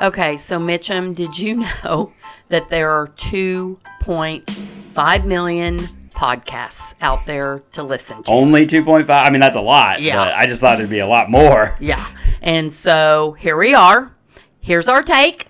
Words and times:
Okay, 0.00 0.36
so 0.36 0.56
Mitchum, 0.58 1.14
did 1.14 1.38
you 1.38 1.56
know 1.84 2.12
that 2.48 2.68
there 2.68 2.90
are 2.90 3.08
2.5 3.08 5.24
million 5.24 5.78
podcasts 6.10 6.94
out 7.00 7.24
there 7.26 7.62
to 7.72 7.82
listen 7.82 8.22
to? 8.22 8.30
Only 8.30 8.66
2.5. 8.66 9.08
I 9.08 9.30
mean, 9.30 9.40
that's 9.40 9.56
a 9.56 9.60
lot. 9.60 10.00
Yeah. 10.02 10.16
But 10.16 10.34
I 10.34 10.46
just 10.46 10.60
thought 10.60 10.78
there'd 10.78 10.90
be 10.90 10.98
a 11.00 11.06
lot 11.06 11.30
more. 11.30 11.76
Yeah. 11.90 12.04
And 12.42 12.72
so 12.72 13.36
here 13.38 13.56
we 13.56 13.74
are. 13.74 14.14
Here's 14.60 14.88
our 14.88 15.02
take. 15.02 15.46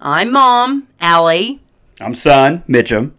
I'm 0.00 0.32
mom, 0.32 0.88
Allie. 1.00 1.60
I'm 2.00 2.14
son, 2.14 2.62
Mitchum. 2.68 3.12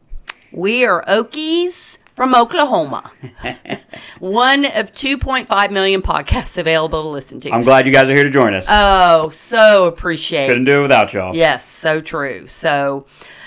We 0.52 0.86
are 0.86 1.04
Okies 1.06 1.98
from 2.20 2.36
Oklahoma. 2.36 3.10
One 4.20 4.66
of 4.66 4.92
2.5 4.92 5.72
million 5.72 6.02
podcasts 6.02 6.58
available 6.58 7.02
to 7.04 7.08
listen 7.08 7.40
to. 7.40 7.50
I'm 7.50 7.64
glad 7.64 7.86
you 7.86 7.94
guys 7.94 8.10
are 8.10 8.14
here 8.14 8.26
to 8.26 8.30
join 8.30 8.54
us. 8.54 8.68
oh, 8.70 9.30
so 9.30 9.86
appreciate 9.86 10.48
Couldn't 10.50 10.66
do 10.66 10.80
it 10.80 10.82
without 10.82 11.14
y'all. 11.14 11.34
Yes, 11.34 11.64
so 11.66 12.02
true. 12.02 12.46
So, 12.46 13.06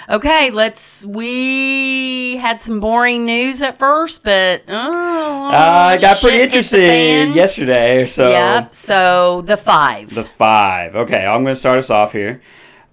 okay, 0.09 0.51
let's. 0.51 1.05
We 1.05 2.39
had 2.39 2.63
some 2.63 2.81
boring 2.81 3.27
news 3.27 3.61
at 3.61 3.79
first, 3.79 4.25
but 4.25 4.63
oh, 4.67 5.51
Uh, 5.53 5.93
it 5.95 6.01
got 6.01 6.19
pretty 6.23 6.39
shit 6.39 6.53
hit 6.55 6.71
the 6.71 6.79
interesting 6.79 7.33
yesterday. 7.37 8.07
So 8.07 8.31
Yep. 8.31 8.73
So 8.73 9.43
the 9.43 9.59
five. 9.59 10.15
the 10.15 10.25
five. 10.25 10.95
Okay, 10.97 11.27
I'm 11.27 11.43
going 11.43 11.55
to 11.55 11.61
start 11.61 11.77
us 11.77 11.91
off 11.91 12.13
here. 12.15 12.41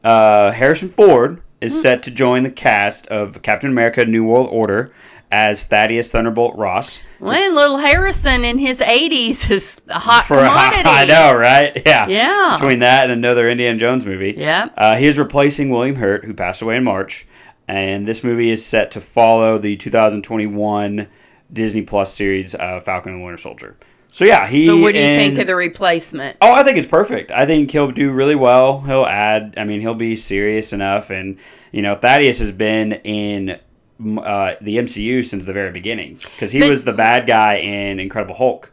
Uh, 0.03 0.51
Harrison 0.51 0.89
Ford 0.89 1.41
is 1.61 1.73
Hmm. 1.73 1.79
set 1.79 2.03
to 2.03 2.11
join 2.11 2.43
the 2.43 2.51
cast 2.51 3.07
of 3.07 3.41
Captain 3.41 3.69
America: 3.71 4.03
New 4.05 4.25
World 4.25 4.49
Order 4.51 4.91
as 5.31 5.65
Thaddeus 5.65 6.09
Thunderbolt 6.11 6.55
Ross. 6.57 7.01
Well, 7.19 7.53
little 7.53 7.77
Harrison 7.77 8.43
in 8.43 8.57
his 8.57 8.79
80s 8.79 9.49
is 9.51 9.79
a 9.87 9.99
hot 9.99 10.25
For 10.25 10.39
a 10.39 10.47
commodity. 10.47 10.83
I 10.85 11.05
know, 11.05 11.35
right? 11.35 11.81
Yeah. 11.85 12.07
Yeah. 12.07 12.57
Between 12.59 12.79
that 12.79 13.03
and 13.03 13.11
another 13.11 13.49
Indiana 13.49 13.77
Jones 13.77 14.05
movie. 14.05 14.33
Yep. 14.37 14.73
Uh, 14.77 14.95
he 14.95 15.05
is 15.05 15.17
replacing 15.19 15.69
William 15.69 15.95
Hurt, 15.97 16.25
who 16.25 16.33
passed 16.33 16.61
away 16.61 16.77
in 16.77 16.83
March, 16.83 17.27
and 17.67 18.07
this 18.07 18.23
movie 18.23 18.49
is 18.49 18.65
set 18.65 18.91
to 18.91 19.01
follow 19.01 19.57
the 19.59 19.75
2021 19.77 21.07
Disney 21.51 21.81
Plus 21.81 22.13
series 22.13 22.55
uh, 22.55 22.79
Falcon 22.79 23.13
and 23.13 23.21
the 23.21 23.25
Winter 23.25 23.37
Soldier. 23.37 23.77
So 24.11 24.25
yeah, 24.25 24.47
he. 24.47 24.65
So, 24.65 24.77
what 24.77 24.93
do 24.93 24.99
you 24.99 25.05
and- 25.05 25.19
think 25.35 25.39
of 25.39 25.47
the 25.47 25.55
replacement? 25.55 26.37
Oh, 26.41 26.51
I 26.51 26.63
think 26.63 26.77
it's 26.77 26.87
perfect. 26.87 27.29
I 27.31 27.45
think 27.45 27.69
he'll 27.69 27.91
do 27.91 28.11
really 28.11 28.33
well. 28.35 28.81
He'll 28.81 29.05
add. 29.05 29.53
I 29.57 29.65
mean, 29.65 29.81
he'll 29.81 29.93
be 29.93 30.15
serious 30.15 30.73
enough, 30.73 31.11
and 31.11 31.37
you 31.71 31.83
know, 31.83 31.93
Thaddeus 31.95 32.39
has 32.39 32.51
been 32.51 32.93
in 33.03 33.59
uh, 33.99 34.53
the 34.61 34.77
MCU 34.77 35.23
since 35.25 35.45
the 35.45 35.53
very 35.53 35.71
beginning 35.71 36.15
because 36.35 36.51
he 36.51 36.59
But- 36.59 36.69
was 36.69 36.85
the 36.85 36.93
bad 36.93 37.27
guy 37.27 37.55
in 37.57 37.99
Incredible 37.99 38.35
Hulk, 38.35 38.71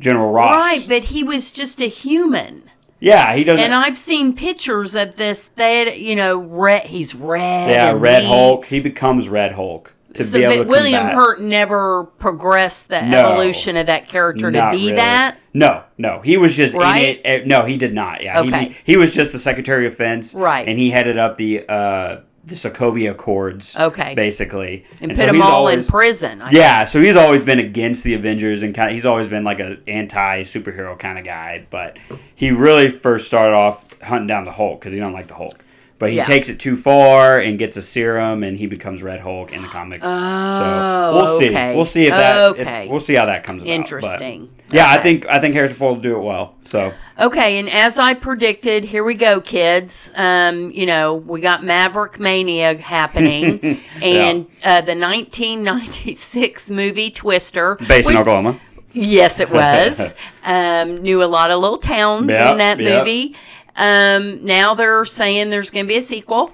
General 0.00 0.30
Ross. 0.30 0.64
Right, 0.64 0.84
but 0.88 1.04
he 1.04 1.22
was 1.22 1.50
just 1.50 1.80
a 1.80 1.86
human. 1.88 2.62
Yeah, 3.00 3.34
he 3.36 3.44
doesn't. 3.44 3.64
And 3.64 3.72
I've 3.74 3.96
seen 3.96 4.32
pictures 4.34 4.96
of 4.96 5.14
this. 5.16 5.50
That 5.54 6.00
you 6.00 6.16
know, 6.16 6.36
red. 6.38 6.86
He's 6.86 7.14
red. 7.14 7.70
yeah, 7.70 7.92
Red 7.96 8.22
neat. 8.24 8.28
Hulk. 8.28 8.64
He 8.66 8.80
becomes 8.80 9.28
Red 9.28 9.52
Hulk 9.52 9.94
to 10.14 10.24
So, 10.24 10.32
be 10.36 10.42
able 10.44 10.64
to 10.64 10.68
William 10.68 11.00
combat. 11.02 11.14
Hurt 11.14 11.40
never 11.40 12.04
progressed 12.18 12.88
the 12.88 13.02
No. 13.02 13.30
evolution 13.30 13.76
of 13.76 13.86
that 13.86 14.08
character 14.08 14.50
to 14.50 14.70
be 14.72 14.86
really. 14.86 14.92
that. 14.94 15.36
No, 15.54 15.82
no, 15.96 16.20
he 16.24 16.36
was 16.36 16.56
just 16.56 16.74
Right? 16.74 17.20
in 17.24 17.30
it. 17.32 17.42
uh, 17.42 17.46
No, 17.46 17.66
he 17.66 17.76
did 17.76 17.94
not. 17.94 18.22
Yeah, 18.22 18.40
Okay. 18.40 18.64
he, 18.84 18.92
he 18.92 18.96
was 18.96 19.14
just 19.14 19.30
the 19.30 19.38
Secretary 19.38 19.86
of 19.86 19.92
Defense. 19.92 20.34
Right. 20.34 20.66
and 20.66 20.76
he 20.78 20.90
headed 20.90 21.18
up 21.18 21.36
the 21.36 21.64
uh, 21.68 22.16
the 22.48 22.54
Sokovia 22.54 23.10
Accords. 23.12 23.76
Okay. 23.76 24.14
basically, 24.14 24.84
And, 25.00 25.16
so 25.16 25.24
put 25.24 25.32
them 25.32 25.42
all 25.42 25.50
always- 25.52 25.86
in 25.86 25.90
prison. 25.90 26.42
I 26.42 26.50
Yeah, 26.50 26.84
so 26.84 27.00
he's 27.00 27.16
always 27.16 27.42
been 27.42 27.58
against 27.58 28.04
the 28.04 28.14
Avengers 28.14 28.62
and 28.62 28.74
kind 28.74 28.88
of, 28.90 28.94
he's 28.94 29.06
always 29.06 29.28
been 29.28 29.44
like 29.44 29.60
an 29.60 29.82
anti 29.86 30.42
superhero 30.42 30.98
kind 30.98 31.18
of 31.18 31.24
guy. 31.24 31.66
But 31.70 31.98
he 32.34 32.50
really 32.50 32.88
first 32.88 33.26
started 33.26 33.54
off 33.54 33.84
hunting 34.02 34.26
down 34.26 34.44
the 34.44 34.52
Hulk 34.52 34.80
because 34.80 34.92
he 34.92 35.00
don't 35.00 35.12
like 35.12 35.28
the 35.28 35.34
Hulk. 35.34 35.62
But 35.98 36.10
he 36.10 36.16
Yeah. 36.18 36.22
takes 36.24 36.48
it 36.48 36.60
too 36.60 36.76
far 36.76 37.38
and 37.40 37.58
gets 37.58 37.76
a 37.76 37.82
serum, 37.82 38.44
and 38.44 38.56
he 38.56 38.66
becomes 38.66 39.02
Red 39.02 39.18
Hulk 39.20 39.52
in 39.52 39.62
the 39.62 39.68
comics. 39.68 40.04
so 40.04 41.10
we'll 41.12 41.38
see. 41.38 41.48
okay. 41.48 41.74
We'll 41.74 41.84
see 41.84 42.04
if 42.04 42.10
that. 42.10 42.50
if- 42.52 42.60
Okay. 42.60 42.86
we'll 42.88 43.00
see 43.00 43.14
how 43.14 43.26
that 43.26 43.42
comes 43.42 43.62
about. 43.62 43.70
But, 43.70 43.74
Interesting. 43.74 44.48
yeah, 44.70 44.88
I 44.88 44.98
think 44.98 45.26
I 45.28 45.40
think 45.40 45.54
Harrison 45.54 45.76
Ford 45.76 45.96
will 45.96 46.02
do 46.02 46.16
it 46.16 46.22
well. 46.22 46.54
So 46.62 46.92
Okay, 47.20 47.58
and 47.58 47.68
as 47.68 47.98
I 47.98 48.14
predicted, 48.14 48.84
here 48.84 49.02
we 49.02 49.14
go, 49.14 49.40
kids. 49.40 50.12
Um, 50.14 50.70
you 50.70 50.86
know, 50.86 51.14
we 51.14 51.40
got 51.40 51.64
Maverick 51.64 52.20
Mania 52.20 52.76
happening, 52.76 53.80
and 54.02 54.46
uh, 54.64 54.80
the 54.82 54.94
1996 54.94 56.70
movie 56.70 57.10
Twister. 57.10 57.76
based 57.88 58.10
in 58.10 58.16
Oklahoma. 58.16 58.60
Yes, 58.92 59.38
it 59.40 59.50
was. 59.52 60.14
um, 60.44 61.02
knew 61.02 61.22
a 61.22 61.26
lot 61.26 61.50
of 61.50 61.60
little 61.60 61.78
towns 61.78 62.28
Yep, 62.30 62.52
in 62.52 62.58
that 62.58 62.78
yep. 62.80 62.98
movie. 63.04 63.34
Um, 63.78 64.44
now 64.44 64.74
they're 64.74 65.04
saying 65.04 65.50
there's 65.50 65.70
going 65.70 65.86
to 65.86 65.88
be 65.88 65.96
a 65.96 66.02
sequel, 66.02 66.52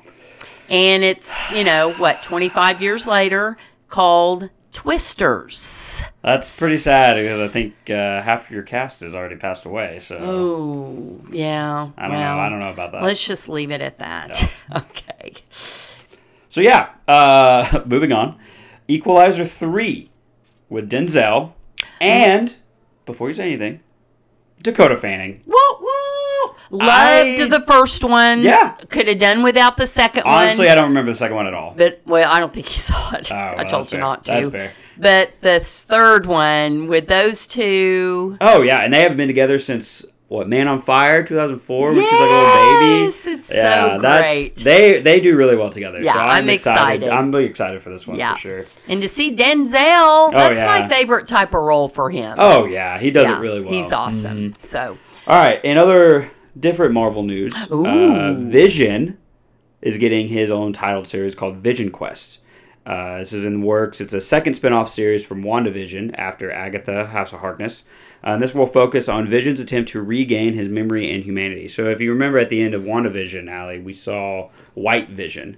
and 0.68 1.02
it's 1.02 1.34
you 1.50 1.64
know 1.64 1.92
what, 1.94 2.22
25 2.22 2.80
years 2.82 3.06
later, 3.06 3.56
called 3.88 4.50
Twisters. 4.72 6.02
That's 6.22 6.58
pretty 6.58 6.78
sad 6.78 7.16
because 7.16 7.40
I 7.40 7.48
think 7.48 7.74
uh, 7.88 8.20
half 8.22 8.46
of 8.46 8.50
your 8.50 8.62
cast 8.64 9.00
has 9.00 9.14
already 9.14 9.36
passed 9.36 9.64
away. 9.64 10.00
So 10.00 10.18
Oh, 10.20 11.26
yeah. 11.32 11.90
I 11.96 12.02
don't 12.02 12.10
well, 12.10 12.36
know. 12.36 12.40
I 12.40 12.48
don't 12.48 12.58
know 12.60 12.70
about 12.70 12.92
that. 12.92 13.02
Let's 13.02 13.24
just 13.24 13.48
leave 13.48 13.70
it 13.70 13.80
at 13.80 13.98
that. 13.98 14.50
okay. 14.76 15.34
So 16.48 16.60
yeah, 16.60 16.90
uh, 17.08 17.80
moving 17.86 18.12
on. 18.12 18.38
Equalizer 18.86 19.44
three 19.46 20.10
with 20.68 20.90
Denzel 20.90 21.52
and 22.00 22.56
before 23.06 23.28
you 23.28 23.34
say 23.34 23.46
anything, 23.46 23.80
Dakota 24.62 24.96
Fanning. 24.96 25.42
Woo. 25.46 25.56
Loved 26.78 27.40
I- 27.40 27.46
the 27.48 27.60
first 27.66 28.02
one. 28.04 28.42
Yeah. 28.42 28.72
Could 28.90 29.06
have 29.08 29.18
done 29.18 29.42
without 29.42 29.76
the 29.76 29.86
second 29.86 30.24
Honestly, 30.24 30.66
one. 30.66 30.72
I 30.72 30.74
don't 30.74 30.88
remember 30.88 31.12
the 31.12 31.18
second 31.18 31.36
one 31.36 31.46
at 31.46 31.54
all. 31.54 31.74
but 31.76 32.00
well, 32.06 32.30
I 32.30 32.40
don't 32.40 32.52
think 32.52 32.66
he 32.66 32.78
saw 32.90 33.14
it. 33.14 33.30
Oh, 33.30 33.34
well, 33.34 33.54
I 33.58 33.64
told 33.64 33.86
you 33.86 33.90
fair. 33.92 34.00
not 34.00 34.24
to. 34.24 34.30
That's 34.32 34.48
fair. 34.50 34.72
But 34.96 35.32
the 35.40 35.60
third 35.60 36.26
one 36.26 36.86
with 36.88 37.08
those 37.08 37.46
two. 37.46 38.36
Oh 38.40 38.62
yeah, 38.62 38.80
and 38.80 38.92
they 38.92 39.00
haven't 39.02 39.16
been 39.16 39.26
together 39.28 39.58
since 39.58 40.04
what 40.28 40.48
Man 40.48 40.68
on 40.68 40.80
Fire 40.80 41.22
2004 41.24 41.92
when 41.92 42.00
she's 42.04 42.10
like 42.12 42.20
a 42.20 42.22
little 42.22 42.80
baby. 42.80 43.04
Yes, 43.04 43.26
it's 43.26 43.46
so 43.48 43.54
yeah, 43.54 43.98
that's 43.98 44.32
great. 44.32 44.54
they 44.56 45.00
they 45.00 45.20
do 45.20 45.36
really 45.36 45.56
well 45.56 45.70
together. 45.70 46.00
Yeah, 46.00 46.12
so 46.14 46.18
I'm, 46.20 46.28
I'm 46.44 46.48
excited. 46.48 46.94
excited. 47.02 47.08
I'm 47.12 47.32
really 47.32 47.44
excited 47.46 47.82
for 47.82 47.90
this 47.90 48.06
one 48.06 48.18
Yeah. 48.18 48.34
for 48.34 48.38
sure. 48.40 48.64
And 48.88 49.02
to 49.02 49.08
see 49.08 49.34
Denzel, 49.34 50.30
that's 50.32 50.60
Oh, 50.60 50.62
yeah. 50.64 50.80
my 50.80 50.88
favorite 50.88 51.26
type 51.26 51.48
of 51.54 51.62
role 51.62 51.88
for 51.88 52.10
him. 52.10 52.36
Oh 52.38 52.64
yeah, 52.66 52.98
he 52.98 53.10
does 53.10 53.28
Yeah, 53.28 53.36
it 53.36 53.40
really 53.40 53.60
well. 53.62 53.72
Mm-hmm. 53.72 53.82
He's 53.82 53.92
awesome. 53.92 54.54
So, 54.60 54.96
All 55.26 55.36
right, 55.38 55.62
in 55.64 55.76
other 55.76 56.30
different 56.58 56.92
Marvel 56.94 57.22
news, 57.22 57.54
uh, 57.70 58.34
Vision 58.38 59.18
is 59.82 59.98
getting 59.98 60.28
his 60.28 60.50
own 60.50 60.72
titled 60.72 61.06
series 61.06 61.34
called 61.34 61.56
Vision 61.58 61.90
Quest. 61.90 62.40
Uh, 62.86 63.18
this 63.18 63.32
is 63.32 63.46
in 63.46 63.62
works. 63.62 64.00
It's 64.00 64.12
a 64.12 64.20
second 64.20 64.54
spin-off 64.54 64.90
series 64.90 65.24
from 65.24 65.42
WandaVision 65.42 66.14
after 66.18 66.50
Agatha, 66.52 67.06
House 67.06 67.32
of 67.32 67.40
Harkness. 67.40 67.84
Uh, 68.22 68.30
and 68.30 68.42
this 68.42 68.54
will 68.54 68.66
focus 68.66 69.08
on 69.08 69.26
Vision's 69.28 69.58
attempt 69.60 69.90
to 69.90 70.02
regain 70.02 70.52
his 70.52 70.68
memory 70.68 71.10
and 71.10 71.24
humanity. 71.24 71.66
So 71.68 71.88
if 71.88 72.00
you 72.00 72.10
remember 72.10 72.38
at 72.38 72.50
the 72.50 72.62
end 72.62 72.74
of 72.74 72.82
WandaVision, 72.82 73.50
Allie, 73.50 73.80
we 73.80 73.94
saw 73.94 74.50
White 74.74 75.10
Vision, 75.10 75.56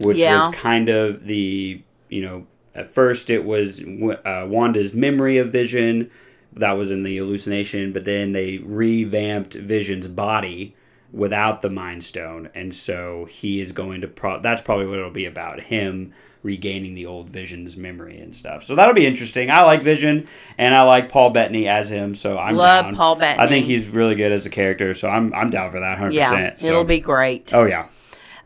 which 0.00 0.18
Yeah. 0.18 0.46
was 0.46 0.54
kind 0.54 0.88
of 0.90 1.24
the, 1.24 1.80
you 2.10 2.22
know, 2.22 2.46
at 2.74 2.92
first 2.94 3.30
it 3.30 3.44
was 3.44 3.82
uh, 3.82 4.46
Wanda's 4.46 4.92
memory 4.92 5.38
of 5.38 5.50
Vision 5.50 6.10
that 6.58 6.72
was 6.72 6.90
in 6.90 7.02
the 7.02 7.16
hallucination, 7.16 7.92
but 7.92 8.04
then 8.04 8.32
they 8.32 8.58
revamped 8.58 9.54
Vision's 9.54 10.08
body 10.08 10.74
without 11.12 11.62
the 11.62 11.70
Mind 11.70 12.04
Stone, 12.04 12.50
and 12.54 12.74
so 12.74 13.26
he 13.26 13.60
is 13.60 13.72
going 13.72 14.00
to. 14.02 14.08
Pro- 14.08 14.40
that's 14.40 14.60
probably 14.60 14.86
what 14.86 14.98
it'll 14.98 15.10
be 15.10 15.24
about 15.24 15.60
him 15.60 16.12
regaining 16.42 16.94
the 16.94 17.06
old 17.06 17.28
Vision's 17.28 17.76
memory 17.76 18.20
and 18.20 18.34
stuff. 18.34 18.64
So 18.64 18.74
that'll 18.74 18.94
be 18.94 19.06
interesting. 19.06 19.50
I 19.50 19.62
like 19.62 19.82
Vision, 19.82 20.28
and 20.56 20.74
I 20.74 20.82
like 20.82 21.08
Paul 21.08 21.30
Bettany 21.30 21.68
as 21.68 21.90
him, 21.90 22.14
so 22.14 22.38
I'm 22.38 22.56
Love 22.56 22.84
down. 22.86 22.96
Paul 22.96 23.22
I 23.22 23.48
think 23.48 23.66
he's 23.66 23.88
really 23.88 24.14
good 24.14 24.32
as 24.32 24.46
a 24.46 24.50
character, 24.50 24.94
so 24.94 25.08
I'm 25.08 25.32
I'm 25.34 25.50
down 25.50 25.70
for 25.70 25.80
that, 25.80 25.98
hundred 25.98 26.14
yeah, 26.14 26.30
percent. 26.30 26.64
it'll 26.64 26.84
be 26.84 27.00
great. 27.00 27.52
Oh 27.54 27.64
yeah. 27.64 27.88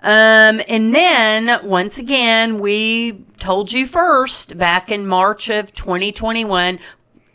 Um, 0.04 0.60
and 0.66 0.92
then 0.92 1.60
once 1.64 1.96
again, 1.96 2.58
we 2.58 3.24
told 3.38 3.70
you 3.70 3.86
first 3.86 4.58
back 4.58 4.90
in 4.90 5.06
March 5.06 5.48
of 5.48 5.72
2021, 5.72 6.80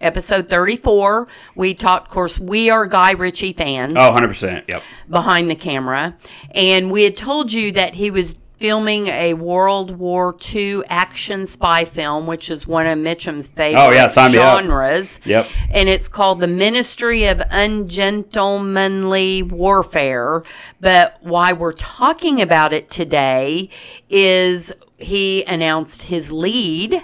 episode 0.02 0.50
34. 0.50 1.28
We 1.56 1.74
talked, 1.74 2.08
of 2.08 2.14
course, 2.14 2.40
we 2.40 2.70
are 2.70 2.86
Guy 2.88 3.12
Ritchie 3.12 3.54
fans 3.54 3.94
Oh, 3.96 4.06
100 4.06 4.28
percent. 4.28 4.66
Yep. 4.68 4.84
behind 5.10 5.50
the 5.50 5.56
camera, 5.56 6.16
and 6.52 6.92
we 6.92 7.04
had 7.04 7.16
told 7.16 7.52
you 7.54 7.72
that 7.74 7.96
he 7.96 8.12
was 8.12 8.38
filming 8.60 9.06
a 9.06 9.36
World 9.36 9.92
War 10.00 10.36
II 10.56 10.82
action 10.90 11.46
spy 11.46 11.86
film, 11.86 12.26
which 12.26 12.50
is 12.50 12.66
one 12.66 12.88
of 12.88 12.98
Mitchum's 12.98 13.48
favorite 13.50 13.80
Oh, 13.80 13.92
yeah, 13.92 14.08
sign 14.08 14.32
me 14.32 14.40
up. 14.40 14.58
genres. 14.62 15.20
Yep. 15.26 15.48
And 15.70 15.88
it's 15.88 16.10
called 16.10 16.40
The 16.40 16.48
Ministry 16.48 17.26
of 17.26 17.40
Ungentlemanly 17.52 19.44
Warfare. 19.44 20.42
But 20.80 21.18
why 21.22 21.54
we're 21.54 21.72
talking 21.74 22.42
about 22.42 22.74
it 22.74 22.90
today 22.90 23.70
is 24.10 24.74
he 24.98 25.44
announced 25.46 26.04
his 26.04 26.32
lead, 26.32 27.04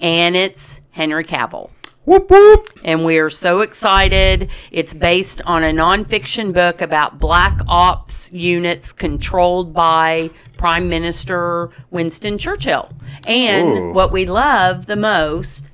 and 0.00 0.34
it's 0.36 0.80
Henry 0.90 1.22
Cavill. 1.22 1.70
Whoop 2.06 2.30
whoop. 2.30 2.66
and 2.82 3.04
we 3.04 3.18
are 3.18 3.30
so 3.30 3.60
excited. 3.60 4.48
It's 4.72 4.94
based 4.94 5.42
on 5.42 5.62
a 5.62 5.70
nonfiction 5.70 6.52
book 6.52 6.80
about 6.80 7.18
black 7.20 7.60
ops 7.68 8.32
units 8.32 8.92
controlled 8.92 9.72
by 9.74 10.30
Prime 10.56 10.88
Minister 10.88 11.70
Winston 11.90 12.38
Churchill. 12.38 12.90
And 13.26 13.78
Ooh. 13.78 13.92
what 13.92 14.12
we 14.12 14.26
love 14.26 14.86
the 14.86 14.96
most 14.96 15.66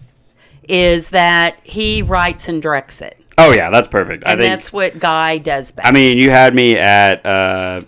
is 0.69 1.11
that 1.11 1.57
he 1.63 2.03
writes 2.03 2.49
and 2.49 2.61
directs 2.61 3.01
it. 3.01 3.19
Oh 3.39 3.53
yeah, 3.53 3.71
that's 3.71 3.89
perfect. 3.89 4.25
I 4.27 4.33
And 4.33 4.41
think. 4.41 4.53
that's 4.53 4.73
what 4.73 4.99
Guy 4.99 5.39
does 5.39 5.71
best. 5.71 5.87
I 5.87 5.93
mean, 5.93 6.19
you 6.19 6.31
had 6.31 6.55
me 6.55 6.77
at 6.77 7.25
uh, 7.25 7.83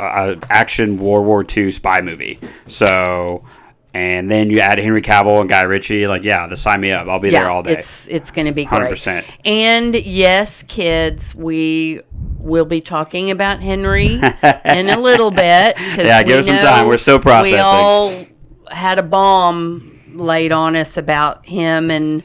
uh, 0.00 0.36
action 0.48 0.96
World 0.98 1.26
War 1.26 1.44
II 1.56 1.70
spy 1.70 2.00
movie. 2.00 2.38
So, 2.66 3.44
and 3.94 4.30
then 4.30 4.48
you 4.48 4.60
add 4.60 4.78
Henry 4.78 5.02
Cavill 5.02 5.40
and 5.40 5.48
Guy 5.48 5.62
Ritchie. 5.62 6.06
Like, 6.06 6.24
yeah, 6.24 6.48
just 6.48 6.62
sign 6.62 6.80
me 6.80 6.92
up. 6.92 7.08
I'll 7.08 7.18
be 7.18 7.30
there 7.30 7.50
all 7.50 7.62
day. 7.62 7.74
It's 7.74 8.08
it's 8.08 8.30
going 8.30 8.46
to 8.46 8.52
be 8.52 8.64
great. 8.64 8.80
100%. 8.80 9.24
And 9.44 9.94
yes, 9.94 10.62
kids, 10.62 11.34
we 11.34 12.00
will 12.38 12.64
be 12.64 12.80
talking 12.80 13.30
about 13.30 13.60
Henry 13.60 14.14
in 14.64 14.88
a 14.88 14.98
little 14.98 15.30
bit. 15.30 15.76
Yeah, 15.78 16.22
give 16.22 16.40
us 16.40 16.46
some 16.46 16.56
time. 16.56 16.88
We're 16.88 16.96
still 16.96 17.18
processing. 17.18 17.54
We 17.54 17.60
all 17.60 18.26
had 18.70 18.98
a 18.98 19.02
bomb 19.02 20.00
laid 20.14 20.52
on 20.52 20.76
us 20.76 20.96
about 20.96 21.46
him 21.46 21.90
and 21.90 22.22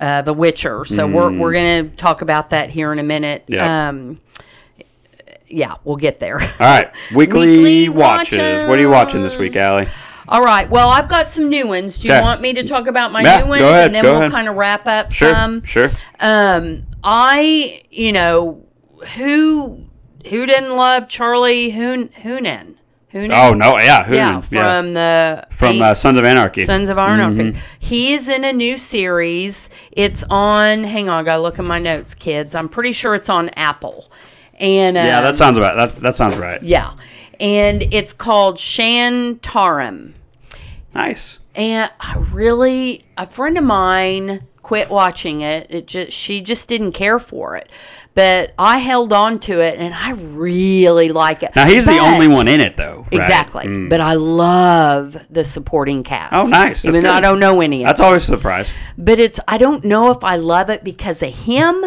uh, 0.00 0.22
The 0.22 0.32
Witcher, 0.32 0.84
so 0.84 1.06
we're 1.06 1.36
we're 1.36 1.52
going 1.52 1.90
to 1.90 1.96
talk 1.96 2.22
about 2.22 2.50
that 2.50 2.70
here 2.70 2.92
in 2.92 3.00
a 3.00 3.04
minute. 3.04 3.44
Mm. 3.48 3.54
Yeah. 3.54 3.88
Um, 3.88 4.20
yeah, 5.48 5.76
we'll 5.82 5.96
get 5.96 6.20
there. 6.20 6.40
all 6.40 6.46
right, 6.60 6.92
weekly, 7.14 7.48
Weekly 7.58 7.88
watches. 7.88 8.62
What 8.64 8.78
are 8.78 8.80
you 8.80 8.90
watching 8.90 9.22
this 9.22 9.36
week, 9.36 9.54
watches. 9.54 9.56
Allie? 9.56 9.88
All 10.28 10.42
right. 10.42 10.68
Well, 10.68 10.90
I've 10.90 11.08
got 11.08 11.28
some 11.28 11.48
new 11.48 11.66
ones. 11.66 11.96
Do 11.98 12.08
you 12.08 12.14
Okay. 12.14 12.22
want 12.22 12.40
me 12.40 12.52
to 12.52 12.62
talk 12.62 12.86
about 12.86 13.12
my 13.12 13.22
Yeah, 13.22 13.38
new 13.40 13.46
ones, 13.46 13.60
go 13.62 13.70
ahead, 13.70 13.86
and 13.86 13.94
then 13.94 14.02
go 14.02 14.12
we'll 14.12 14.20
ahead. 14.22 14.32
kind 14.32 14.48
of 14.48 14.56
wrap 14.56 14.86
up 14.86 15.10
Sure, 15.12 15.32
some? 15.32 15.64
sure. 15.64 15.90
Um, 16.20 16.82
I, 17.02 17.82
you 17.90 18.12
know, 18.12 18.62
who 19.16 19.84
who 20.28 20.44
didn't 20.46 20.76
love 20.76 21.08
Charlie 21.08 21.70
Hoon 21.70 22.10
Hoonan? 22.22 22.74
Hoonan? 23.14 23.30
Oh 23.32 23.54
no, 23.54 23.78
yeah, 23.78 24.04
who? 24.04 24.14
yeah, 24.16 24.40
from 24.42 24.92
the 24.92 25.46
from 25.50 25.80
uh, 25.80 25.94
Sons 25.94 26.18
of 26.18 26.24
Anarchy. 26.24 26.66
Sons 26.66 26.90
of 26.90 26.98
Anarchy. 26.98 27.56
He 27.78 28.12
is 28.12 28.28
in 28.28 28.44
a 28.44 28.52
new 28.52 28.76
series. 28.76 29.70
It's 29.92 30.24
on. 30.28 30.84
Hang 30.84 31.08
on, 31.08 31.20
I 31.20 31.22
gotta 31.22 31.40
look 31.40 31.58
at 31.58 31.64
my 31.64 31.78
notes, 31.78 32.14
kids. 32.14 32.54
I'm 32.54 32.68
pretty 32.68 32.92
sure 32.92 33.14
it's 33.14 33.30
on 33.30 33.48
Apple. 33.50 34.10
And 34.60 34.96
yeah, 34.96 35.22
that 35.22 35.36
sounds 35.36 35.56
about 35.56 35.76
that. 35.76 36.02
That 36.02 36.16
sounds 36.16 36.36
right. 36.36 36.62
yeah, 36.62 36.92
and 37.40 37.82
it's 37.92 38.12
called 38.12 38.58
Shantaram. 38.58 40.14
Nice. 40.94 41.38
And 41.54 41.90
I 42.00 42.18
really, 42.32 43.04
a 43.16 43.26
friend 43.26 43.58
of 43.58 43.64
mine 43.64 44.46
quit 44.62 44.90
watching 44.90 45.40
it. 45.40 45.66
It 45.70 45.86
just 45.86 46.12
she 46.12 46.40
just 46.40 46.68
didn't 46.68 46.92
care 46.92 47.18
for 47.18 47.56
it, 47.56 47.70
but 48.14 48.52
I 48.58 48.78
held 48.78 49.12
on 49.12 49.38
to 49.40 49.60
it, 49.60 49.78
and 49.78 49.94
I 49.94 50.10
really 50.12 51.10
like 51.10 51.42
it. 51.42 51.56
Now 51.56 51.66
he's 51.66 51.86
the 51.86 51.98
only 51.98 52.28
one 52.28 52.46
in 52.48 52.60
it, 52.60 52.76
though. 52.76 53.06
right? 53.10 53.12
Exactly, 53.14 53.64
Mm. 53.64 53.88
but 53.88 54.00
I 54.00 54.12
love 54.14 55.16
the 55.30 55.44
supporting 55.44 56.02
cast. 56.02 56.34
Oh, 56.34 56.46
nice. 56.46 56.82
That's 56.82 56.86
Even 56.94 57.04
though 57.04 57.12
I 57.12 57.20
don't 57.20 57.40
know 57.40 57.60
any 57.60 57.82
of 57.82 57.88
That's 57.88 57.98
them. 58.00 58.06
always 58.08 58.22
a 58.24 58.26
surprise. 58.26 58.72
But 58.96 59.18
it's 59.18 59.40
I 59.48 59.58
don't 59.58 59.84
know 59.84 60.10
if 60.10 60.22
I 60.22 60.36
love 60.36 60.68
it 60.70 60.84
because 60.84 61.22
of 61.22 61.30
him 61.34 61.84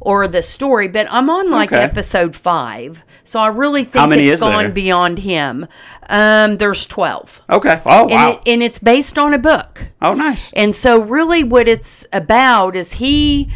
or 0.00 0.28
the 0.28 0.42
story. 0.42 0.88
But 0.88 1.06
I'm 1.10 1.28
on 1.30 1.50
like 1.50 1.72
Okay. 1.72 1.82
episode 1.82 2.34
five, 2.36 3.02
so 3.24 3.40
I 3.40 3.48
really 3.48 3.84
think 3.84 4.12
it's 4.16 4.40
gone 4.40 4.64
there? 4.64 4.72
beyond 4.72 5.18
him. 5.20 5.66
Um, 6.08 6.56
there's 6.56 6.86
twelve, 6.86 7.42
Okay. 7.50 7.82
Oh 7.86 8.02
and, 8.04 8.10
wow. 8.12 8.30
it, 8.30 8.40
and 8.46 8.62
it's 8.62 8.78
based 8.78 9.18
on 9.18 9.34
a 9.34 9.38
book. 9.38 9.86
oh 10.00 10.14
nice. 10.14 10.50
And 10.54 10.74
so, 10.74 10.98
really, 11.00 11.44
what 11.44 11.68
it's 11.68 12.06
about 12.12 12.74
is 12.74 12.94
he 12.94 13.50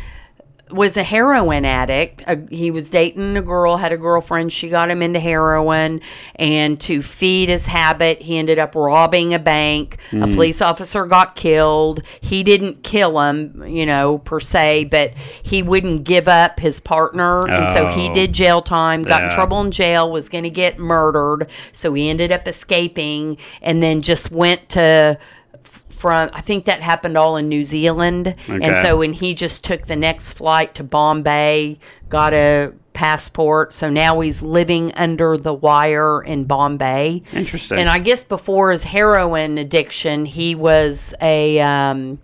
was 0.73 0.97
a 0.97 1.03
heroin 1.03 1.65
addict. 1.65 2.23
Uh, 2.27 2.37
he 2.51 2.71
was 2.71 2.91
dating 2.91 3.37
a 3.37 3.43
girl, 3.43 3.77
had 3.77 3.93
a 3.93 3.97
girlfriend. 3.97 4.53
She 4.53 4.69
got 4.69 4.91
him 4.91 5.03
into 5.03 5.21
heroin. 5.21 6.01
And 6.37 6.81
to 6.83 7.03
feed 7.03 7.49
his 7.49 7.67
habit, 7.67 8.23
he 8.23 8.39
ended 8.39 8.59
up 8.59 8.75
robbing 8.75 9.33
a 9.35 9.39
bank. 9.39 9.99
A 10.13 10.27
police 10.27 10.61
officer 10.61 11.07
got 11.07 11.37
killed. 11.37 12.03
He 12.21 12.43
didn't 12.43 12.83
kill 12.83 13.21
him, 13.21 13.65
you 13.67 13.87
know, 13.87 14.19
per 14.19 14.41
se, 14.41 14.85
but 14.85 15.13
he 15.43 15.63
wouldn't 15.63 16.05
give 16.05 16.29
up 16.29 16.61
his 16.61 16.81
partner. 16.81 17.47
And 17.49 17.73
so 17.73 17.87
he 17.89 18.09
Oh. 18.09 18.15
did 18.15 18.33
jail 18.33 18.63
time, 18.63 19.03
got 19.03 19.25
in 19.25 19.31
trouble 19.31 19.61
in 19.61 19.71
jail, 19.71 20.11
was 20.11 20.29
going 20.29 20.45
to 20.45 20.51
get 20.51 20.79
murdered. 20.79 21.47
So 21.73 21.95
he 21.95 22.09
ended 22.09 22.33
up 22.33 22.47
escaping 22.49 23.37
and 23.61 23.83
then 23.83 24.03
just 24.03 24.31
went 24.31 24.69
to 24.71 25.19
from 26.03 26.31
I 26.33 26.41
think 26.41 26.65
that 26.65 26.83
happened 26.83 27.17
all 27.17 27.37
in 27.37 27.49
New 27.49 27.63
Zealand. 27.63 28.35
And 28.49 28.77
so 28.79 28.99
when 28.99 29.13
he 29.13 29.35
just 29.35 29.65
took 29.65 29.87
the 29.87 29.95
next 29.95 30.33
flight 30.33 30.75
to 30.75 30.83
Bombay, 30.83 31.79
got 32.09 32.35
a 32.35 32.73
passport, 32.93 33.73
so 33.73 33.89
now 33.89 34.19
he's 34.19 34.43
living 34.43 34.93
under 34.97 35.39
the 35.39 35.55
wire 35.55 36.21
in 36.21 36.43
Bombay. 36.45 37.23
Interesting. 37.33 37.79
And 37.79 37.89
I 37.89 38.01
guess 38.01 38.25
before 38.25 38.73
his 38.73 38.83
heroin 38.83 39.59
addiction, 39.59 40.27
he 40.27 40.57
was 40.57 41.15
a 41.21 41.61
um, 41.61 42.19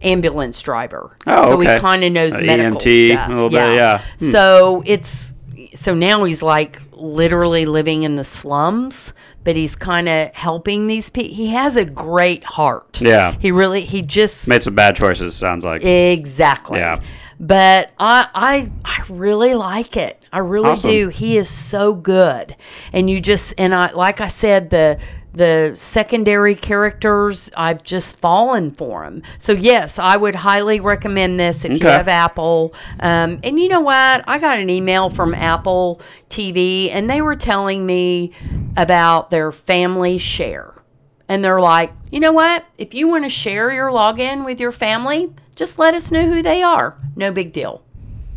ambulance 0.00 0.62
driver. 0.62 1.14
Oh, 1.26 1.50
so 1.50 1.60
okay. 1.60 1.74
he 1.74 1.80
kind 1.80 2.02
of 2.02 2.12
knows 2.12 2.38
A 2.38 2.42
medical 2.42 2.80
EMT, 2.80 3.12
stuff. 3.12 3.28
little 3.28 3.50
bit, 3.50 3.74
yeah. 3.74 4.02
Hmm. 4.18 4.30
So 4.30 4.82
it's 4.86 5.32
so 5.74 5.94
now 5.94 6.24
he's 6.24 6.42
like 6.42 6.80
literally 6.92 7.66
living 7.66 8.02
in 8.02 8.16
the 8.16 8.24
slums, 8.24 9.12
but 9.50 9.56
he's 9.56 9.74
kind 9.74 10.08
of 10.08 10.32
helping 10.32 10.86
these 10.86 11.10
people. 11.10 11.34
He 11.34 11.48
has 11.48 11.74
a 11.74 11.84
great 11.84 12.44
heart. 12.44 13.00
Yeah. 13.00 13.32
He 13.40 13.50
really 13.50 13.80
he 13.84 14.00
just 14.00 14.46
Made 14.46 14.62
some 14.62 14.76
bad 14.76 14.94
choices. 14.94 15.34
Sounds 15.34 15.64
like. 15.64 15.82
exactly. 15.82 16.78
Yeah. 16.78 17.00
But 17.40 17.90
I 17.98 18.28
I 18.32 18.70
I 18.84 19.02
really 19.08 19.54
like 19.56 19.96
it. 19.96 20.22
I 20.32 20.38
really 20.38 20.70
Awesome. 20.70 20.88
do. 20.90 21.08
He 21.08 21.36
is 21.36 21.48
so 21.48 21.94
good. 21.96 22.54
And 22.92 23.10
you 23.10 23.20
just 23.20 23.52
and 23.58 23.74
I 23.74 23.90
like 23.90 24.20
I 24.20 24.28
said 24.28 24.70
the 24.70 25.00
the 25.32 25.70
secondary 25.74 26.56
characters 26.56 27.50
I've 27.56 27.84
just 27.84 28.16
fallen 28.18 28.72
for 28.72 29.04
them. 29.04 29.22
So 29.38 29.52
yes, 29.52 29.96
I 29.98 30.16
would 30.16 30.34
highly 30.34 30.80
recommend 30.80 31.38
this 31.38 31.64
if 31.64 31.80
you 31.80 31.88
have 31.88 32.08
Apple. 32.08 32.74
Um, 32.98 33.38
and 33.44 33.58
you 33.60 33.68
know 33.68 33.80
what? 33.80 34.24
I 34.26 34.38
got 34.40 34.58
an 34.58 34.68
email 34.68 35.08
from 35.08 35.32
Apple 35.34 36.00
TV 36.28 36.90
and 36.90 37.08
they 37.08 37.20
were 37.22 37.36
telling 37.36 37.86
me 37.86 38.32
about 38.76 39.30
their 39.30 39.52
family 39.52 40.18
share. 40.18 40.74
And 41.28 41.44
they're 41.44 41.60
like, 41.60 41.92
you 42.10 42.18
know 42.18 42.32
what? 42.32 42.64
If 42.76 42.92
you 42.92 43.06
want 43.06 43.24
to 43.24 43.30
share 43.30 43.70
your 43.72 43.90
login 43.90 44.44
with 44.44 44.58
your 44.58 44.72
family, 44.72 45.32
just 45.54 45.78
let 45.78 45.94
us 45.94 46.10
know 46.10 46.28
who 46.28 46.42
they 46.42 46.62
are. 46.62 46.96
No 47.14 47.30
big 47.30 47.52
deal. 47.52 47.84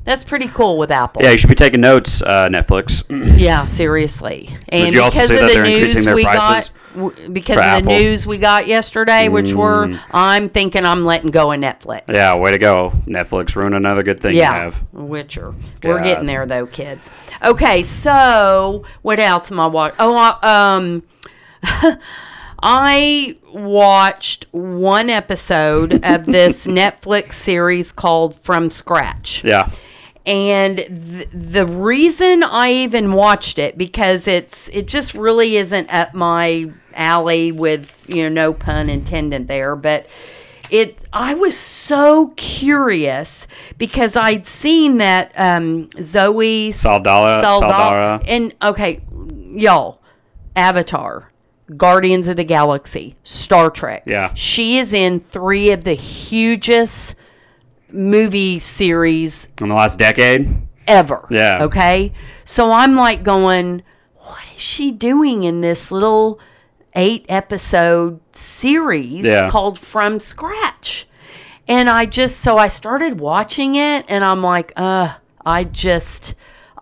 That's 0.06 0.24
pretty 0.26 0.48
cool 0.50 0.78
with 0.78 0.92
Apple. 0.92 1.22
Yeah, 1.24 1.32
you 1.32 1.38
should 1.38 1.48
be 1.50 1.56
taking 1.56 1.80
notes, 1.82 2.22
uh, 2.22 2.50
Netflix. 2.50 3.04
Yeah, 3.40 3.64
seriously. 3.66 4.58
And 4.70 4.94
you 4.94 5.02
also 5.02 5.16
because 5.28 5.32
of 5.32 5.52
the 5.54 5.64
news 5.64 5.96
we 6.14 6.24
got, 6.24 6.72
w- 6.94 7.30
because 7.30 7.58
of 7.58 7.64
the 7.64 7.68
Apple? 7.70 7.92
Mm. 7.92 8.02
news 8.02 8.28
we 8.28 8.38
got 8.38 8.68
yesterday, 8.68 9.28
which 9.30 9.54
were, 9.54 10.00
I'm 10.12 10.50
thinking 10.50 10.86
I'm 10.86 11.06
letting 11.06 11.32
go 11.32 11.52
of 11.52 11.60
Netflix. 11.62 12.02
yeah, 12.10 12.36
way 12.38 12.52
to 12.52 12.58
go, 12.58 12.92
Netflix. 13.08 13.56
Ruin 13.56 13.74
another 13.74 14.04
good 14.04 14.20
thing 14.22 14.34
you 14.34 14.40
Yeah, 14.42 14.54
have. 14.54 14.84
Witcher. 14.94 15.56
We're 15.84 16.04
getting 16.04 16.26
there 16.26 16.46
though, 16.46 16.66
kids. 16.68 17.10
Okay, 17.44 17.82
so 17.84 18.84
what 19.02 19.20
else 19.20 19.52
am 19.52 19.60
I 19.60 19.68
watching? 19.68 19.96
Oh, 20.00 20.16
I, 20.16 20.76
um, 20.76 21.04
I 22.62 23.38
watched 23.52 24.46
one 24.52 25.10
episode 25.10 26.04
of 26.06 26.26
this 26.26 26.66
Netflix 26.68 27.34
series 27.34 27.92
called 27.92 28.36
From 28.36 28.70
Scratch. 28.70 29.44
Yeah. 29.44 29.70
And 30.26 30.78
th- 30.78 31.28
the 31.34 31.66
reason 31.66 32.44
I 32.44 32.72
even 32.72 33.12
watched 33.14 33.60
it 33.60 33.78
because 33.78 34.28
it's 34.28 34.70
it 34.70 34.86
just 34.88 35.14
really 35.14 35.58
isn't 35.58 35.90
up 35.94 36.14
my 36.14 36.72
alley 36.94 37.52
with 37.52 38.02
you 38.08 38.24
know 38.24 38.30
no 38.30 38.54
pun 38.54 38.90
intended 38.90 39.48
there, 39.50 39.76
but 39.76 40.06
it 40.72 40.98
I 41.12 41.34
was 41.34 41.58
so 41.58 42.30
curious 42.38 43.48
because 43.78 44.16
I'd 44.16 44.48
seen 44.48 44.98
that 45.00 45.34
um, 45.36 45.90
Zoe 46.02 46.72
Saldana- 46.72 47.42
Saldana. 47.42 48.22
and 48.26 48.54
okay, 48.62 49.02
y'all, 49.52 50.00
Avatar. 50.56 51.30
Guardians 51.78 52.28
of 52.28 52.36
the 52.36 52.44
Galaxy, 52.44 53.16
Star 53.24 53.70
Trek. 53.72 54.04
Yeah. 54.06 54.34
She 54.34 54.78
is 54.78 54.92
in 54.92 55.22
three 55.22 55.72
of 55.72 55.86
the 55.86 55.94
hugest 55.94 57.16
movie 57.94 58.60
series 58.60 59.50
In 59.62 59.70
the 59.70 59.76
last 59.76 59.98
decade. 60.00 60.50
ever. 60.88 61.26
Yeah. 61.30 61.64
Okay. 61.64 62.14
So 62.46 62.72
I'm 62.72 62.96
like 62.96 63.24
going, 63.24 63.84
what 64.18 64.44
is 64.56 64.62
she 64.62 64.92
doing 64.92 65.44
in 65.44 65.62
this 65.62 65.92
little 65.92 66.40
eight 66.96 67.26
episode 67.30 68.20
series 68.36 69.26
Yeah. 69.26 69.50
called 69.50 69.78
From 69.80 70.20
Scratch? 70.20 71.08
And 71.68 71.90
I 71.90 72.06
just, 72.06 72.40
so 72.42 72.58
I 72.58 72.68
started 72.68 73.20
watching 73.20 73.76
it 73.76 74.06
and 74.10 74.26
I'm 74.26 74.44
like, 74.44 74.74
uh, 74.76 75.14
I 75.46 75.64
just, 75.64 76.34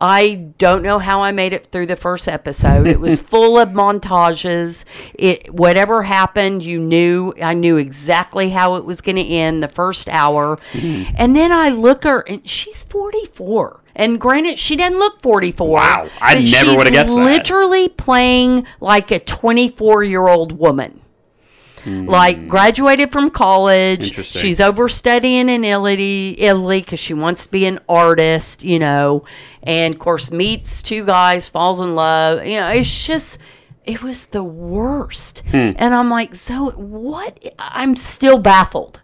I 0.01 0.33
don't 0.57 0.81
know 0.81 0.97
how 0.97 1.21
I 1.21 1.31
made 1.31 1.53
it 1.53 1.67
through 1.71 1.85
the 1.85 1.95
first 1.95 2.27
episode. 2.27 2.87
It 2.87 2.99
was 2.99 3.19
full 3.21 3.59
of 3.59 3.69
montages. 3.69 4.83
It 5.13 5.53
whatever 5.53 6.03
happened, 6.03 6.63
you 6.63 6.79
knew. 6.79 7.35
I 7.39 7.53
knew 7.53 7.77
exactly 7.77 8.49
how 8.49 8.77
it 8.77 8.83
was 8.83 8.99
going 8.99 9.17
to 9.17 9.25
end 9.25 9.61
the 9.61 9.67
first 9.67 10.09
hour. 10.09 10.57
Mm-hmm. 10.73 11.13
And 11.15 11.35
then 11.35 11.51
I 11.51 11.69
look 11.69 12.03
her, 12.03 12.21
and 12.21 12.49
she's 12.49 12.81
forty 12.81 13.27
four. 13.27 13.83
And 13.95 14.19
granted, 14.19 14.57
she 14.57 14.75
doesn't 14.75 14.97
look 14.97 15.21
forty 15.21 15.51
four. 15.51 15.75
Wow, 15.75 16.09
I 16.19 16.39
never 16.39 16.75
would've 16.75 16.93
guessed 16.93 17.13
that. 17.13 17.23
Literally 17.23 17.87
playing 17.87 18.65
like 18.79 19.11
a 19.11 19.19
twenty 19.19 19.69
four 19.69 20.03
year 20.03 20.27
old 20.27 20.53
woman. 20.53 21.00
Like 21.85 22.47
graduated 22.47 23.11
from 23.11 23.29
college. 23.29 24.07
Interesting. 24.07 24.41
She's 24.41 24.59
over 24.59 24.87
studying 24.87 25.49
in 25.49 25.63
Italy, 25.63 26.39
Italy 26.39 26.81
because 26.81 26.99
she 26.99 27.13
wants 27.13 27.45
to 27.45 27.51
be 27.51 27.65
an 27.65 27.79
artist, 27.89 28.63
you 28.63 28.79
know. 28.79 29.23
And 29.63 29.93
of 29.93 29.99
course, 29.99 30.31
meets 30.31 30.81
two 30.81 31.05
guys, 31.05 31.47
falls 31.47 31.79
in 31.79 31.95
love. 31.95 32.45
You 32.45 32.59
know, 32.59 32.69
it's 32.69 33.05
just, 33.05 33.37
it 33.85 34.03
was 34.03 34.25
the 34.27 34.43
worst. 34.43 35.39
Hmm. 35.49 35.71
And 35.75 35.95
I'm 35.95 36.09
like, 36.09 36.35
so 36.35 36.71
what? 36.71 37.43
I'm 37.57 37.95
still 37.95 38.37
baffled. 38.37 39.01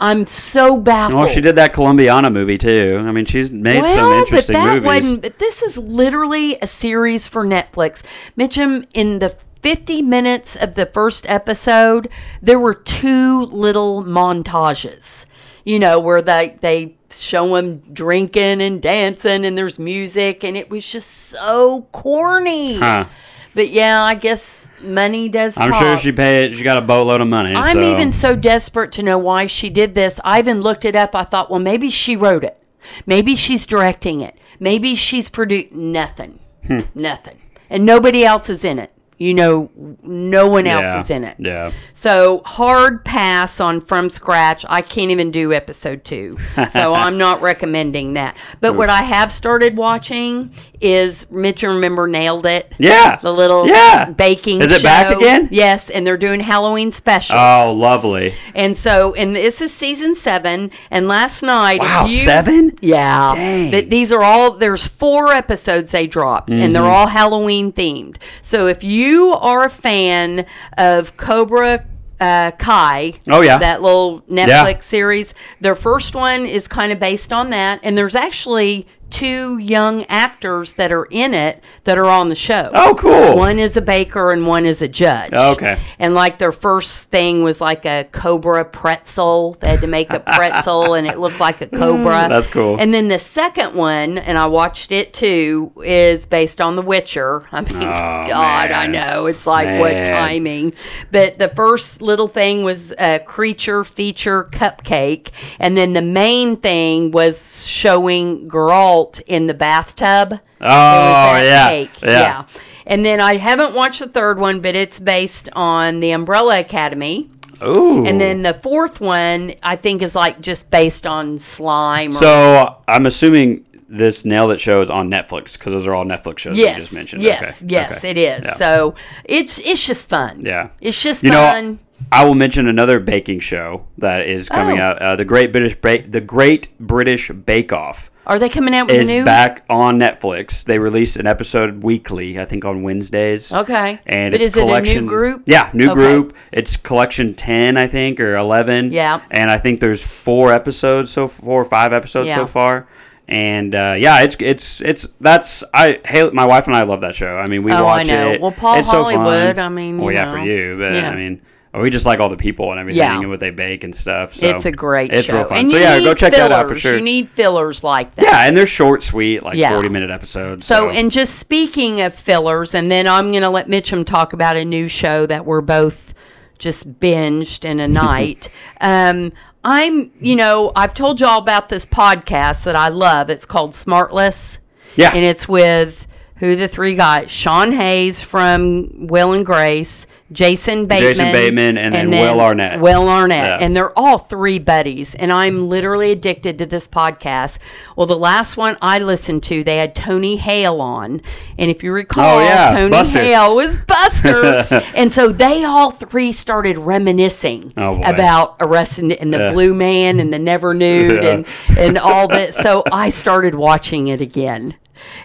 I'm 0.00 0.26
so 0.26 0.78
baffled. 0.78 1.20
Well, 1.20 1.28
she 1.28 1.40
did 1.40 1.54
that 1.56 1.72
Colombiana 1.72 2.28
movie 2.28 2.58
too. 2.58 2.98
I 3.00 3.12
mean, 3.12 3.24
she's 3.24 3.52
made 3.52 3.86
some 3.86 4.12
interesting 4.12 4.54
but 4.54 4.64
that 4.64 4.74
movies. 4.74 4.86
wasn't. 4.86 5.22
But 5.22 5.38
this 5.38 5.62
is 5.62 5.78
literally 5.78 6.58
a 6.60 6.66
series 6.66 7.28
for 7.28 7.44
Netflix. 7.44 8.02
Mitchum, 8.36 8.84
in 8.94 9.20
the 9.20 9.36
50 9.62 10.02
minutes 10.02 10.56
of 10.56 10.74
the 10.74 10.86
first 10.86 11.28
episode, 11.28 12.08
there 12.40 12.58
were 12.58 12.74
two 12.74 13.42
little 13.42 14.02
montages. 14.02 15.24
You 15.64 15.78
know, 15.78 16.00
where 16.00 16.20
they 16.20 16.58
they 16.60 16.96
show 17.10 17.54
them 17.54 17.78
drinking 17.92 18.60
and 18.60 18.82
dancing, 18.82 19.44
and 19.44 19.56
there's 19.56 19.78
music, 19.78 20.42
and 20.42 20.56
it 20.56 20.68
was 20.68 20.84
just 20.84 21.08
so 21.08 21.86
corny. 21.92 22.78
Huh. 22.78 23.06
But 23.54 23.70
yeah, 23.70 24.02
I 24.02 24.14
guess 24.14 24.70
money 24.80 25.28
does. 25.28 25.56
I'm 25.56 25.70
talk. 25.70 25.80
sure 25.80 25.98
she 25.98 26.10
paid. 26.10 26.56
She 26.56 26.62
got 26.62 26.78
a 26.78 26.80
boatload 26.80 27.20
of 27.20 27.28
money. 27.28 27.54
I'm 27.54 27.76
so. 27.76 27.92
even 27.92 28.10
so 28.10 28.34
desperate 28.34 28.92
to 28.92 29.02
know 29.02 29.18
why 29.18 29.46
she 29.46 29.70
did 29.70 29.94
this. 29.94 30.18
I 30.24 30.38
even 30.38 30.62
looked 30.62 30.84
it 30.84 30.96
up. 30.96 31.14
I 31.14 31.24
thought, 31.24 31.50
well, 31.50 31.60
maybe 31.60 31.90
she 31.90 32.16
wrote 32.16 32.44
it. 32.44 32.58
Maybe 33.06 33.36
she's 33.36 33.66
directing 33.66 34.20
it. 34.20 34.36
Maybe 34.58 34.94
she's 34.94 35.28
produced 35.28 35.72
nothing. 35.72 36.40
Hmm. 36.66 36.80
Nothing. 36.94 37.40
And 37.70 37.86
nobody 37.86 38.24
else 38.24 38.48
is 38.48 38.64
in 38.64 38.78
it. 38.78 38.92
You 39.22 39.34
know, 39.34 39.70
no 40.02 40.48
one 40.48 40.66
else 40.66 40.82
yeah. 40.82 41.00
is 41.00 41.10
in 41.10 41.22
it. 41.22 41.36
Yeah. 41.38 41.70
So 41.94 42.42
hard 42.44 43.04
pass 43.04 43.60
on 43.60 43.80
from 43.80 44.10
scratch. 44.10 44.64
I 44.68 44.82
can't 44.82 45.12
even 45.12 45.30
do 45.30 45.52
episode 45.52 46.02
two, 46.04 46.38
so 46.68 46.92
I'm 47.02 47.18
not 47.18 47.40
recommending 47.40 48.14
that. 48.14 48.36
But 48.60 48.74
what 48.74 48.88
I 48.88 49.02
have 49.02 49.30
started 49.30 49.76
watching 49.76 50.52
is 50.80 51.30
Mitch. 51.30 51.62
and 51.62 51.74
Remember, 51.74 52.08
nailed 52.08 52.46
it. 52.46 52.72
Yeah. 52.78 53.14
The 53.22 53.32
little 53.32 53.68
Yeah. 53.68 54.10
baking. 54.10 54.60
Is 54.62 54.72
it 54.72 54.82
back 54.82 55.14
again? 55.16 55.48
Yes, 55.52 55.88
and 55.88 56.04
they're 56.04 56.16
doing 56.16 56.40
Halloween 56.40 56.90
specials. 56.90 57.38
Oh, 57.40 57.72
lovely. 57.72 58.34
And 58.56 58.76
so, 58.76 59.14
and 59.14 59.36
this 59.36 59.60
is 59.60 59.72
season 59.72 60.16
seven. 60.16 60.72
And 60.90 61.06
last 61.06 61.42
night, 61.42 61.78
Wow, 61.80 62.06
you- 62.08 62.16
seven? 62.16 62.76
Yeah. 62.80 63.34
Dang. 63.36 63.70
Th- 63.70 63.88
these 63.88 64.10
are 64.10 64.24
all. 64.24 64.52
There's 64.56 64.84
four 64.84 65.28
episodes 65.32 65.92
they 65.92 66.08
dropped, 66.08 66.50
and 66.50 66.60
Mm-hmm. 66.60 66.72
they're 66.72 66.82
all 66.92 67.06
Halloween 67.06 67.70
themed. 67.72 68.16
So 68.42 68.66
if 68.66 68.82
you 68.82 69.11
are 69.20 69.64
a 69.64 69.70
fan 69.70 70.46
of 70.76 71.16
Cobra. 71.16 71.86
Uh, 72.20 72.52
Kai. 72.52 73.14
Oh, 73.28 73.40
yeah. 73.40 73.58
That 73.58 73.82
little 73.82 74.20
Netflix 74.30 74.84
series. 74.84 75.34
Their 75.60 75.74
first 75.74 76.14
one 76.14 76.46
is 76.46 76.68
kind 76.68 76.92
of 76.92 77.00
based 77.00 77.32
on 77.32 77.50
that, 77.50 77.80
and 77.82 77.98
there's 77.98 78.14
actually 78.14 78.86
two 79.12 79.58
young 79.58 80.04
actors 80.06 80.74
that 80.74 80.90
are 80.90 81.04
in 81.10 81.34
it 81.34 81.62
that 81.84 81.98
are 81.98 82.06
on 82.06 82.30
the 82.30 82.34
show. 82.34 82.70
Oh, 82.72 82.94
cool. 82.94 83.36
One 83.36 83.58
is 83.58 83.76
a 83.76 83.82
baker 83.82 84.30
and 84.30 84.46
one 84.46 84.64
is 84.64 84.80
a 84.80 84.88
judge. 84.88 85.32
Okay. 85.34 85.78
And 85.98 86.14
like 86.14 86.38
their 86.38 86.50
first 86.50 87.10
thing 87.10 87.42
was 87.42 87.60
like 87.60 87.84
a 87.84 88.08
cobra 88.10 88.64
pretzel. 88.64 89.58
They 89.60 89.68
had 89.68 89.80
to 89.80 89.86
make 89.86 90.10
a 90.10 90.20
pretzel 90.20 90.94
and 90.94 91.06
it 91.06 91.18
looked 91.18 91.40
like 91.40 91.60
a 91.60 91.66
cobra. 91.78 92.26
That's 92.30 92.46
cool. 92.46 92.78
And 92.80 92.94
then 92.94 93.08
the 93.08 93.18
second 93.18 93.74
one, 93.74 94.16
and 94.16 94.38
I 94.38 94.46
watched 94.46 94.90
it 94.92 95.12
too, 95.12 95.72
is 95.84 96.24
based 96.24 96.62
on 96.62 96.76
The 96.76 96.82
Witcher. 96.82 97.46
I 97.52 97.60
mean, 97.60 97.76
Oh, 97.76 97.82
God, 98.28 98.70
I 98.70 98.86
know. 98.86 99.26
It's 99.26 99.46
like 99.46 99.78
what 99.78 99.92
timing. 100.06 100.72
But 101.10 101.38
the 101.38 101.48
first 101.50 102.00
little 102.00 102.28
thing 102.28 102.64
was 102.64 102.92
a 102.98 103.18
creature 103.18 103.84
feature 103.84 104.44
cupcake. 104.44 105.28
And 105.58 105.76
then 105.76 105.92
the 105.92 106.00
main 106.02 106.56
thing 106.56 107.10
was 107.10 107.66
showing 107.66 108.48
Geralt 108.48 109.01
in 109.26 109.46
the 109.46 109.54
bathtub. 109.54 110.40
Oh, 110.60 110.64
It 110.64 110.68
was 110.68 111.48
that 111.48 111.72
yeah. 111.72 111.88
Yeah. 112.02 112.08
yeah. 112.20 112.44
And 112.86 113.04
then 113.04 113.20
I 113.20 113.36
haven't 113.36 113.74
watched 113.74 114.00
the 114.00 114.08
third 114.08 114.38
one, 114.38 114.60
but 114.60 114.74
it's 114.74 114.98
based 114.98 115.48
on 115.52 116.00
the 116.00 116.10
Umbrella 116.10 116.58
Academy. 116.60 117.30
Ooh. 117.62 118.04
And 118.04 118.20
then 118.20 118.42
the 118.42 118.54
fourth 118.54 119.00
one, 119.00 119.54
I 119.62 119.76
think, 119.76 120.02
is 120.02 120.14
like 120.16 120.40
just 120.40 120.68
based 120.70 121.06
on 121.06 121.38
slime. 121.38 122.10
Or, 122.10 122.14
So 122.14 122.76
I'm 122.88 123.06
assuming 123.06 123.64
this 123.88 124.24
nail 124.24 124.48
that 124.48 124.58
show 124.58 124.80
is 124.80 124.90
on 124.90 125.08
Netflix 125.10 125.52
because 125.52 125.72
those 125.74 125.86
are 125.86 125.94
all 125.94 126.04
Netflix 126.04 126.38
shows 126.38 126.56
yes, 126.56 126.76
you 126.76 126.80
just 126.82 126.92
mentioned. 126.92 127.22
yes, 127.22 127.62
Okay, 127.62 127.66
yes, 127.72 127.98
okay. 127.98 128.10
it 128.10 128.18
is. 128.18 128.44
Yeah. 128.46 128.56
So 128.56 128.94
it's 129.24 129.58
it's 129.58 129.86
just 129.86 130.08
fun. 130.08 130.40
Yeah. 130.42 130.70
it's 130.80 131.00
just 131.00 131.22
You 131.22 131.30
fun. 131.30 131.66
know, 131.74 131.78
I 132.10 132.24
will 132.24 132.34
mention 132.34 132.66
another 132.66 132.98
baking 132.98 133.40
show 133.40 133.84
that 133.98 134.26
is 134.26 134.48
coming 134.48 134.80
Oh. 134.80 134.84
out. 134.84 134.98
Uh, 135.02 135.14
the 135.14 135.24
Great 135.24 135.52
British 135.52 135.76
ba- 135.80 136.02
the 136.08 136.20
Great 136.20 136.68
British 136.80 137.28
Bake 137.30 137.72
Off 137.72 138.10
Are 138.26 138.38
they 138.38 138.48
coming 138.48 138.72
out 138.74 138.86
with 138.86 138.96
is 138.96 139.10
a 139.10 139.12
new? 139.14 139.24
back 139.24 139.64
on 139.68 139.98
Netflix. 139.98 140.62
They 140.64 140.78
release 140.78 141.16
an 141.16 141.26
episode 141.26 141.82
weekly, 141.82 142.38
I 142.38 142.44
think 142.44 142.64
on 142.64 142.82
Wednesdays. 142.82 143.52
Okay, 143.52 143.98
And 144.06 144.32
but 144.32 144.40
it's 144.40 144.50
is 144.52 144.56
it 144.56 144.60
a 144.60 144.62
collection 144.66 145.04
new 145.04 145.08
group? 145.08 145.42
Yeah, 145.46 145.70
new 145.74 145.86
Okay. 145.86 145.94
group. 145.94 146.36
It's 146.52 146.76
collection 146.76 147.34
ten, 147.34 147.76
I 147.76 147.88
think, 147.88 148.20
or 148.20 148.36
eleven. 148.36 148.92
Yeah. 148.92 149.20
And 149.30 149.50
I 149.50 149.58
think 149.58 149.80
there's 149.80 150.02
four 150.04 150.52
episodes 150.52 151.10
so 151.10 151.26
four 151.26 151.60
or 151.60 151.64
five 151.64 151.92
episodes 151.92 152.28
Yeah. 152.28 152.36
so 152.36 152.46
far. 152.46 152.86
And 153.28 153.74
uh, 153.74 153.94
yeah, 153.98 154.22
it's 154.22 154.36
it's 154.40 154.80
it's 154.82 155.06
that's 155.20 155.64
I 155.74 156.00
hey 156.04 156.28
my 156.30 156.44
wife 156.44 156.66
and 156.66 156.76
I 156.76 156.82
love 156.82 157.00
that 157.00 157.14
show. 157.14 157.36
I 157.36 157.48
mean 157.48 157.62
we 157.64 157.72
Oh, 157.72 157.76
I 157.78 157.82
watch 157.82 158.06
know. 158.06 158.30
it. 158.32 158.40
Well, 158.40 158.52
Paul 158.52 158.78
it's 158.78 158.90
so 158.90 159.02
Hollywood, 159.02 159.56
fun. 159.56 159.64
I 159.64 159.68
mean, 159.68 159.98
well 159.98 160.12
yeah 160.12 160.30
for 160.30 160.38
you, 160.38 160.76
but 160.78 160.92
Yeah. 160.92 161.10
I 161.10 161.16
mean 161.16 161.40
we 161.80 161.88
just 161.88 162.04
like 162.04 162.20
all 162.20 162.28
the 162.28 162.36
people 162.36 162.70
and 162.70 162.78
everything 162.78 162.98
Yeah. 162.98 163.18
and 163.18 163.30
what 163.30 163.40
they 163.40 163.50
bake 163.50 163.82
and 163.84 163.94
stuff. 163.94 164.34
So 164.34 164.46
it's 164.48 164.66
a 164.66 164.72
great 164.72 165.10
it's 165.12 165.26
show. 165.26 165.36
real 165.36 165.44
fun. 165.46 165.58
And 165.58 165.70
so 165.70 165.76
yeah, 165.78 165.98
go 166.00 166.12
check 166.12 166.32
fillers. 166.34 166.48
that 166.50 166.52
out 166.52 166.68
for 166.68 166.74
sure. 166.74 166.96
You 166.96 167.00
need 167.02 167.30
fillers 167.30 167.82
like 167.82 168.14
that. 168.16 168.24
yeah, 168.24 168.46
and 168.46 168.54
they're 168.56 168.66
short, 168.66 169.02
sweet, 169.02 169.42
like 169.42 169.56
Yeah. 169.56 169.70
forty 169.70 169.88
minute 169.88 170.10
episodes. 170.10 170.66
So, 170.66 170.90
and 170.90 171.10
just 171.10 171.38
speaking 171.38 172.00
of 172.02 172.14
fillers, 172.14 172.74
and 172.74 172.90
then 172.90 173.06
I'm 173.06 173.30
going 173.30 173.42
to 173.42 173.48
let 173.48 173.68
Mitchum 173.68 174.04
talk 174.04 174.32
about 174.34 174.56
a 174.56 174.64
new 174.64 174.86
show 174.88 175.24
that 175.26 175.46
we're 175.46 175.62
both 175.62 176.12
just 176.58 177.00
binged 177.00 177.64
in 177.64 177.80
a 177.80 177.88
night. 177.88 178.50
um, 178.80 179.32
I'm, 179.64 180.10
you 180.20 180.34
know, 180.34 180.72
I've 180.74 180.92
told 180.92 181.20
you 181.20 181.26
all 181.26 181.38
about 181.38 181.68
this 181.68 181.86
podcast 181.86 182.64
that 182.64 182.74
I 182.74 182.88
love. 182.88 183.30
It's 183.30 183.44
called 183.44 183.72
Smartless. 183.74 184.58
Yeah. 184.96 185.10
And 185.14 185.24
it's 185.24 185.46
with 185.48 186.06
who 186.38 186.56
the 186.56 186.66
three 186.66 186.96
guys 186.96 187.30
Sean 187.30 187.70
Hayes 187.72 188.20
from 188.22 189.06
Will 189.06 189.32
and 189.32 189.46
Grace, 189.46 190.06
Jason 190.32 190.86
Bateman, 190.86 191.10
Jason 191.10 191.32
Bateman, 191.32 191.78
and 191.78 191.94
then 191.94 192.10
Will 192.10 192.40
Arnett. 192.40 192.80
Will 192.80 193.08
Arnett, 193.08 193.60
Yeah. 193.60 193.64
and 193.64 193.76
they're 193.76 193.96
all 193.98 194.18
three 194.18 194.58
buddies. 194.58 195.14
And 195.14 195.32
I'm 195.32 195.68
literally 195.68 196.10
addicted 196.10 196.58
to 196.58 196.66
this 196.66 196.88
podcast. 196.88 197.58
Well, 197.96 198.06
the 198.06 198.16
last 198.16 198.56
one 198.56 198.76
I 198.80 198.98
listened 198.98 199.42
to, 199.44 199.62
they 199.62 199.76
had 199.78 199.94
Tony 199.94 200.36
Hale 200.36 200.80
on, 200.80 201.20
and 201.58 201.70
if 201.70 201.82
you 201.82 201.92
recall, 201.92 202.38
Oh, 202.38 202.42
yeah, 202.42 202.72
Tony 202.74 202.90
Buster. 202.90 203.22
Hale 203.22 203.54
was 203.56 203.76
Buster, 203.76 204.66
and 204.94 205.12
so 205.12 205.28
they 205.28 205.64
all 205.64 205.90
three 205.90 206.32
started 206.32 206.78
reminiscing 206.78 207.72
Oh, 207.76 208.00
about 208.02 208.56
Arrested 208.60 209.12
and 209.12 209.32
the 209.32 209.38
Yeah. 209.38 209.52
Blue 209.52 209.74
Man 209.74 210.18
and 210.20 210.32
the 210.32 210.38
Never 210.38 210.74
Nude 210.74 211.22
and 211.24 211.46
and 211.76 211.98
all 211.98 212.28
that. 212.28 212.54
So 212.54 212.82
I 212.90 213.10
started 213.10 213.54
watching 213.54 214.08
it 214.08 214.20
again. 214.20 214.74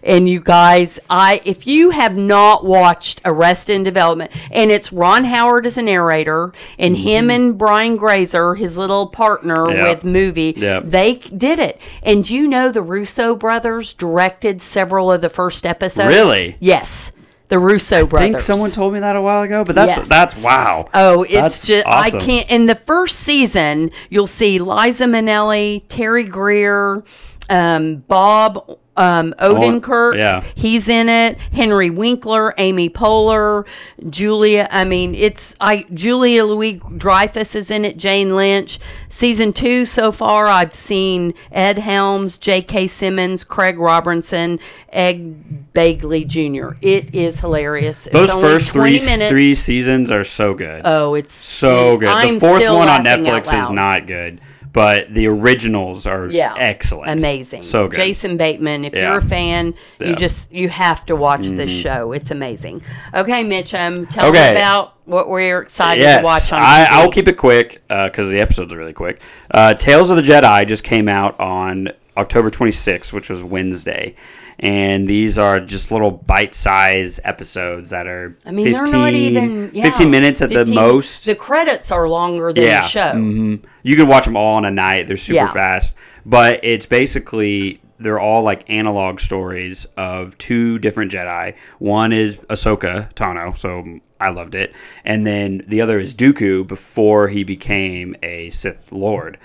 And 0.03 0.27
you 0.29 0.39
guys, 0.39 1.00
I 1.10 1.41
if 1.46 1.67
you 1.67 1.89
have 1.91 2.15
not 2.17 2.65
watched 2.65 3.22
Arrested 3.25 3.74
in 3.75 3.84
Development, 3.84 4.31
and 4.51 4.72
it's 4.72 4.91
Ron 4.93 5.25
Howard 5.25 5.65
as 5.65 5.77
a 5.77 5.81
narrator, 5.81 6.53
and 6.79 6.98
him 6.98 7.29
and 7.29 7.57
Brian 7.57 7.98
Grazer, 7.98 8.55
his 8.55 8.77
little 8.77 9.07
partner 9.07 9.55
Mm-hmm. 9.55 9.77
Yeah. 9.77 9.89
with 9.89 10.03
movie, 10.03 10.53
Yeah. 10.57 10.79
they 10.84 11.15
did 11.15 11.60
it. 11.60 11.79
And 12.03 12.29
you 12.29 12.48
know 12.48 12.72
the 12.72 12.81
Russo 12.81 13.36
brothers 13.36 13.93
directed 13.93 14.62
several 14.62 15.12
of 15.12 15.22
the 15.22 15.29
first 15.29 15.65
episodes. 15.65 16.10
Really? 16.10 16.57
Yes, 16.60 17.12
the 17.50 17.60
Russo 17.60 18.01
I 18.05 18.10
brothers. 18.10 18.29
think 18.29 18.39
someone 18.41 18.72
told 18.72 18.93
me 18.93 19.00
that 19.00 19.15
a 19.15 19.22
while 19.22 19.41
ago, 19.43 19.63
but 19.63 19.75
that's 19.75 19.98
Yes. 19.98 20.07
that's 20.07 20.36
wow. 20.38 20.89
Oh, 20.93 21.24
it's 21.24 21.34
That's 21.34 21.65
just 21.65 21.88
awesome. 21.88 22.19
I 22.19 22.24
can't. 22.24 22.50
In 22.50 22.65
the 22.65 22.75
first 22.75 23.19
season, 23.19 23.91
you'll 24.10 24.27
see 24.27 24.60
Liza 24.60 25.05
Minnelli, 25.05 25.84
Terry 25.88 26.24
Greer, 26.25 27.03
um, 27.50 28.03
Bob 28.07 28.77
um, 28.98 29.34
Odenkirk. 29.39 30.18
yeah. 30.18 30.44
he's 30.56 30.89
in 30.89 31.08
it. 31.08 31.38
Henry 31.54 31.89
Winkler, 31.89 32.54
Amy 32.58 32.89
Poehler, 32.89 33.66
Julia. 34.10 34.68
I 34.72 34.84
mean, 34.84 35.16
it's 35.16 35.56
I 35.62 35.86
Julia 35.94 36.46
Louis 36.46 36.82
Dreyfus 36.98 37.56
is 37.56 37.72
in 37.72 37.86
it. 37.86 37.98
Jane 37.98 38.36
Lynch. 38.36 38.80
Season 39.10 39.54
two 39.54 39.86
so 39.86 40.12
far, 40.12 40.48
I've 40.48 40.74
seen 40.74 41.34
Ed 41.51 41.80
Helms, 41.80 42.38
J.K. 42.38 42.88
Simmons, 42.88 43.44
Craig 43.44 43.77
Robinson, 43.80 44.60
Ed 44.89 45.74
Begley 45.74 46.27
Jr. 46.27 46.77
It 46.82 47.16
is 47.16 47.39
hilarious. 47.39 48.08
Those 48.12 48.32
first 48.32 48.72
three 48.72 49.00
minutes. 49.00 49.30
three 49.30 49.56
seasons 49.56 50.12
are 50.12 50.24
so 50.24 50.54
good. 50.54 50.82
Oh, 50.86 51.13
it's 51.13 51.34
so 51.34 51.98
good. 51.98 52.10
I'm 52.10 52.36
the 52.36 52.39
fourth 52.39 52.70
one 52.70 52.89
on 52.89 53.04
Netflix 53.06 53.63
is 53.63 53.70
not 53.70 54.08
good, 54.08 54.42
but 54.77 55.12
the 55.12 55.25
originals 55.25 56.05
are 56.05 56.27
Yeah. 56.29 56.53
excellent. 56.55 57.19
amazing. 57.19 57.63
So 57.63 57.88
good. 57.88 57.98
Jason 57.98 58.38
Bateman, 58.38 58.86
if 58.86 58.93
Yeah. 58.93 59.10
you're 59.10 59.17
a 59.17 59.22
fan, 59.24 59.65
Yeah. 59.65 59.72
Mm-hmm. 59.72 60.10
you 60.12 60.15
just 60.17 60.53
you 60.53 60.69
have 60.69 61.03
to 61.07 61.15
watch 61.15 61.48
this 61.48 61.72
show. 61.72 62.12
It's 62.12 62.29
amazing. 62.29 62.84
Okay, 63.12 63.41
Mitch, 63.41 63.74
um, 63.74 64.05
tell 64.05 64.27
Okay. 64.27 64.51
me 64.51 64.60
about 64.60 64.93
what 65.05 65.29
we're 65.29 65.60
excited 65.62 66.01
yes, 66.01 66.19
to 66.19 66.24
watch 66.25 66.53
on 66.53 66.62
I, 66.62 66.86
TV. 66.86 66.88
I'll 66.91 67.12
keep 67.12 67.27
it 67.27 67.38
quick 67.38 67.81
because 67.88 68.29
the 68.29 68.39
episodes 68.39 68.72
are 68.72 68.77
really 68.77 68.93
quick. 68.93 69.19
Uh, 69.50 69.74
Tales 69.74 70.12
of 70.12 70.15
the 70.15 70.22
Jedi 70.22 70.67
just 70.67 70.84
came 70.84 71.10
out 71.10 71.39
on 71.39 71.89
October 72.15 72.51
26th, 72.51 73.12
which 73.12 73.31
was 73.31 73.41
Wednesday. 73.41 74.13
And 74.59 75.07
these 75.07 75.37
are 75.37 75.59
just 75.59 75.91
little 75.91 76.09
bite-sized 76.09 77.19
episodes 77.23 77.91
that 77.91 78.07
are 78.07 78.35
I 78.45 78.51
mean, 78.51 78.65
15, 78.65 78.73
they're 78.73 78.91
not 78.91 79.13
even 79.13 79.71
yeah, 79.73 79.83
15 79.83 80.09
minutes 80.09 80.41
at 80.41 80.49
the 80.49 80.65
most. 80.65 81.25
The 81.25 81.35
credits 81.35 81.91
are 81.91 82.09
longer 82.09 82.51
than 82.51 82.63
yeah, 82.63 82.81
the 82.81 82.87
show. 82.87 83.11
mhm. 83.13 83.63
You 83.83 83.95
can 83.95 84.07
watch 84.07 84.25
them 84.25 84.35
all 84.35 84.57
in 84.57 84.65
a 84.65 84.71
night. 84.71 85.05
They're 85.07 85.15
super 85.15 85.35
Yeah. 85.35 85.53
fast, 85.53 85.93
but 86.25 86.59
it's 86.63 86.87
basically 86.87 87.81
they're 87.99 88.19
all 88.19 88.41
like 88.43 88.67
analog 88.69 89.19
stories 89.19 89.85
of 89.95 90.37
two 90.39 90.79
different 90.79 91.11
Jedi. 91.11 91.53
One 91.79 92.11
is 92.13 92.37
Ahsoka 92.49 93.13
Tano, 93.13 93.55
so 93.57 93.99
I 94.19 94.29
loved 94.29 94.55
it, 94.55 94.73
and 95.05 95.25
then 95.25 95.63
the 95.67 95.81
other 95.81 95.99
is 95.99 96.13
Dooku 96.15 96.65
before 96.67 97.27
he 97.27 97.43
became 97.43 98.15
a 98.23 98.49
Sith 98.49 98.91
Lord, 98.91 99.37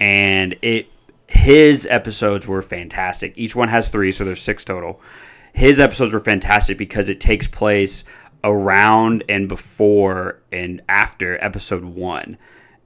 and 0.00 0.56
it 0.62 0.86
his 1.28 1.86
episodes 1.86 2.46
were 2.46 2.62
fantastic. 2.62 3.32
Each 3.36 3.56
one 3.56 3.68
has 3.68 3.88
three, 3.88 4.12
so 4.12 4.24
there's 4.24 4.42
six 4.42 4.64
total. 4.64 5.00
His 5.52 5.80
episodes 5.80 6.12
were 6.12 6.20
fantastic 6.20 6.78
because 6.78 7.08
it 7.08 7.20
takes 7.20 7.48
place 7.48 8.04
around 8.44 9.24
and 9.28 9.48
before 9.48 10.40
and 10.52 10.82
after 10.88 11.42
episode 11.42 11.84
one 11.84 12.36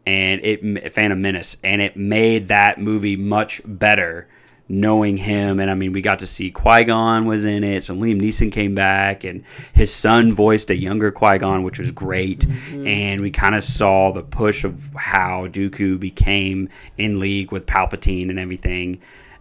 and 0.06 0.40
it 0.42 0.92
Phantom 0.94 1.20
Menace, 1.20 1.56
and 1.62 1.80
it 1.80 1.96
made 1.96 2.48
that 2.48 2.78
movie 2.78 3.16
much 3.16 3.60
better 3.64 4.28
knowing 4.70 5.16
him. 5.16 5.58
And 5.60 5.70
I 5.70 5.74
mean, 5.74 5.92
we 5.92 6.00
got 6.00 6.20
to 6.20 6.26
see 6.26 6.50
Qui 6.50 6.84
Gon 6.84 7.26
was 7.26 7.44
in 7.44 7.64
it, 7.64 7.82
so 7.84 7.94
Liam 7.94 8.20
Neeson 8.22 8.52
came 8.52 8.74
back, 8.74 9.24
and 9.24 9.42
his 9.72 9.92
son 9.92 10.32
voiced 10.32 10.70
a 10.70 10.76
younger 10.76 11.10
Qui 11.10 11.38
Gon, 11.38 11.64
which 11.64 11.78
was 11.78 11.90
great. 11.90 12.40
Mm-hmm. 12.46 12.86
And 12.86 13.20
we 13.20 13.30
kind 13.30 13.54
of 13.54 13.64
saw 13.64 14.12
the 14.12 14.22
push 14.22 14.64
of 14.64 14.88
how 14.94 15.48
Dooku 15.48 15.98
became 15.98 16.68
in 16.96 17.18
league 17.18 17.50
with 17.52 17.66
Palpatine 17.66 18.30
and 18.30 18.38
everything. 18.38 19.00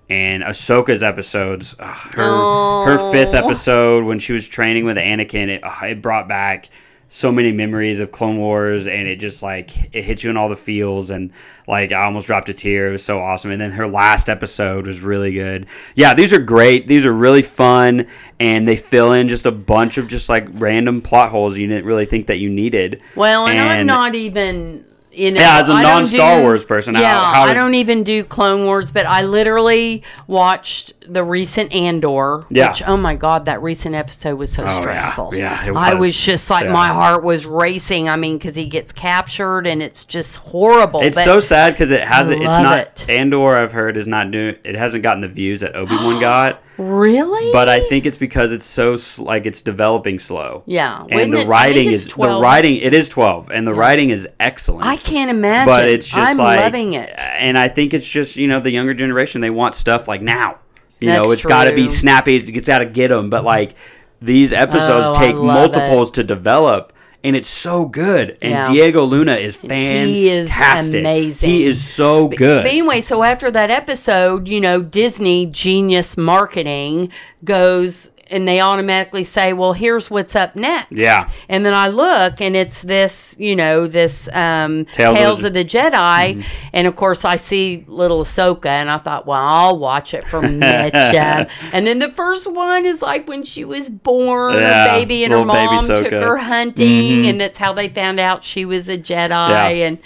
And 0.09 0.41
Ahsoka's 0.41 1.03
episodes, 1.03 1.75
ugh, 1.77 2.15
her 2.15 2.85
her 2.85 3.11
fifth 3.11 3.35
Oh. 3.35 3.45
episode 3.45 4.05
when 4.05 4.17
she 4.17 4.33
was 4.33 4.47
training 4.47 4.83
with 4.85 4.97
Anakin, 4.97 5.49
it, 5.49 5.63
ugh, 5.63 5.83
it 5.83 6.01
brought 6.01 6.27
back 6.27 6.69
so 7.11 7.31
many 7.31 7.51
memories 7.51 7.99
of 7.99 8.11
Clone 8.11 8.37
Wars, 8.37 8.85
and 8.85 9.07
it 9.07 9.15
just 9.17 9.41
like 9.41 9.93
it 9.93 10.03
hit 10.03 10.23
you 10.23 10.29
in 10.29 10.37
all 10.37 10.47
the 10.47 10.55
feels, 10.55 11.09
and 11.09 11.31
like 11.67 11.91
I 11.91 12.05
almost 12.05 12.27
dropped 12.27 12.49
a 12.49 12.53
tear. 12.53 12.89
It 12.89 12.91
was 12.93 13.03
so 13.03 13.19
awesome. 13.19 13.49
And 13.51 13.59
then 13.59 13.71
her 13.71 13.87
last 13.87 14.29
episode 14.29 14.85
was 14.85 15.01
really 15.01 15.33
good. 15.33 15.65
Yeah, 15.95 16.13
these 16.13 16.31
are 16.33 16.39
great. 16.39 16.87
These 16.87 17.05
are 17.05 17.11
really 17.13 17.41
fun, 17.41 18.07
and 18.39 18.67
they 18.67 18.75
fill 18.75 19.11
in 19.13 19.27
just 19.27 19.47
a 19.47 19.51
bunch 19.51 19.97
of 19.97 20.07
just 20.07 20.29
like 20.29 20.47
random 20.53 21.01
plot 21.01 21.31
holes 21.31 21.57
you 21.57 21.67
didn't 21.67 21.85
really 21.85 22.05
think 22.05 22.27
that 22.27 22.37
you 22.37 22.49
needed. 22.49 23.01
Well, 23.15 23.47
and, 23.47 23.59
I'm 23.59 23.85
not 23.87 24.13
even. 24.13 24.85
You 25.11 25.31
know, 25.31 25.41
Yeah, 25.41 25.61
as 25.61 25.69
a 25.69 25.73
I 25.73 25.81
don't 25.81 25.91
non-Star 26.01 26.37
do- 26.37 26.43
Wars 26.43 26.63
person, 26.63 26.93
yeah, 26.93 27.33
how 27.33 27.41
I 27.43 27.47
did- 27.47 27.55
don't 27.55 27.73
even 27.73 28.03
do 28.03 28.23
Clone 28.23 28.65
Wars, 28.65 28.91
but 28.91 29.07
I 29.07 29.23
literally 29.23 30.03
watched 30.27 30.93
the 31.11 31.23
recent 31.23 31.73
Andor. 31.73 32.45
Yeah. 32.51 32.69
Which, 32.69 32.83
oh 32.85 32.95
my 32.95 33.15
god, 33.15 33.45
that 33.45 33.61
recent 33.63 33.95
episode 33.95 34.35
was 34.37 34.51
so 34.51 34.63
Oh, 34.67 34.81
stressful. 34.81 35.33
Yeah, 35.33 35.65
it 35.65 35.75
I 35.75 35.95
was. 35.95 36.09
was 36.09 36.17
just 36.19 36.49
like 36.51 36.65
Yeah. 36.65 36.73
my 36.73 36.89
heart 36.89 37.23
was 37.23 37.45
racing. 37.45 38.07
I 38.07 38.17
mean, 38.17 38.37
because 38.37 38.55
he 38.55 38.67
gets 38.67 38.91
captured, 38.91 39.65
and 39.65 39.81
it's 39.81 40.05
just 40.05 40.37
horrible. 40.37 41.01
It's 41.01 41.21
so 41.23 41.39
sad 41.39 41.73
because 41.73 41.89
it 41.89 42.01
hasn't. 42.03 42.43
It's 42.43 42.53
not. 42.57 42.77
it. 42.77 43.05
Andor, 43.09 43.55
I've 43.55 43.71
heard, 43.71 43.97
is 43.97 44.05
not 44.07 44.29
doing. 44.29 44.55
It 44.63 44.75
hasn't 44.75 45.01
gotten 45.01 45.21
the 45.21 45.27
views 45.27 45.61
that 45.61 45.75
Obi 45.75 45.95
Wan 45.95 46.19
got. 46.21 46.61
Really, 46.79 47.51
But 47.51 47.69
I 47.69 47.81
think 47.87 48.05
it's 48.05 48.17
because 48.17 48.51
it's 48.51 48.65
so 48.65 48.97
like 49.21 49.45
it's 49.45 49.61
developing 49.61 50.17
slow. 50.17 50.63
Yeah. 50.65 51.05
And 51.09 51.31
the 51.31 51.41
it- 51.41 51.47
writing 51.47 51.89
is 51.91 52.07
the 52.07 52.39
writing. 52.39 52.77
It 52.77 52.93
is 52.93 53.09
twelve, 53.09 53.51
and 53.51 53.67
the 53.67 53.73
writing 53.73 54.09
is 54.09 54.27
excellent. 54.39 54.87
I 54.87 54.95
can't 54.95 55.29
imagine. 55.29 55.67
but 55.67 55.87
it's 55.87 56.07
just 56.07 56.17
I'm 56.17 56.37
like, 56.37 56.59
loving 56.61 56.93
it. 56.93 57.13
and 57.17 57.57
I 57.57 57.67
think 57.67 57.93
it's 57.93 58.09
just 58.09 58.35
you 58.35 58.47
know 58.47 58.59
the 58.59 58.71
younger 58.71 58.93
generation 58.93 59.41
they 59.41 59.49
want 59.49 59.75
stuff 59.75 60.07
like 60.07 60.21
now. 60.21 60.59
You 60.99 61.07
know, 61.13 61.31
it's 61.31 61.45
got 61.45 61.65
to 61.65 61.75
be 61.75 61.87
snappy. 61.87 62.35
It's 62.35 62.67
got 62.67 62.79
to 62.79 62.85
get 62.85 63.07
them. 63.09 63.29
But 63.29 63.43
like 63.45 63.75
these 64.21 64.51
episodes 64.51 65.05
Oh, 65.07 65.19
take 65.19 65.35
multiples 65.35 66.11
to 66.11 66.23
develop. 66.23 66.93
And 67.21 67.35
it's 67.35 67.49
so 67.49 67.85
good, 67.85 68.37
and 68.41 68.51
Yeah. 68.51 68.65
Diego 68.71 69.03
Luna 69.03 69.35
is 69.35 69.57
fantastic. 69.57 70.07
He 70.07 70.29
is 70.29 70.49
amazing. 70.95 71.49
He 71.49 71.65
is 71.65 71.85
so 71.85 72.29
good. 72.29 72.63
But 72.63 72.71
anyway, 72.71 73.01
so 73.01 73.23
after 73.23 73.51
that 73.51 73.69
episode, 73.69 74.47
you 74.47 74.61
know, 74.61 74.81
Disney 74.81 75.45
genius 75.45 76.15
marketing 76.15 77.11
goes 77.43 78.11
and 78.31 78.47
they 78.47 78.59
automatically 78.61 79.23
say, 79.23 79.53
"Well, 79.53 79.73
here's 79.73 80.09
what's 80.11 80.35
up 80.35 80.55
next." 80.55 80.91
Yeah. 80.95 81.29
And 81.47 81.65
then 81.65 81.73
I 81.73 81.87
look, 81.87 82.39
and 82.41 82.55
it's 82.55 82.81
this, 82.81 83.35
you 83.39 83.55
know, 83.55 83.87
this 83.87 84.27
um, 84.33 84.85
Tales 84.85 85.17
Tales, 85.17 85.39
of 85.39 85.45
of 85.47 85.53
the- 85.53 85.63
the, 85.63 85.69
Jedi, 85.69 86.43
and 86.73 86.87
of 86.87 86.95
course 86.95 87.25
I 87.25 87.35
see 87.35 87.83
little 87.87 88.23
Ahsoka, 88.23 88.67
and 88.67 88.89
I 88.89 88.97
thought, 88.99 89.25
well, 89.25 89.39
I'll 89.41 89.77
watch 89.77 90.13
it 90.13 90.23
for 90.25 90.41
Mitch. 90.41 90.93
Um, 90.93 91.47
and 91.73 91.85
then 91.87 91.99
the 91.99 92.09
first 92.09 92.51
one 92.51 92.85
is 92.85 93.01
like 93.01 93.27
when 93.27 93.43
she 93.43 93.65
was 93.65 93.89
born, 93.89 94.55
Yeah, 94.55 94.89
her 94.93 94.99
baby, 94.99 95.23
and 95.23 95.33
her 95.33 95.45
mom 95.45 95.85
took 95.87 96.11
her 96.11 96.37
hunting, 96.37 97.23
Mhm. 97.23 97.29
and 97.29 97.41
that's 97.41 97.57
how 97.57 97.73
they 97.73 97.89
found 97.89 98.19
out 98.19 98.43
she 98.43 98.65
was 98.65 98.87
a 98.89 98.97
Jedi, 98.97 99.29
Yeah. 99.49 99.67
and 99.87 99.97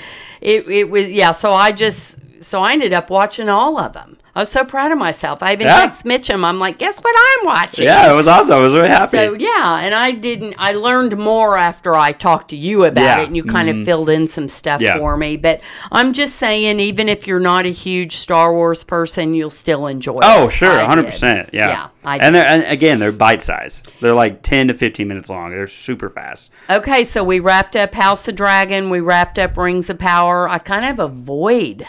it 0.42 0.68
it 0.68 0.90
was 0.90 1.08
yeah. 1.08 1.32
So 1.32 1.52
I 1.52 1.72
just 1.72 2.16
so 2.42 2.62
I 2.62 2.74
ended 2.74 2.94
up 2.94 3.10
watching 3.10 3.48
all 3.50 3.78
of 3.78 3.94
them. 3.94 4.18
I 4.36 4.40
was 4.40 4.50
so 4.50 4.66
proud 4.66 4.92
of 4.92 4.98
myself. 4.98 5.44
I 5.44 5.54
even 5.54 5.68
Yeah. 5.68 5.82
text 5.82 6.06
Mitchum. 6.06 6.44
I'm 6.44 6.58
like, 6.58 6.80
guess 6.80 6.98
what 7.00 7.16
I'm 7.16 7.46
watching? 7.46 7.86
Yeah, 7.86 8.12
it 8.12 8.16
was 8.16 8.28
awesome. 8.28 8.54
I 8.54 8.60
was 8.60 8.74
really 8.74 8.90
happy. 8.90 9.18
So 9.18 9.34
yeah, 9.38 9.78
and 9.78 9.94
I 9.94 10.10
didn't. 10.10 10.56
I 10.58 10.72
learned 10.72 11.18
more 11.18 11.56
after 11.56 11.94
I 11.96 12.14
talked 12.14 12.50
to 12.50 12.56
you 12.56 12.84
about 12.84 13.04
Yeah. 13.04 13.20
it, 13.22 13.28
and 13.28 13.36
you 13.38 13.44
kind 13.44 13.70
of 13.70 13.76
mm-hmm. 13.76 13.86
filled 13.86 14.10
in 14.10 14.28
some 14.28 14.48
stuff 14.48 14.82
Yeah. 14.82 14.98
for 14.98 15.18
me. 15.18 15.38
But 15.38 15.62
I'm 15.92 16.14
just 16.14 16.38
saying, 16.38 16.80
even 16.80 17.10
if 17.10 17.28
you're 17.28 17.40
not 17.40 17.68
a 17.68 17.72
huge 17.72 18.18
Star 18.18 18.52
Wars 18.52 18.84
person, 18.84 19.36
you'll 19.36 19.52
still 19.52 19.86
enjoy 19.86 20.14
it. 20.14 20.24
oh, 20.24 20.50
sure, 20.50 20.78
100. 20.78 21.06
percent 21.06 21.50
Yeah, 21.54 21.68
yeah. 21.68 21.88
I 22.04 22.18
and 22.18 22.34
they're 22.34 22.46
and 22.46 22.64
again 22.64 22.98
they're 23.00 23.12
bite 23.12 23.42
size. 23.44 23.84
They're 24.02 24.14
like 24.16 24.42
ten 24.42 24.68
to 24.68 24.74
fifteen 24.74 25.08
minutes 25.08 25.30
long. 25.30 25.52
They're 25.52 25.68
super 25.68 26.10
fast. 26.10 26.50
Okay, 26.70 27.04
so 27.04 27.24
we 27.24 27.40
wrapped 27.40 27.76
up 27.76 27.94
House 27.94 28.28
of 28.28 28.36
Dragon. 28.36 28.90
We 28.90 29.00
wrapped 29.00 29.38
up 29.38 29.56
Rings 29.58 29.92
of 29.92 30.00
Power. 30.00 30.50
I 30.50 30.58
kind 30.58 30.84
of 30.84 30.88
have 30.88 31.00
a 31.00 31.08
void. 31.08 31.86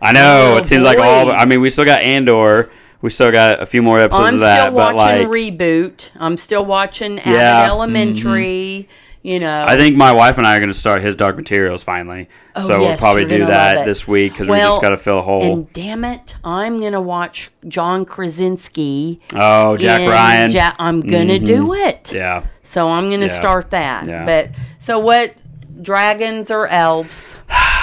I 0.00 0.12
know. 0.12 0.54
Oh, 0.54 0.56
it 0.58 0.66
seems 0.66 0.84
like 0.84 0.98
all. 0.98 1.30
I 1.30 1.44
mean, 1.44 1.60
we 1.60 1.70
still 1.70 1.84
got 1.84 2.02
Andor. 2.02 2.70
We 3.02 3.10
still 3.10 3.30
got 3.30 3.62
a 3.62 3.66
few 3.66 3.82
more 3.82 4.00
episodes 4.00 4.26
I'm 4.28 4.34
of 4.34 4.40
that, 4.40 4.64
still 4.64 4.74
but 4.74 4.94
watching 4.94 5.28
like, 5.28 5.36
Reboot. 5.36 6.08
I'm 6.16 6.36
still 6.36 6.64
watching 6.64 7.18
Abbott 7.20 7.32
Yeah, 7.32 7.60
mm-hmm. 7.62 7.70
Elementary. 7.70 8.88
You 9.22 9.40
know, 9.40 9.64
I 9.66 9.76
think 9.76 9.96
my 9.96 10.12
wife 10.12 10.38
and 10.38 10.46
I 10.46 10.54
are 10.56 10.60
going 10.60 10.72
to 10.72 10.78
start 10.78 11.02
his 11.02 11.16
Dark 11.16 11.36
Materials 11.36 11.82
finally. 11.82 12.28
Oh, 12.54 12.64
so 12.64 12.78
we'll 12.78 12.90
yes, 12.90 13.00
probably 13.00 13.22
you're 13.22 13.40
do 13.40 13.46
that 13.46 13.84
this 13.84 14.06
week 14.06 14.32
because 14.32 14.48
we 14.48 14.56
just 14.56 14.80
got 14.80 14.90
to 14.90 14.96
fill 14.96 15.18
a 15.18 15.22
hole. 15.22 15.42
And 15.42 15.72
damn 15.72 16.04
it, 16.04 16.36
I'm 16.44 16.80
gonna 16.80 17.00
watch 17.00 17.50
John 17.66 18.04
Krasinski. 18.04 19.20
oh, 19.34 19.76
Jack 19.76 20.08
Ryan. 20.08 20.50
Mm-hmm. 20.50 20.56
Ja- 20.56 20.76
I'm 20.78 21.00
gonna 21.00 21.40
do 21.40 21.74
it. 21.74 22.12
yeah. 22.12 22.46
So 22.62 22.88
I'm 22.88 23.10
gonna 23.10 23.26
Yeah. 23.26 23.38
start 23.38 23.70
that. 23.70 24.06
Yeah. 24.06 24.24
But 24.24 24.50
so 24.78 25.00
what? 25.00 25.34
Dragons 25.82 26.50
or 26.52 26.68
elves? 26.68 27.34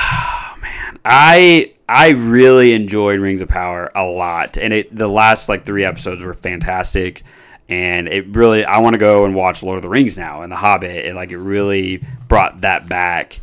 I 1.05 1.73
I 1.87 2.11
really 2.11 2.73
enjoyed 2.73 3.19
Rings 3.19 3.41
of 3.41 3.49
Power 3.49 3.91
a 3.95 4.03
lot, 4.05 4.57
and 4.57 4.73
it 4.73 4.95
the 4.95 5.07
last 5.07 5.49
like 5.49 5.65
three 5.65 5.83
episodes 5.83 6.21
were 6.21 6.33
fantastic, 6.33 7.23
and 7.69 8.07
it 8.07 8.27
really 8.27 8.63
I 8.65 8.79
want 8.79 8.93
to 8.93 8.99
go 8.99 9.25
and 9.25 9.35
watch 9.35 9.63
Lord 9.63 9.77
of 9.77 9.81
the 9.81 9.89
Rings 9.89 10.17
now 10.17 10.41
and 10.41 10.51
The 10.51 10.55
Hobbit. 10.55 11.05
It 11.05 11.15
like 11.15 11.31
it 11.31 11.37
really 11.37 12.03
brought 12.27 12.61
that 12.61 12.87
back. 12.87 13.39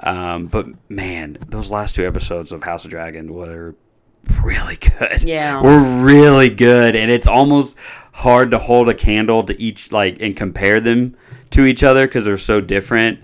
Um, 0.00 0.46
but 0.46 0.66
man, 0.90 1.38
those 1.48 1.70
last 1.70 1.94
two 1.94 2.06
episodes 2.06 2.52
of 2.52 2.62
House 2.62 2.84
of 2.84 2.90
Dragon 2.90 3.32
were 3.32 3.74
really 4.42 4.76
good. 4.98 5.22
Yeah. 5.22 5.60
were 5.60 6.02
really 6.02 6.50
good, 6.50 6.96
and 6.96 7.10
it's 7.10 7.26
almost 7.26 7.76
hard 8.12 8.50
to 8.52 8.58
hold 8.58 8.88
a 8.88 8.94
candle 8.94 9.42
to 9.44 9.60
each 9.60 9.92
like 9.92 10.20
and 10.20 10.36
compare 10.36 10.80
them 10.80 11.16
to 11.50 11.66
each 11.66 11.82
other 11.82 12.06
because 12.06 12.24
they're 12.24 12.38
so 12.38 12.60
different. 12.60 13.20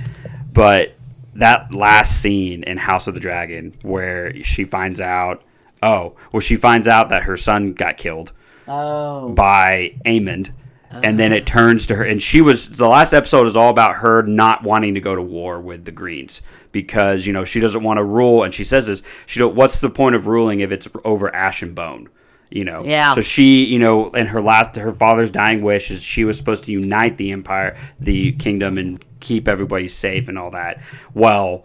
But 0.52 0.94
that 1.34 1.72
last 1.72 2.20
scene 2.20 2.62
in 2.64 2.76
House 2.76 3.06
of 3.06 3.14
the 3.14 3.20
Dragon 3.20 3.76
where 3.82 4.42
she 4.42 4.64
finds 4.64 5.00
out, 5.00 5.42
oh, 5.82 6.16
well, 6.32 6.40
she 6.40 6.56
finds 6.56 6.88
out 6.88 7.08
that 7.08 7.24
her 7.24 7.36
son 7.36 7.72
got 7.72 7.96
killed. 7.96 8.32
Oh. 8.70 9.30
by 9.30 9.96
Aemond. 10.06 10.52
And 10.92 11.18
then 11.18 11.32
it 11.32 11.42
oh. 11.42 11.44
turns 11.44 11.86
to 11.86 11.94
her, 11.94 12.04
and 12.04 12.20
she 12.20 12.40
was 12.40 12.68
the 12.68 12.88
last 12.88 13.12
episode 13.12 13.46
is 13.46 13.56
all 13.56 13.70
about 13.70 13.96
her 13.96 14.22
not 14.22 14.64
wanting 14.64 14.94
to 14.94 15.00
go 15.00 15.14
to 15.14 15.22
war 15.22 15.60
with 15.60 15.84
the 15.84 15.92
Greens 15.92 16.42
because 16.72 17.26
you 17.28 17.32
know 17.32 17.44
she 17.44 17.60
doesn't 17.60 17.84
want 17.84 17.98
to 17.98 18.04
rule, 18.04 18.42
and 18.42 18.52
she 18.52 18.64
says 18.64 18.88
this. 18.88 19.04
She 19.26 19.38
don't. 19.38 19.54
What's 19.54 19.78
the 19.78 19.88
point 19.88 20.16
of 20.16 20.26
ruling 20.26 20.60
if 20.60 20.72
it's 20.72 20.88
over 21.04 21.32
ash 21.32 21.62
and 21.62 21.76
bone? 21.76 22.08
You 22.50 22.64
know. 22.64 22.84
Yeah. 22.84 23.14
So 23.14 23.20
she, 23.20 23.64
you 23.66 23.78
know, 23.78 24.10
and 24.10 24.26
her 24.26 24.42
last, 24.42 24.74
her 24.74 24.92
father's 24.92 25.30
dying 25.30 25.62
wish 25.62 25.92
is 25.92 26.02
she 26.02 26.24
was 26.24 26.36
supposed 26.36 26.64
to 26.64 26.72
unite 26.72 27.18
the 27.18 27.30
empire, 27.30 27.76
the 28.00 28.32
kingdom, 28.32 28.76
and 28.76 29.04
keep 29.20 29.46
everybody 29.46 29.88
safe 29.88 30.28
and 30.28 30.38
all 30.38 30.50
that. 30.50 30.82
Well, 31.14 31.64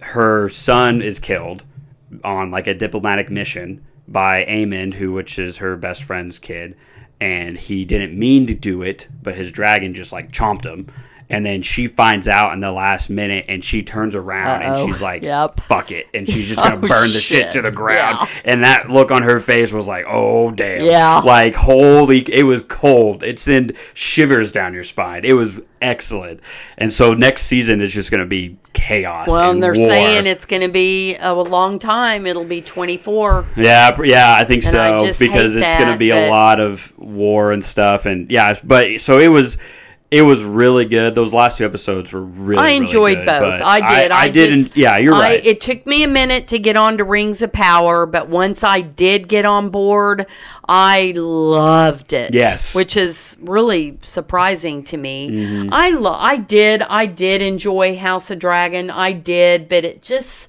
her 0.00 0.48
son 0.48 1.02
is 1.02 1.18
killed 1.18 1.64
on 2.24 2.50
like 2.50 2.66
a 2.66 2.74
diplomatic 2.74 3.30
mission 3.30 3.84
by 4.08 4.44
Aemond, 4.44 4.94
who 4.94 5.12
which 5.12 5.38
is 5.38 5.58
her 5.58 5.76
best 5.76 6.04
friend's 6.04 6.38
kid, 6.38 6.76
and 7.20 7.56
he 7.56 7.84
didn't 7.84 8.18
mean 8.18 8.46
to 8.46 8.54
do 8.54 8.82
it, 8.82 9.08
but 9.22 9.34
his 9.34 9.50
dragon 9.50 9.94
just 9.94 10.12
like 10.12 10.32
chomped 10.32 10.64
him. 10.64 10.86
And 11.28 11.44
then 11.44 11.62
she 11.62 11.88
finds 11.88 12.28
out 12.28 12.52
in 12.52 12.60
the 12.60 12.70
last 12.70 13.10
minute, 13.10 13.46
and 13.48 13.64
she 13.64 13.82
turns 13.82 14.14
around 14.14 14.62
Uh-oh. 14.62 14.84
and 14.84 14.92
she's 14.92 15.02
like, 15.02 15.22
Yep. 15.22 15.60
"Fuck 15.62 15.90
it!" 15.90 16.06
And 16.14 16.28
she's 16.28 16.46
just 16.48 16.62
gonna 16.62 16.76
Oh, 16.82 16.88
burn 16.88 17.10
the 17.12 17.20
shit 17.20 17.50
to 17.52 17.62
the 17.62 17.72
ground. 17.72 18.18
Yeah. 18.20 18.28
And 18.44 18.62
that 18.62 18.90
look 18.90 19.10
on 19.10 19.22
her 19.22 19.40
face 19.40 19.72
was 19.72 19.88
like, 19.88 20.04
"Oh 20.08 20.52
damn!" 20.52 20.84
Yeah. 20.84 21.18
Like 21.18 21.54
holy, 21.56 22.20
it 22.32 22.44
was 22.44 22.62
cold. 22.62 23.24
It 23.24 23.40
sent 23.40 23.72
shivers 23.94 24.52
down 24.52 24.72
your 24.72 24.84
spine. 24.84 25.24
It 25.24 25.32
was 25.32 25.52
excellent. 25.82 26.38
And 26.78 26.92
so 26.92 27.12
next 27.14 27.42
season 27.46 27.80
is 27.80 27.92
just 27.92 28.12
gonna 28.12 28.24
be 28.26 28.56
chaos. 28.72 29.26
Well, 29.26 29.50
and 29.50 29.60
they're 29.62 29.74
war. 29.74 29.88
saying 29.88 30.26
it's 30.26 30.44
going 30.44 30.60
to 30.60 30.68
be 30.68 31.16
a 31.16 31.32
long 31.32 31.78
time. 31.78 32.26
It'll 32.26 32.44
be 32.44 32.60
24. 32.60 33.46
Yeah, 33.56 33.96
yeah, 34.02 34.34
I 34.38 34.44
think 34.44 34.64
And 34.64 34.70
so 34.72 35.06
just 35.06 35.18
because 35.18 35.56
it's 35.56 35.74
going 35.76 35.88
to 35.88 35.96
be 35.96 36.10
but- 36.10 36.28
a 36.28 36.30
lot 36.30 36.60
of 36.60 36.92
war 36.98 37.52
and 37.52 37.64
stuff, 37.64 38.04
and 38.04 38.30
yeah, 38.30 38.54
but 38.62 39.00
so 39.00 39.18
it 39.18 39.28
was, 39.28 39.56
it 40.10 40.22
was 40.22 40.44
really 40.44 40.84
good. 40.84 41.14
Those 41.16 41.34
last 41.34 41.58
two 41.58 41.64
episodes 41.64 42.12
were 42.12 42.20
really. 42.22 42.60
I 42.62 42.72
really 42.72 42.76
enjoyed 42.86 43.16
good, 43.18 43.26
both. 43.26 43.62
I 43.62 43.78
did. 44.02 44.10
I, 44.12 44.20
I, 44.20 44.28
didn't. 44.28 44.64
just- 44.66 44.76
Yeah, 44.76 44.98
you're 44.98 45.14
I- 45.14 45.20
right. 45.30 45.44
it 45.46 45.60
took 45.60 45.84
me 45.84 46.02
a 46.04 46.08
minute 46.08 46.46
to 46.48 46.58
get 46.60 46.76
on 46.76 46.96
to 46.98 47.04
Rings 47.04 47.42
of 47.42 47.52
Power, 47.52 48.06
but 48.06 48.28
once 48.28 48.62
I 48.62 48.82
did 48.82 49.26
get 49.28 49.44
on 49.44 49.68
board, 49.70 50.26
I 50.68 51.12
loved 51.16 52.12
it. 52.12 52.32
Yes. 52.32 52.68
Mm-hmm. 52.70 52.78
which 52.78 52.96
is 52.96 53.36
really 53.40 53.98
surprising 54.02 54.84
to 54.84 54.96
me. 54.96 55.68
I 55.72 55.90
lo- 55.90 56.12
I 56.18 56.36
did. 56.36 56.82
I 56.82 57.06
did 57.06 57.42
enjoy 57.42 57.98
House 57.98 58.30
of 58.30 58.38
Dragon. 58.38 58.90
I 58.90 59.10
did, 59.12 59.68
but 59.68 59.84
it 59.84 60.02
just, 60.02 60.46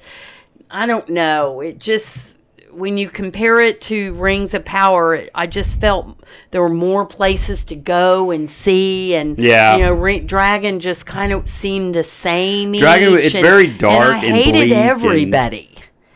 I 0.69 0.85
don't 0.85 1.09
know. 1.09 1.61
It 1.61 1.79
just. 1.79 2.36
When 2.77 2.95
you 2.99 3.09
compare 3.09 3.59
it 3.59 3.81
to 3.81 4.13
Rings 4.13 4.53
of 4.53 4.63
Power, 4.63 5.23
I 5.33 5.47
just 5.47 5.81
felt 5.81 6.19
there 6.51 6.61
were 6.61 6.69
more 6.69 7.05
places 7.07 7.65
to 7.65 7.75
go 7.75 8.29
and 8.29 8.47
see, 8.47 9.15
and 9.15 9.35
Yeah. 9.35 9.77
you 9.77 9.81
know, 9.81 9.93
Ring, 9.93 10.27
Dragon 10.27 10.79
just 10.79 11.03
kind 11.07 11.31
of 11.31 11.49
seemed 11.49 11.95
the 11.95 12.03
same. 12.03 12.73
Dragon, 12.73 13.17
it's 13.17 13.33
and- 13.33 13.43
very 13.43 13.65
dark 13.65 14.17
and 14.17 14.25
I 14.25 14.25
and 14.27 14.35
hated 14.35 14.51
bleak 14.51 14.71
and- 14.73 14.89
everybody. 14.89 15.69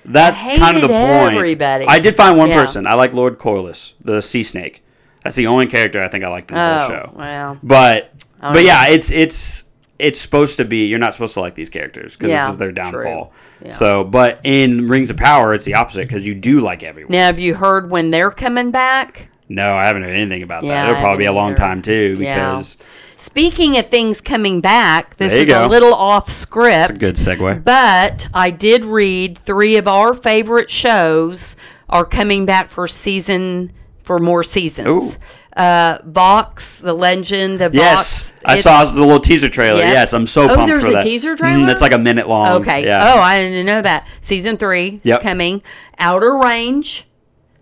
That's 0.05 0.39
kind 0.57 0.75
of 0.77 0.83
the 0.83 0.87
point. 0.89 1.35
everybody. 1.35 1.85
I 1.87 1.97
did 1.97 2.15
find 2.15 2.37
one 2.37 2.49
Yeah. 2.49 2.63
person. 2.63 2.85
I 2.85 2.93
like 2.93 3.11
Lord 3.11 3.39
Corlys, 3.39 3.93
the 4.03 4.21
sea 4.21 4.43
snake. 4.43 4.83
That's 5.23 5.35
the 5.35 5.47
only 5.47 5.65
character 5.65 6.03
I 6.03 6.09
think 6.09 6.23
I 6.23 6.27
liked 6.29 6.51
in 6.51 6.57
the 6.57 6.63
Oh, 6.75 6.77
whole 6.79 6.87
show. 6.89 7.11
well. 7.15 7.57
But 7.63 8.11
Oh, 8.43 8.53
but 8.53 8.63
yeah, 8.63 8.85
it's 8.87 9.09
it's 9.09 9.63
it's 10.01 10.19
supposed 10.19 10.57
to 10.57 10.65
be. 10.65 10.87
You're 10.87 10.99
not 10.99 11.13
supposed 11.13 11.33
to 11.35 11.41
like 11.41 11.55
these 11.55 11.69
characters 11.69 12.15
because 12.17 12.31
Yeah, 12.31 12.45
this 12.47 12.53
is 12.53 12.57
their 12.57 12.71
true. 12.71 12.75
downfall. 13.03 13.33
Yeah. 13.63 13.71
So, 13.71 14.03
but 14.03 14.39
in 14.43 14.87
Rings 14.87 15.09
of 15.09 15.17
Power, 15.17 15.53
it's 15.53 15.65
the 15.65 15.75
opposite 15.75 16.07
because 16.07 16.25
you 16.25 16.33
do 16.35 16.59
like 16.61 16.83
everyone. 16.83 17.11
Now, 17.11 17.27
have 17.27 17.39
you 17.39 17.55
heard 17.55 17.89
when 17.89 18.09
they're 18.11 18.31
coming 18.31 18.71
back? 18.71 19.27
No, 19.49 19.73
I 19.75 19.85
haven't 19.85 20.03
heard 20.03 20.15
anything 20.15 20.43
about 20.43 20.63
Yeah, 20.63 20.83
that. 20.83 20.89
It'll 20.91 21.01
probably 21.01 21.19
be 21.19 21.25
a 21.25 21.27
haven't 21.27 21.35
long 21.41 21.51
either. 21.51 21.57
time 21.57 21.81
too 21.81 22.17
Yeah. 22.19 22.51
because 22.53 22.77
Speaking 23.17 23.77
of 23.77 23.87
things 23.89 24.19
coming 24.19 24.61
back, 24.61 25.17
this 25.17 25.31
There 25.31 25.41
you 25.41 25.45
is 25.45 25.51
a 25.53 25.59
go. 25.59 25.67
little 25.67 25.93
off 25.93 26.27
script. 26.27 26.97
good 26.97 27.17
segue. 27.17 27.63
But 27.63 28.27
I 28.33 28.49
did 28.49 28.83
read 28.83 29.37
three 29.37 29.75
of 29.75 29.87
our 29.87 30.15
favorite 30.15 30.71
shows 30.71 31.55
are 31.87 32.03
coming 32.03 32.45
back 32.47 32.71
for 32.71 32.87
season 32.87 33.73
for 34.01 34.17
more 34.17 34.43
seasons. 34.43 35.19
Uh, 35.55 35.97
Vox, 36.05 36.79
the 36.79 36.93
Legend 36.93 37.61
of 37.61 37.73
Yes. 37.75 38.31
I 38.45 38.53
it's- 38.57 38.63
saw 38.63 38.85
the 38.85 38.99
little 39.01 39.19
teaser 39.19 39.49
trailer. 39.49 39.79
Yeah. 39.79 39.91
Yes, 39.91 40.13
I'm 40.13 40.25
so 40.27 40.43
Oh, 40.49 40.55
pumped 40.55 40.67
there's 40.67 40.83
for 40.83 40.89
a 40.91 40.93
that. 40.93 41.03
teaser 41.03 41.35
Mm, 41.35 41.39
trailer? 41.39 41.69
it's 41.69 41.81
like 41.81 41.91
a 41.91 41.97
minute 41.97 42.29
long. 42.29 42.61
Okay. 42.61 42.85
Yeah. 42.85 43.13
Oh, 43.15 43.19
I 43.19 43.37
didn't 43.41 43.65
know 43.65 43.81
that. 43.81 44.07
Season 44.21 44.55
three 44.57 45.01
Yep. 45.03 45.19
is 45.19 45.23
coming. 45.23 45.61
Outer 45.99 46.37
Range. 46.37 47.05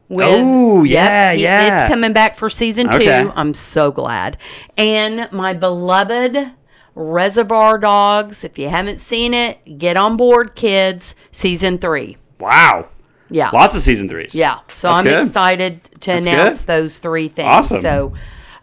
With, 0.07 0.27
Oh, 0.27 0.83
yeah, 0.83 1.33
he- 1.33 1.43
yeah. 1.43 1.81
It's 1.83 1.89
coming 1.89 2.13
back 2.13 2.35
for 2.35 2.49
season 2.49 2.89
two. 2.89 2.95
Okay. 2.97 3.29
I'm 3.35 3.53
so 3.53 3.91
glad. 3.91 4.37
And 4.77 5.27
my 5.31 5.53
beloved 5.53 6.51
Reservoir 6.95 7.77
Dogs. 7.77 8.43
If 8.43 8.57
you 8.59 8.69
haven't 8.69 8.99
seen 8.99 9.33
it, 9.33 9.77
get 9.77 9.97
on 9.97 10.17
board, 10.17 10.55
kids. 10.55 11.15
Season 11.31 11.77
three. 11.77 12.17
wow. 12.39 12.85
Yeah. 13.29 13.49
Lots 13.51 13.75
of 13.75 13.81
season 13.81 14.09
threes. 14.09 14.33
Yeah. 14.35 14.59
So 14.73 14.87
That's 14.87 14.97
I'm 14.99 15.03
good. 15.05 15.25
excited 15.27 15.83
to 16.01 16.07
That's 16.11 16.25
announce 16.25 16.59
good. 16.61 16.67
those 16.67 16.97
three 16.97 17.27
things. 17.29 17.47
Awesome. 17.47 17.81
So, 17.81 18.13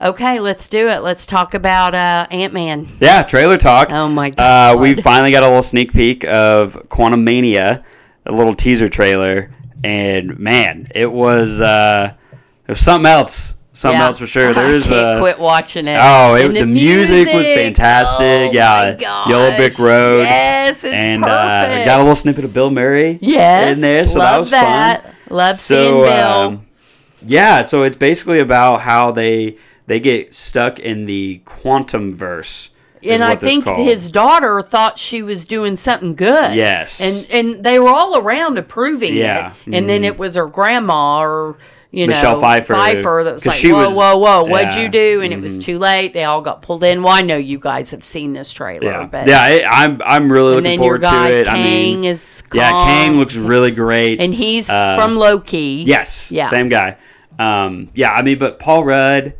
okay, 0.00 0.40
let's 0.40 0.68
do 0.68 0.88
it. 0.88 1.02
Let's 1.02 1.26
talk 1.26 1.54
about 1.54 1.94
uh, 1.94 2.26
Ant 2.30 2.52
Man. 2.52 2.88
Yeah, 3.00 3.22
trailer 3.22 3.56
talk. 3.58 3.90
Oh 3.90 4.08
my 4.08 4.30
Uh, 4.36 4.76
we 4.78 4.94
finally 5.00 5.30
got 5.30 5.42
a 5.42 5.46
little 5.46 5.62
sneak 5.62 5.92
peek 5.92 6.24
of 6.24 6.74
Quantumania, 6.88 7.84
a 8.26 8.32
little 8.32 8.54
teaser 8.54 8.88
trailer, 8.88 9.50
and 9.84 10.38
man, 10.38 10.88
it 10.94 11.10
was 11.10 11.60
uh, 11.60 12.12
it 12.32 12.68
was 12.68 12.80
something 12.80 13.10
else. 13.10 13.54
Something 13.76 14.00
Yeah. 14.00 14.06
else 14.06 14.18
for 14.18 14.26
sure. 14.26 14.48
I 14.50 14.52
There's 14.54 14.84
can't 14.84 14.94
uh, 14.96 15.20
quit 15.20 15.38
watching 15.38 15.86
it. 15.86 15.98
Oh, 16.00 16.34
it, 16.34 16.46
And 16.46 16.56
the, 16.56 16.64
music, 16.64 17.26
was 17.34 17.46
fantastic. 17.46 18.48
oh 18.48 18.50
yeah. 18.52 18.96
Yellow 19.28 19.54
Brick 19.54 19.78
Road. 19.78 20.22
Yes, 20.22 20.82
it's 20.82 20.94
and 20.94 21.22
Uh, 21.22 21.84
got 21.84 21.96
a 21.98 22.02
little 22.02 22.16
snippet 22.16 22.46
of 22.46 22.54
Bill 22.54 22.70
Murray. 22.70 23.18
Yes, 23.20 23.74
in 23.74 23.82
there, 23.82 24.06
so 24.06 24.18
love 24.18 24.30
that 24.32 24.38
was 24.40 24.50
that. 24.50 25.02
fun. 25.04 25.12
Love 25.28 25.58
So 25.60 25.74
seeing 25.90 26.02
Bill. 26.04 26.08
um, 26.10 26.66
yeah, 27.22 27.60
so 27.62 27.82
it's 27.82 27.98
basically 27.98 28.38
about 28.40 28.80
how 28.80 29.12
they 29.12 29.58
they 29.86 30.00
get 30.00 30.34
stuck 30.34 30.78
in 30.80 31.04
the 31.06 31.42
quantum 31.44 32.14
verse. 32.16 32.70
and 33.04 33.22
I 33.22 33.36
think 33.36 33.64
called. 33.64 33.86
his 33.86 34.10
daughter 34.10 34.62
thought 34.62 34.98
she 34.98 35.22
was 35.22 35.44
doing 35.44 35.76
something 35.76 36.14
good. 36.14 36.54
Yes. 36.54 36.98
and 37.00 37.26
and 37.30 37.62
they 37.62 37.78
were 37.78 37.90
all 37.90 38.16
around 38.16 38.56
approving 38.58 39.14
Yeah. 39.16 39.52
it. 39.66 39.76
And 39.76 39.86
then 39.88 40.00
Mhm. 40.00 40.06
it 40.06 40.18
was 40.18 40.34
her 40.34 40.46
grandma 40.46 41.20
or 41.20 41.56
you 41.96 42.06
Michelle 42.06 42.34
know 42.34 42.40
Pfeiffer, 42.40 42.74
that 43.24 43.32
was 43.32 43.46
like, 43.46 43.56
she 43.56 43.72
whoa, 43.72 43.88
was- 43.88 43.96
whoa, 43.96 44.16
whoa, 44.18 44.44
what'd 44.44 44.74
yeah, 44.74 44.82
you 44.82 44.88
do? 44.90 45.22
And 45.22 45.32
it 45.32 45.40
was 45.40 45.56
mhm. 45.56 45.62
too 45.62 45.78
late. 45.78 46.12
They 46.12 46.24
all 46.24 46.42
got 46.42 46.60
pulled 46.60 46.84
in. 46.84 47.02
Well, 47.02 47.14
I 47.14 47.22
know 47.22 47.36
you 47.36 47.58
guys 47.58 47.90
have 47.92 48.04
seen 48.04 48.34
this 48.34 48.52
trailer, 48.52 48.84
Yeah, 48.84 49.06
but 49.06 49.26
yeah. 49.26 49.48
It, 49.48 49.64
I'm 49.64 50.02
I'm 50.04 50.30
really 50.30 50.56
looking 50.56 50.78
forward 50.78 51.00
guy 51.00 51.28
to 51.30 51.34
it. 51.38 51.46
Kang 51.46 51.56
I 51.56 51.62
mean, 51.62 52.04
is 52.04 52.42
yeah, 52.52 52.70
calm. 52.70 52.86
Kang 52.88 53.12
looks 53.16 53.34
really 53.34 53.70
great, 53.70 54.20
and 54.20 54.34
he's 54.34 54.68
Uh, 54.68 54.96
from 54.96 55.16
Loki. 55.16 55.84
yes, 55.86 56.30
Yeah. 56.30 56.48
same 56.48 56.68
guy. 56.68 56.96
Um, 57.38 57.88
yeah, 57.94 58.12
I 58.12 58.20
mean, 58.22 58.38
but 58.38 58.58
Paul 58.58 58.84
Rudd. 58.84 59.34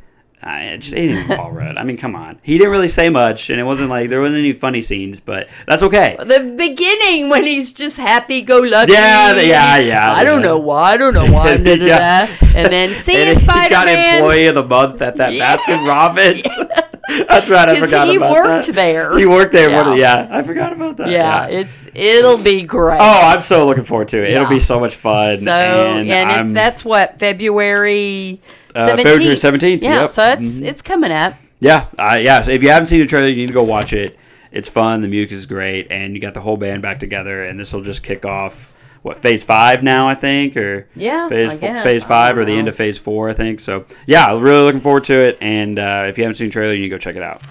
I 0.47 0.77
just 0.77 0.95
ain't 0.95 1.11
even 1.11 1.37
Paul 1.37 1.51
Rudd. 1.51 1.77
I 1.77 1.83
mean, 1.83 1.97
come 1.97 2.15
on. 2.15 2.39
He 2.43 2.57
didn't 2.57 2.71
really 2.71 2.89
say 2.89 3.09
much, 3.09 3.51
and 3.51 3.59
it 3.59 3.65
wasn't 3.65 3.91
like 3.91 4.09
there 4.09 4.21
wasn't 4.21 4.41
any 4.41 4.53
funny 4.53 4.81
scenes, 4.81 5.19
but 5.19 5.49
that's 5.67 5.83
okay. 5.83 6.17
The 6.19 6.55
beginning 6.57 7.29
when 7.29 7.45
he's 7.45 7.73
just 7.73 7.97
happy 7.97 8.43
go 8.43 8.59
lucky. 8.59 8.93
Yeah, 8.93 9.35
yeah, 9.41 9.79
yeah. 9.79 10.13
I 10.13 10.25
don't 10.25 10.43
know 10.43 10.59
why. 10.59 10.93
I 10.93 10.97
don't 10.97 11.15
know 11.15 11.31
why. 11.31 11.57
da, 11.57 11.65
da, 11.65 11.77
da. 11.77 11.85
Yeah. 11.85 12.37
And 12.55 12.73
then 12.73 12.95
see 12.95 13.17
and 13.17 13.29
you, 13.29 13.35
he 13.35 13.41
Spider 13.41 13.71
got 13.71 13.89
employee 13.89 14.47
of 14.47 14.55
the 14.55 14.65
month 14.65 15.03
at 15.03 15.17
that 15.17 15.35
Yes. 15.35 15.61
Baskin 15.63 15.87
Robbins. 15.87 16.47
That's 17.29 17.49
right. 17.49 17.69
I 17.69 17.79
forgot 17.79 18.09
he 18.09 18.17
about 18.17 18.33
worked 18.33 18.67
that. 18.67 18.75
there. 18.75 19.17
He 19.17 19.27
worked 19.27 19.53
there. 19.53 19.71
Yeah. 19.71 19.95
Yeah. 19.95 20.29
yeah, 20.29 20.39
I 20.39 20.43
forgot 20.43 20.73
about 20.73 20.97
that. 20.97 21.09
Yeah, 21.09 21.47
it's 21.47 21.89
it'll 21.95 22.39
be 22.39 22.63
great. 22.63 22.99
Oh, 23.01 23.21
I'm 23.23 23.43
so 23.43 23.65
looking 23.65 23.85
forward 23.85 24.09
to 24.09 24.25
it. 24.25 24.33
It'll 24.33 24.49
be 24.49 24.59
so 24.59 24.81
much 24.81 24.97
fun. 24.97 25.39
so 25.39 25.51
and, 25.51 26.11
and, 26.11 26.49
it's 26.49 26.55
that's 26.55 26.85
what 26.85 27.21
February 27.21 28.41
Uh. 28.77 28.97
February 28.97 29.35
17th, 29.37 29.83
Yeah, 29.83 30.01
yep. 30.03 30.11
so 30.11 30.23
it's 30.33 30.47
Mhm. 30.47 30.65
it's 30.67 30.83
coming 30.83 31.13
up. 31.13 31.35
yeah, 31.61 31.87
uh, 31.99 32.19
yeah. 32.21 32.43
So 32.43 32.51
if 32.51 32.63
you 32.63 32.69
haven't 32.71 32.89
seen 32.89 33.01
the 33.01 33.07
trailer, 33.07 33.29
you 33.29 33.37
need 33.37 33.47
to 33.49 33.53
go 33.53 33.63
watch 33.65 33.93
it. 33.93 34.19
It's 34.53 34.69
fun. 34.69 35.01
The 35.03 35.09
music 35.09 35.33
is 35.33 35.47
great, 35.47 35.89
and 35.91 36.15
you 36.15 36.21
got 36.21 36.35
the 36.35 36.41
whole 36.41 36.57
band 36.57 36.83
back 36.83 36.99
together. 37.01 37.45
And 37.45 37.59
this 37.61 37.73
will 37.73 37.83
just 37.83 38.03
kick 38.03 38.25
off 38.25 38.73
what 39.03 39.19
phase 39.19 39.45
five 39.45 39.83
now, 39.83 40.09
I 40.09 40.15
think, 40.15 40.57
or 40.57 40.87
Yeah, 40.97 41.29
phase 41.29 41.53
phase 41.55 42.05
five 42.05 42.37
or 42.39 42.45
the 42.45 42.53
end 42.57 42.67
of 42.69 42.75
phase 42.75 42.97
four, 42.99 43.29
I 43.29 43.33
think. 43.35 43.61
So 43.61 43.85
yeah, 44.07 44.39
really 44.39 44.63
looking 44.65 44.81
forward 44.81 45.05
to 45.05 45.15
it. 45.19 45.39
And 45.41 45.79
uh, 45.79 46.07
if 46.09 46.17
you 46.19 46.25
haven't 46.25 46.37
seen 46.37 46.49
the 46.49 46.53
trailer, 46.53 46.73
you 46.73 46.81
need 46.83 46.89
to 46.89 46.95
go 46.95 46.99
check 46.99 47.17
it 47.17 47.23
out. 47.23 47.43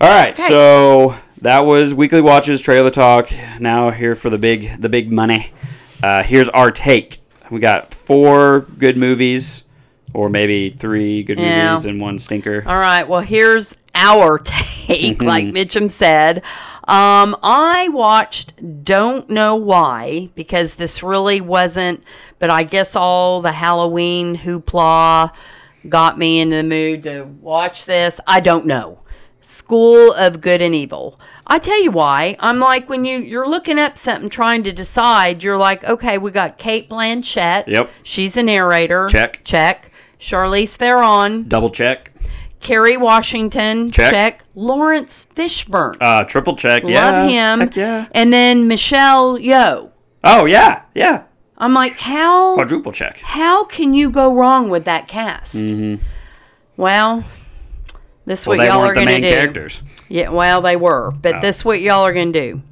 All 0.00 0.08
right, 0.10 0.38
Okay. 0.38 0.48
so 0.48 1.16
that 1.40 1.64
was 1.66 1.94
weekly 1.94 2.20
watches 2.20 2.60
trailer 2.60 2.90
talk. 2.90 3.30
Now 3.58 3.90
here 3.90 4.14
for 4.14 4.30
the 4.30 4.38
big 4.38 4.80
the 4.80 4.88
big 4.88 5.10
money. 5.10 5.52
Uh, 6.02 6.22
here's 6.22 6.48
our 6.50 6.70
take. 6.70 7.18
We 7.50 7.60
got 7.60 7.94
four 7.94 8.60
good 8.78 8.96
movies, 8.96 9.64
or 10.16 10.28
maybe 10.30 10.70
three 10.70 11.22
good 11.22 11.38
Yeah. 11.38 11.72
movies 11.74 11.86
and 11.86 12.00
one 12.00 12.18
stinker. 12.18 12.64
All 12.66 12.78
right. 12.78 13.06
Well, 13.06 13.20
here's 13.20 13.76
our 13.94 14.38
take, 14.44 15.22
like 15.22 15.46
Mitchum 15.46 15.90
said. 15.90 16.38
Um, 16.84 17.36
I 17.42 17.88
watched 17.90 18.84
Don't 18.84 19.28
Know 19.28 19.54
Why 19.56 20.30
because 20.34 20.74
this 20.74 21.02
really 21.02 21.40
wasn't, 21.40 22.02
but 22.38 22.48
I 22.48 22.62
guess 22.62 22.96
all 22.96 23.42
the 23.42 23.52
Halloween 23.52 24.36
hoopla 24.38 25.32
got 25.88 26.18
me 26.18 26.40
in 26.40 26.50
the 26.50 26.62
mood 26.62 27.02
to 27.02 27.24
watch 27.24 27.84
this. 27.84 28.20
I 28.26 28.40
don't 28.40 28.66
know. 28.66 29.00
School 29.42 30.12
of 30.12 30.40
Good 30.40 30.62
and 30.62 30.74
Evil. 30.74 31.20
I 31.46 31.58
tell 31.60 31.80
you 31.80 31.90
why. 31.92 32.36
I'm 32.40 32.58
like 32.58 32.88
when 32.88 33.04
you 33.04 33.18
you're 33.18 33.48
looking 33.48 33.78
up 33.78 33.96
something 33.96 34.28
trying 34.28 34.64
to 34.64 34.72
decide, 34.72 35.42
you're 35.44 35.56
like, 35.58 35.84
okay, 35.84 36.18
we 36.18 36.30
got 36.32 36.58
Cate 36.58 36.88
Blanchett. 36.88 37.66
Yep. 37.68 37.90
She's 38.02 38.36
a 38.36 38.42
narrator. 38.42 39.06
Check. 39.08 39.42
Check. 39.44 39.92
Charlize 40.20 40.74
Theron. 40.76 41.44
Double 41.48 41.70
check. 41.70 42.12
Kerry 42.60 42.96
Washington. 42.96 43.90
Check. 43.90 44.12
check. 44.12 44.44
Laurence 44.54 45.26
Fishburne. 45.34 45.96
Uh, 46.00 46.24
triple 46.24 46.56
check. 46.56 46.82
yeah. 46.86 47.10
Love 47.10 47.30
him. 47.30 47.60
Heck 47.60 47.76
yeah. 47.76 48.06
And 48.12 48.32
then 48.32 48.66
Michelle 48.66 49.38
Yeoh. 49.38 49.90
Oh 50.24 50.44
yeah, 50.46 50.82
yeah. 50.94 51.24
I'm 51.58 51.72
like, 51.74 51.94
how 51.98 52.54
Quadruple 52.54 52.92
check. 52.92 53.18
how 53.20 53.64
can 53.64 53.94
you 53.94 54.10
go 54.10 54.34
wrong 54.34 54.68
with 54.68 54.84
that 54.84 55.06
cast? 55.08 55.54
Well, 56.76 57.24
this 58.24 58.44
Mm-hmm. 58.44 58.48
Well, 58.50 58.58
what 58.58 58.66
y'all 58.66 58.82
are 58.84 58.94
gonna 58.94 59.06
main 59.06 59.22
do. 59.22 59.28
characters. 59.28 59.82
Yeah, 60.08 60.30
well, 60.30 60.60
they 60.60 60.76
were, 60.76 61.10
but 61.12 61.36
Oh. 61.36 61.40
this 61.40 61.64
what 61.64 61.80
y'all 61.80 62.04
are 62.04 62.12
gonna 62.12 62.32
do. 62.32 62.62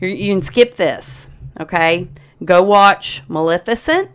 You, 0.00 0.08
you 0.08 0.32
can 0.34 0.42
skip 0.42 0.76
this, 0.76 1.28
okay? 1.60 2.08
Go 2.44 2.62
watch 2.62 3.22
Maleficent, 3.28 4.10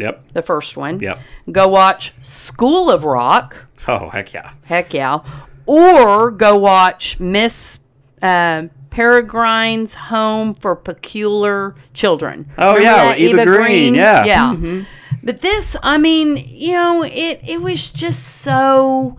Yep. 0.00 0.32
the 0.32 0.42
first 0.42 0.76
one. 0.76 0.98
Yep. 1.00 1.20
Go 1.52 1.68
watch 1.68 2.12
School 2.22 2.90
of 2.90 3.04
Rock. 3.04 3.56
Oh 3.86 4.08
heck 4.10 4.32
yeah. 4.32 4.52
Heck 4.64 4.92
yeah. 4.94 5.20
Or 5.66 6.30
go 6.30 6.56
watch 6.56 7.20
Miss 7.20 7.78
uh, 8.22 8.64
Peregrine's 8.90 9.94
Home 9.94 10.54
for 10.54 10.74
Peculiar 10.74 11.74
Children. 11.94 12.50
Oh, 12.58 12.74
Remember 12.74 12.82
yeah, 12.82 13.04
that, 13.10 13.18
Eva 13.18 13.44
Green, 13.44 13.94
yeah. 13.94 14.24
Yeah. 14.24 14.54
Mhm. 14.54 14.86
But 15.22 15.42
this, 15.42 15.76
I 15.82 15.98
mean, 15.98 16.36
you 16.38 16.72
know, 16.72 17.02
it, 17.04 17.40
it 17.46 17.60
was 17.60 17.90
just 17.92 18.22
so 18.22 19.16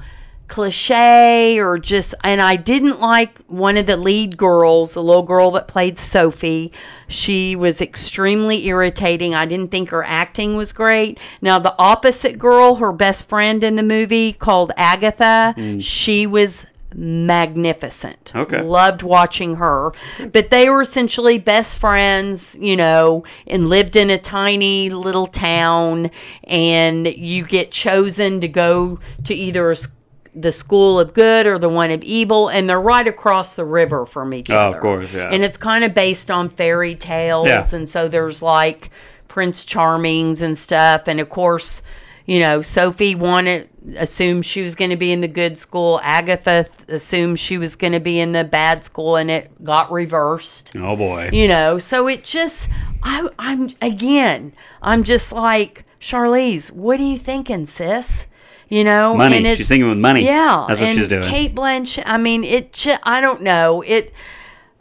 cliche 0.52 1.58
or 1.58 1.80
just 1.80 2.14
and 2.26 2.42
I 2.42 2.58
didn't 2.58 3.00
like 3.00 3.40
one 3.48 3.78
of 3.78 3.86
the 3.86 3.96
lead 3.96 4.36
girls, 4.36 4.94
the 4.94 5.02
little 5.02 5.24
girl 5.24 5.50
that 5.52 5.68
played 5.68 5.98
Sophie. 5.98 6.74
She 7.08 7.56
was 7.56 7.80
extremely 7.80 8.68
irritating. 8.68 9.34
I 9.34 9.46
didn't 9.46 9.72
think 9.72 9.90
her 9.90 10.04
acting 10.04 10.58
was 10.58 10.74
great. 10.74 11.18
Now 11.42 11.58
the 11.58 11.74
opposite 11.80 12.38
girl, 12.38 12.76
her 12.76 12.92
best 12.92 13.30
friend 13.30 13.64
in 13.64 13.78
the 13.78 13.84
movie 13.84 14.34
called 14.34 14.74
Agatha, 14.76 15.56
mm. 15.58 15.82
she 15.82 16.28
was 16.28 16.66
magnificent. 16.94 18.34
Okay. 18.36 18.62
Loved 18.62 19.04
watching 19.04 19.56
her. 19.56 19.94
But 20.34 20.50
they 20.50 20.70
were 20.70 20.82
essentially 20.82 21.40
best 21.40 21.78
friends, 21.78 22.58
you 22.60 22.76
know, 22.76 23.24
and 23.48 23.70
lived 23.70 23.96
in 23.96 24.10
a 24.10 24.18
tiny 24.18 24.90
little 24.90 25.28
town 25.28 26.12
and 26.44 27.08
you 27.08 27.46
get 27.46 27.72
chosen 27.72 28.42
to 28.42 28.50
go 28.50 29.00
to 29.24 29.34
either 29.34 29.70
a 29.70 29.76
s 29.76 29.88
the 30.34 30.52
school 30.52 31.00
of 31.00 31.14
good 31.14 31.46
or 31.46 31.60
the 31.60 31.68
one 31.70 31.92
of 31.92 32.04
evil 32.04 32.48
and 32.48 32.70
they're 32.70 32.80
right 32.80 33.08
across 33.08 33.54
the 33.56 33.66
river 33.66 34.06
from 34.06 34.34
each 34.34 34.50
Oh, 34.50 34.56
other. 34.56 34.78
of 34.78 34.82
course, 34.82 35.12
yeah. 35.12 35.30
And 35.32 35.44
it's 35.44 35.58
kind 35.58 35.84
of 35.84 35.94
based 35.94 36.32
on 36.32 36.48
fairy 36.50 36.96
tales 36.96 37.46
Yeah. 37.48 37.68
and 37.74 37.88
so 37.90 38.08
there's 38.08 38.42
like 38.42 38.90
Prince 39.28 39.66
Charmings 39.66 40.42
and 40.42 40.58
stuff 40.58 41.08
and 41.08 41.20
of 41.20 41.30
course 41.30 41.82
you 42.28 42.40
know, 42.40 42.62
Sophie 42.62 43.16
wanted 43.16 43.68
assumed 43.98 44.46
she 44.46 44.62
was 44.62 44.76
going 44.76 44.92
to 44.92 44.96
be 44.96 45.12
in 45.12 45.22
the 45.22 45.28
good 45.28 45.58
school. 45.58 46.00
Agatha 46.04 46.66
th- 46.70 46.88
assumed 47.02 47.40
she 47.40 47.58
was 47.58 47.76
going 47.76 47.94
to 47.94 48.00
be 48.00 48.20
in 48.20 48.32
the 48.32 48.44
bad 48.44 48.86
school, 48.86 49.16
and 49.16 49.30
it 49.32 49.52
got 49.64 49.92
reversed. 49.92 50.70
Oh 50.76 50.96
boy. 50.96 51.32
You 51.34 51.48
know, 51.48 51.80
so 51.80 52.08
it 52.08 52.24
just, 52.24 52.70
I, 53.02 53.28
I'm 53.40 53.72
again, 53.82 54.54
I'm 54.84 55.04
just 55.04 55.32
like 55.34 55.84
Charlize. 56.00 56.70
What 56.72 57.00
are 57.00 57.04
you 57.04 57.18
thinking, 57.18 57.66
sis? 57.66 58.28
You 58.72 58.86
know, 58.86 59.14
Money. 59.16 59.46
And 59.46 59.58
She's 59.58 59.68
thinking 59.68 59.90
with 59.90 59.98
money. 59.98 60.24
Yeah, 60.24 60.66
That's 60.68 60.80
what 60.80 60.88
and 60.90 60.98
she's 60.98 61.08
doing. 61.10 61.24
Cate 61.24 61.54
Blanchett. 61.54 62.04
I 62.06 62.18
mean, 62.18 62.46
it. 62.46 62.88
I 63.04 63.20
don't 63.20 63.42
know. 63.42 63.82
It. 63.82 64.14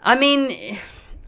I 0.02 0.14
mean, 0.14 0.78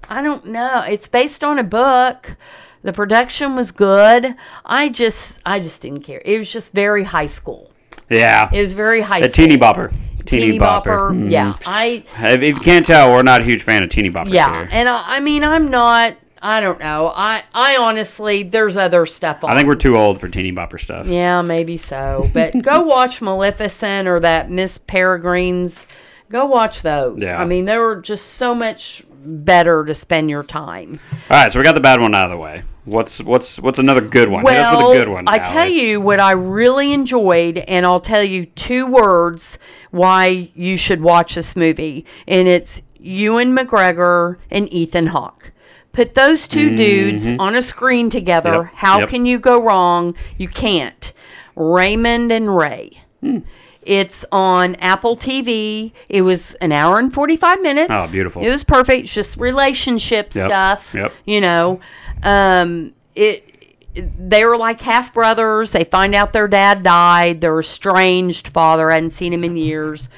I 0.09 0.22
don't 0.22 0.46
know. 0.46 0.83
It's 0.88 1.09
based 1.09 1.42
on 1.42 1.59
a 1.59 1.64
book. 1.64 2.37
The 2.83 2.92
production 2.92 3.57
was 3.57 3.72
good. 3.72 4.37
I 4.64 4.88
just, 4.88 5.40
I 5.44 5.59
just 5.59 5.83
didn't 5.83 6.03
care. 6.03 6.22
It 6.25 6.38
was 6.38 6.53
just 6.53 6.72
very 6.72 7.03
high 7.03 7.27
school. 7.27 7.72
Yeah. 8.09 8.48
It 8.53 8.61
was 8.61 8.72
very 8.75 9.01
high 9.01 9.18
A 9.18 9.29
school. 9.29 9.44
teeny 9.44 9.59
bopper. 9.59 9.92
Teeny, 10.25 10.42
Teeny 10.53 10.59
bopper. 10.61 10.85
bopper. 10.85 11.11
Mhm. 11.12 11.31
Yeah, 11.33 11.55
I. 11.66 12.05
If 12.18 12.42
if 12.42 12.57
you 12.59 12.62
can't 12.62 12.87
tell, 12.87 13.12
we're 13.12 13.25
not 13.25 13.40
a 13.40 13.44
huge 13.44 13.64
fan 13.64 13.83
of 13.83 13.88
teeny 13.90 14.09
boppers 14.09 14.33
Yeah, 14.33 14.55
here. 14.55 14.68
and 14.70 14.88
I, 14.88 15.16
I 15.16 15.20
mean, 15.20 15.42
I'm 15.42 15.68
not. 15.68 16.14
I 16.44 16.61
don't 16.61 16.81
know. 16.81 17.12
I, 17.14 17.44
I 17.55 17.76
honestly, 17.76 18.42
there's 18.42 18.76
other 18.76 19.07
stuff 19.07 19.44
on. 19.44 19.50
I 19.50 19.55
think 19.55 19.68
we're 19.68 19.76
too 19.76 19.96
old 19.96 20.20
for 20.20 20.28
teeny 20.28 20.50
bopper 20.52 20.78
stuff. 20.81 21.07
Yeah, 21.07 21.40
maybe 21.42 21.76
so. 21.76 22.28
But 22.35 22.61
go 22.62 22.83
watch 22.83 23.22
Maleficent 23.22 24.09
or 24.09 24.18
that 24.20 24.50
Miss 24.50 24.76
Peregrine's. 24.78 25.87
Go 26.31 26.46
watch 26.46 26.83
those. 26.83 27.22
Yeah. 27.22 27.40
I 27.40 27.44
mean, 27.44 27.66
they 27.66 27.78
were 27.78 27.96
just 28.00 28.26
so 28.35 28.55
much 28.55 29.05
better 29.24 29.85
to 29.85 29.94
spend 29.94 30.31
your 30.31 30.42
time. 30.42 30.98
All 31.31 31.37
right, 31.37 31.52
so 31.52 31.61
we 31.61 31.64
got 31.64 31.74
the 31.74 31.81
bad 31.81 32.00
one 32.00 32.14
out 32.14 32.24
of 32.24 32.31
the 32.33 32.38
way. 32.38 32.64
What's 32.85 33.20
what's 33.22 33.61
what's 33.61 33.78
another 33.78 34.00
good 34.00 34.28
one? 34.28 34.44
Hit 34.44 34.57
us 34.57 34.76
Well, 34.76 34.88
with 34.90 34.96
a 35.00 35.05
good 35.05 35.12
one. 35.12 35.28
I 35.28 35.37
Allie. 35.37 35.52
tell 35.55 35.68
you 35.68 36.00
what 36.00 36.18
I 36.18 36.33
really 36.33 36.92
enjoyed, 36.92 37.59
and 37.59 37.87
I'll 37.87 38.00
tell 38.00 38.24
you 38.24 38.46
two 38.46 38.88
words 38.88 39.61
why 39.92 40.50
you 40.57 40.76
should 40.76 41.00
watch 41.00 41.37
this 41.37 41.55
movie, 41.55 42.05
and 42.26 42.48
it's 42.48 42.83
Ewan 42.98 43.55
McGregor 43.57 44.38
and 44.50 44.72
Ethan 44.72 45.09
Hawke. 45.09 45.52
Put 45.92 46.14
those 46.14 46.48
2 46.48 46.76
dudes 46.76 47.31
on 47.38 47.55
a 47.55 47.62
screen 47.62 48.09
together. 48.11 48.50
Mm-hmm. 48.50 48.62
Yep, 48.68 48.74
How 48.76 48.98
yep. 49.00 49.09
can 49.11 49.26
you 49.26 49.38
go 49.38 49.61
wrong? 49.61 50.14
You 50.38 50.48
can't. 50.48 51.12
Raymond 51.55 52.33
and 52.33 52.57
Ray. 52.57 53.02
Hmm. 53.20 53.38
It's 53.83 54.24
on 54.33 54.76
Apple 54.76 55.16
TV. 55.16 55.92
It 56.09 56.22
was 56.22 56.55
an 56.61 56.72
hour 56.72 56.98
and 56.98 57.12
45 57.12 57.61
minutes. 57.61 57.92
Oh, 57.94 58.11
beautiful. 58.11 58.42
It 58.42 58.48
was 58.48 58.62
perfect. 58.64 59.05
It's 59.05 59.12
just 59.14 59.37
relationship 59.37 60.35
Yep, 60.35 60.46
stuff. 60.46 60.94
yep. 60.94 61.12
You 61.26 61.40
know, 61.40 61.81
um, 62.22 62.92
it 63.14 63.48
they 63.94 64.44
were 64.46 64.57
like 64.57 64.81
half 64.81 65.12
brothers. 65.12 65.72
They 65.72 65.85
find 65.85 66.14
out 66.14 66.33
their 66.33 66.48
dad 66.48 66.83
died. 66.83 67.40
Their 67.42 67.61
estranged 67.61 68.48
father 68.48 68.90
hadn't 68.90 69.11
seen 69.11 69.33
him 69.35 69.44
in 69.44 69.57
years. 69.59 70.09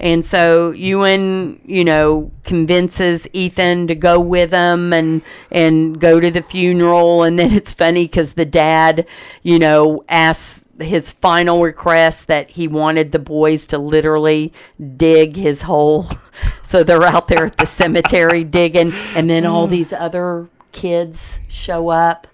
And 0.00 0.24
so 0.24 0.70
Ewan, 0.72 1.60
you 1.64 1.84
know, 1.84 2.30
convinces 2.44 3.26
Ethan 3.32 3.86
to 3.88 3.94
go 3.94 4.20
with 4.20 4.52
him 4.52 4.92
and 4.92 5.22
and 5.50 6.00
go 6.00 6.20
to 6.20 6.30
the 6.30 6.42
funeral. 6.42 7.22
And 7.24 7.38
then 7.38 7.52
it's 7.52 7.72
funny 7.72 8.04
because 8.04 8.34
the 8.34 8.44
dad, 8.44 9.06
you 9.42 9.58
know, 9.58 10.04
asks 10.08 10.64
his 10.80 11.10
final 11.10 11.62
request 11.62 12.28
that 12.28 12.50
he 12.50 12.68
wanted 12.68 13.10
the 13.10 13.18
boys 13.18 13.66
to 13.66 13.78
literally 13.78 14.52
dig 14.96 15.36
his 15.36 15.62
hole. 15.62 16.08
So 16.62 16.84
they're 16.84 17.02
out 17.02 17.26
there 17.28 17.46
at 17.46 17.56
the 17.56 17.64
cemetery 17.66 18.44
digging, 18.58 18.92
and 19.16 19.28
then 19.28 19.44
all 19.46 19.66
these 19.66 19.92
other 19.92 20.48
kids 20.70 21.38
show 21.48 21.88
up 21.88 22.26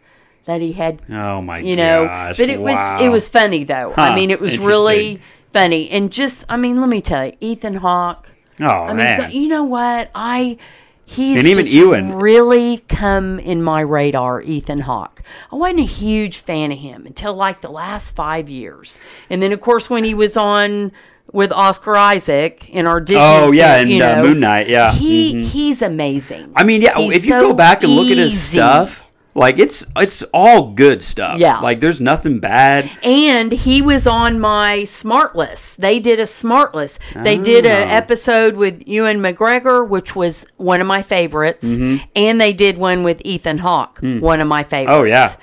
that 0.44 0.61
he 0.61 0.72
had 0.72 1.00
Oh 1.09 1.40
my 1.40 1.61
you 1.61 1.77
know 1.77 2.05
gosh. 2.05 2.37
but 2.37 2.50
it 2.50 2.61
was 2.61 3.00
it 3.00 3.09
was 3.09 3.29
funny 3.29 3.64
though 3.64 3.94
i 3.96 4.14
mean 4.14 4.31
it 4.31 4.40
was 4.40 4.59
really 4.59 5.22
funny 5.55 5.88
and 5.90 6.12
just 6.12 6.45
i 6.49 6.57
mean 6.57 6.81
let 6.81 6.88
me 6.90 7.01
tell 7.01 7.27
you 7.27 7.33
ethan 7.40 7.75
hawke 7.77 8.31
Oh 8.61 8.64
i 8.67 8.93
man. 8.93 9.21
th- 9.21 9.33
you 9.35 9.49
know 9.49 9.64
what 9.64 10.11
i 10.14 10.59
he's 11.07 11.38
And 11.38 11.47
even 11.49 11.64
just 11.64 11.75
Ewan. 11.75 12.12
really 12.14 12.79
come 12.88 13.38
in 13.38 13.62
my 13.62 13.81
radar 13.81 14.43
ethan 14.43 14.81
hawke 14.81 15.23
i 15.53 15.57
wasn't 15.57 15.81
a 15.81 15.85
huge 15.85 16.38
fan 16.38 16.73
of 16.73 16.79
him 16.79 17.07
until 17.07 17.35
like 17.35 17.61
the 17.61 17.71
last 17.71 18.14
five 18.17 18.49
years 18.51 18.99
and 19.31 19.40
then 19.43 19.53
of 19.53 19.61
course 19.61 19.88
when 19.88 20.05
he 20.05 20.14
was 20.14 20.37
on 20.37 20.93
with 21.33 21.51
oscar 21.53 21.97
isaac 21.97 22.69
in 22.71 22.87
our 22.87 23.01
disney 23.01 23.21
oh 23.23 23.51
yeah, 23.53 23.75
se- 23.77 23.83
and 23.83 23.90
you 23.90 24.03
uh, 24.05 24.23
Moon 24.23 24.40
Knight. 24.40 24.69
Yeah. 24.69 24.93
he 24.93 25.35
Mhm. 25.35 25.45
he's 25.47 25.83
amazing 25.83 26.53
I 26.57 26.64
mean, 26.64 26.83
yeah. 26.83 26.97
He's 26.99 27.17
if 27.17 27.25
you 27.25 27.31
so 27.31 27.40
go 27.40 27.55
back 27.55 27.83
and 27.83 27.93
look 27.95 28.09
at 28.11 28.17
his 28.19 28.40
stuff, 28.40 29.04
like 29.35 29.59
it's 29.59 29.85
it's 29.97 30.23
all 30.33 30.73
good 30.73 31.03
stuff. 31.03 31.38
Yeah. 31.40 31.59
Like 31.61 31.81
there's 31.81 32.01
nothing 32.01 32.38
bad. 32.38 32.90
And 33.03 33.51
he 33.53 33.83
was 33.83 34.07
on 34.07 34.38
my 34.40 34.79
Smartless. 34.83 35.75
They 35.77 35.99
did 35.99 36.20
a 36.20 36.25
Smartless. 36.25 36.99
They 37.14 37.37
did 37.38 37.66
an 37.66 37.88
Oh. 37.88 37.92
episode 37.92 38.55
with 38.57 38.87
Ewan 38.87 39.18
McGregor, 39.18 39.87
which 39.88 40.14
was 40.14 40.47
one 40.57 40.81
of 40.81 40.87
my 40.87 41.03
favorites, 41.03 41.64
and 41.64 42.40
they 42.40 42.53
did 42.53 42.79
one 42.79 43.03
with 43.03 43.20
Ethan 43.25 43.59
Hawke, 43.59 43.99
one 44.01 44.40
of 44.40 44.47
my 44.49 44.62
favorites. 44.62 44.92
Mm-hmm. 44.94 45.01
Oh 45.01 45.05
yeah. 45.05 45.35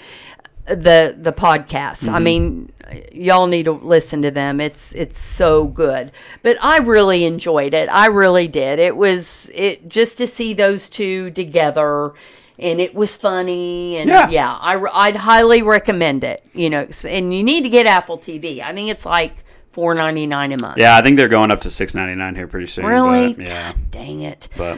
the 0.67 1.15
the 1.19 1.33
podcast. 1.33 2.03
Mm-hmm. 2.05 2.15
I 2.15 2.19
mean, 2.19 2.71
y'all 3.11 3.47
need 3.47 3.63
to 3.63 3.71
listen 3.73 4.21
to 4.21 4.31
them. 4.31 4.61
It's 4.61 4.93
it's 4.93 5.19
so 5.21 5.65
good. 5.65 6.11
But 6.43 6.57
I 6.61 6.77
really 6.77 7.25
enjoyed 7.25 7.73
it. 7.73 7.89
I 7.89 8.05
really 8.07 8.47
did. 8.47 8.79
It 8.79 8.95
was 8.95 9.49
it 9.53 9.89
just 9.89 10.17
to 10.19 10.27
see 10.27 10.53
those 10.53 10.89
two 10.89 11.31
together. 11.31 12.13
And 12.61 12.79
it 12.79 12.93
was 12.93 13.15
funny, 13.15 13.97
and 13.97 14.07
Yeah. 14.09 14.29
yeah, 14.29 14.55
I, 14.61 14.75
would 14.77 15.15
highly 15.15 15.61
recommend 15.63 16.23
it. 16.23 16.45
You 16.53 16.69
know, 16.69 16.87
and 17.03 17.33
you 17.35 17.43
need 17.43 17.61
to 17.63 17.69
get 17.69 17.87
Apple 17.87 18.17
TV. 18.19 18.61
I 18.61 18.71
think 18.73 18.89
it's 18.91 19.05
like 19.05 19.43
four 19.71 19.95
ninety 19.95 20.27
nine 20.27 20.51
a 20.51 20.57
month. 20.61 20.77
Yeah, 20.77 20.95
I 20.95 21.01
think 21.01 21.17
they're 21.17 21.27
going 21.27 21.49
up 21.51 21.61
to 21.61 21.69
six 21.71 21.93
ninety 21.95 22.13
nine 22.15 22.35
here 22.35 22.47
pretty 22.47 22.67
soon. 22.67 22.85
Really? 22.85 23.33
but, 23.33 23.43
yeah, 23.45 23.71
God 23.71 23.91
dang 23.91 24.21
it. 24.21 24.47
but 24.55 24.77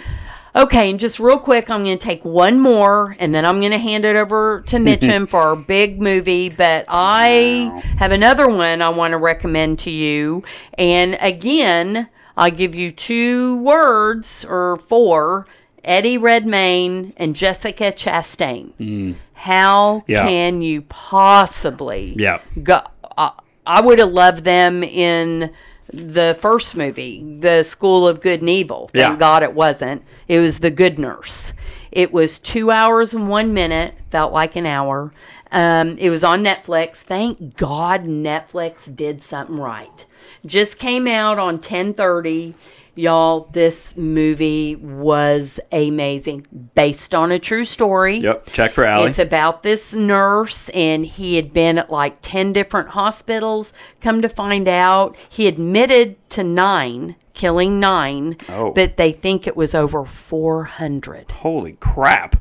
Okay, 0.55 0.91
and 0.91 0.99
just 0.99 1.19
real 1.19 1.39
quick, 1.39 1.71
I'm 1.71 1.83
going 1.83 1.97
to 1.97 2.03
take 2.03 2.23
one 2.23 2.59
more, 2.59 3.15
and 3.17 3.33
then 3.33 3.43
I'm 3.43 3.59
going 3.59 3.71
to 3.71 3.79
hand 3.79 4.05
it 4.05 4.15
over 4.15 4.61
to 4.67 4.75
Mitchum 4.87 5.27
for 5.27 5.39
our 5.41 5.55
big 5.55 5.99
movie. 5.99 6.47
But 6.49 6.85
I 6.87 7.71
Wow. 7.73 7.81
have 7.97 8.11
another 8.11 8.47
one 8.47 8.81
I 8.83 8.89
want 8.89 9.13
to 9.13 9.17
recommend 9.17 9.79
to 9.79 9.89
you. 9.89 10.43
And 10.77 11.17
again, 11.19 12.07
I'll 12.37 12.51
give 12.51 12.75
you 12.75 12.91
two 12.91 13.57
words 13.57 14.45
or 14.47 14.77
four 14.77 15.47
Eddie 15.83 16.17
Redmayne 16.17 17.13
and 17.17 17.35
Jessica 17.35 17.91
Chastain. 17.91 19.15
How 19.33 19.99
Mm. 19.99 20.03
Yeah. 20.07 20.23
can 20.27 20.61
you 20.61 20.83
possibly 20.83 22.15
yeah, 22.17 22.39
go, 22.61 22.81
uh, 23.17 23.31
I 23.65 23.81
would 23.81 23.99
have 23.99 24.11
loved 24.11 24.43
them 24.45 24.83
in 24.83 25.51
the 25.91 26.37
first 26.41 26.75
movie, 26.75 27.23
The 27.39 27.63
School 27.63 28.07
of 28.07 28.21
Good 28.21 28.39
and 28.39 28.49
Evil. 28.49 28.89
Thank 28.93 29.01
Yeah. 29.13 29.15
God 29.17 29.43
it 29.43 29.53
wasn't. 29.53 30.01
It 30.27 30.39
was 30.39 30.59
The 30.59 30.71
Good 30.71 30.97
Nurse. 30.97 31.53
It 31.91 32.11
was 32.11 32.39
two 32.39 32.71
hours 32.71 33.13
and 33.13 33.27
one 33.29 33.53
minute, 33.53 33.93
felt 34.09 34.33
like 34.33 34.55
an 34.55 34.65
hour. 34.65 35.13
Um, 35.51 35.97
it 35.99 36.09
was 36.09 36.23
on 36.23 36.43
Netflix. 36.43 36.95
Thank 36.95 37.55
God 37.57 38.05
Netflix 38.05 38.93
did 38.93 39.21
something 39.21 39.59
right. 39.59 40.05
Just 40.45 40.79
came 40.79 41.05
out 41.07 41.37
on 41.37 41.59
1030. 41.59 42.55
Y'all, 42.95 43.49
this 43.53 43.97
movie 43.97 44.75
was 44.75 45.59
amazing. 45.71 46.45
Based 46.75 47.15
on 47.15 47.31
a 47.31 47.39
true 47.39 47.65
story. 47.65 48.17
yep. 48.17 48.45
Check 48.53 48.73
for 48.73 48.85
Allie. 48.85 49.09
It's 49.09 49.17
about 49.19 49.63
this 49.63 49.93
nurse, 49.95 50.69
and 50.69 51.05
he 51.05 51.35
had 51.37 51.53
been 51.53 51.79
at 51.79 51.89
like 51.89 52.17
10 52.21 52.53
different 52.53 52.89
hospitals. 52.89 53.73
Come 53.99 54.21
to 54.21 54.29
find 54.29 54.67
out, 54.67 55.15
he 55.27 55.47
admitted 55.47 56.17
to 56.31 56.43
nine, 56.43 57.15
killing 57.33 57.79
nine, 57.79 58.37
Oh. 58.47 58.71
but 58.71 58.97
they 58.97 59.11
think 59.11 59.47
it 59.47 59.57
was 59.57 59.73
over 59.73 60.05
400. 60.05 61.31
Holy 61.31 61.73
crap! 61.73 62.35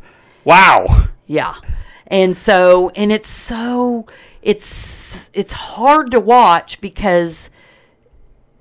Wow. 0.45 1.09
Yeah. 1.27 1.55
And 2.09 2.37
so, 2.37 2.91
and 2.91 3.11
it's 3.11 3.29
so, 3.31 4.07
it's, 4.43 5.31
it's 5.33 5.53
hard 5.53 6.11
to 6.11 6.21
watch 6.21 6.79
because, 6.83 7.49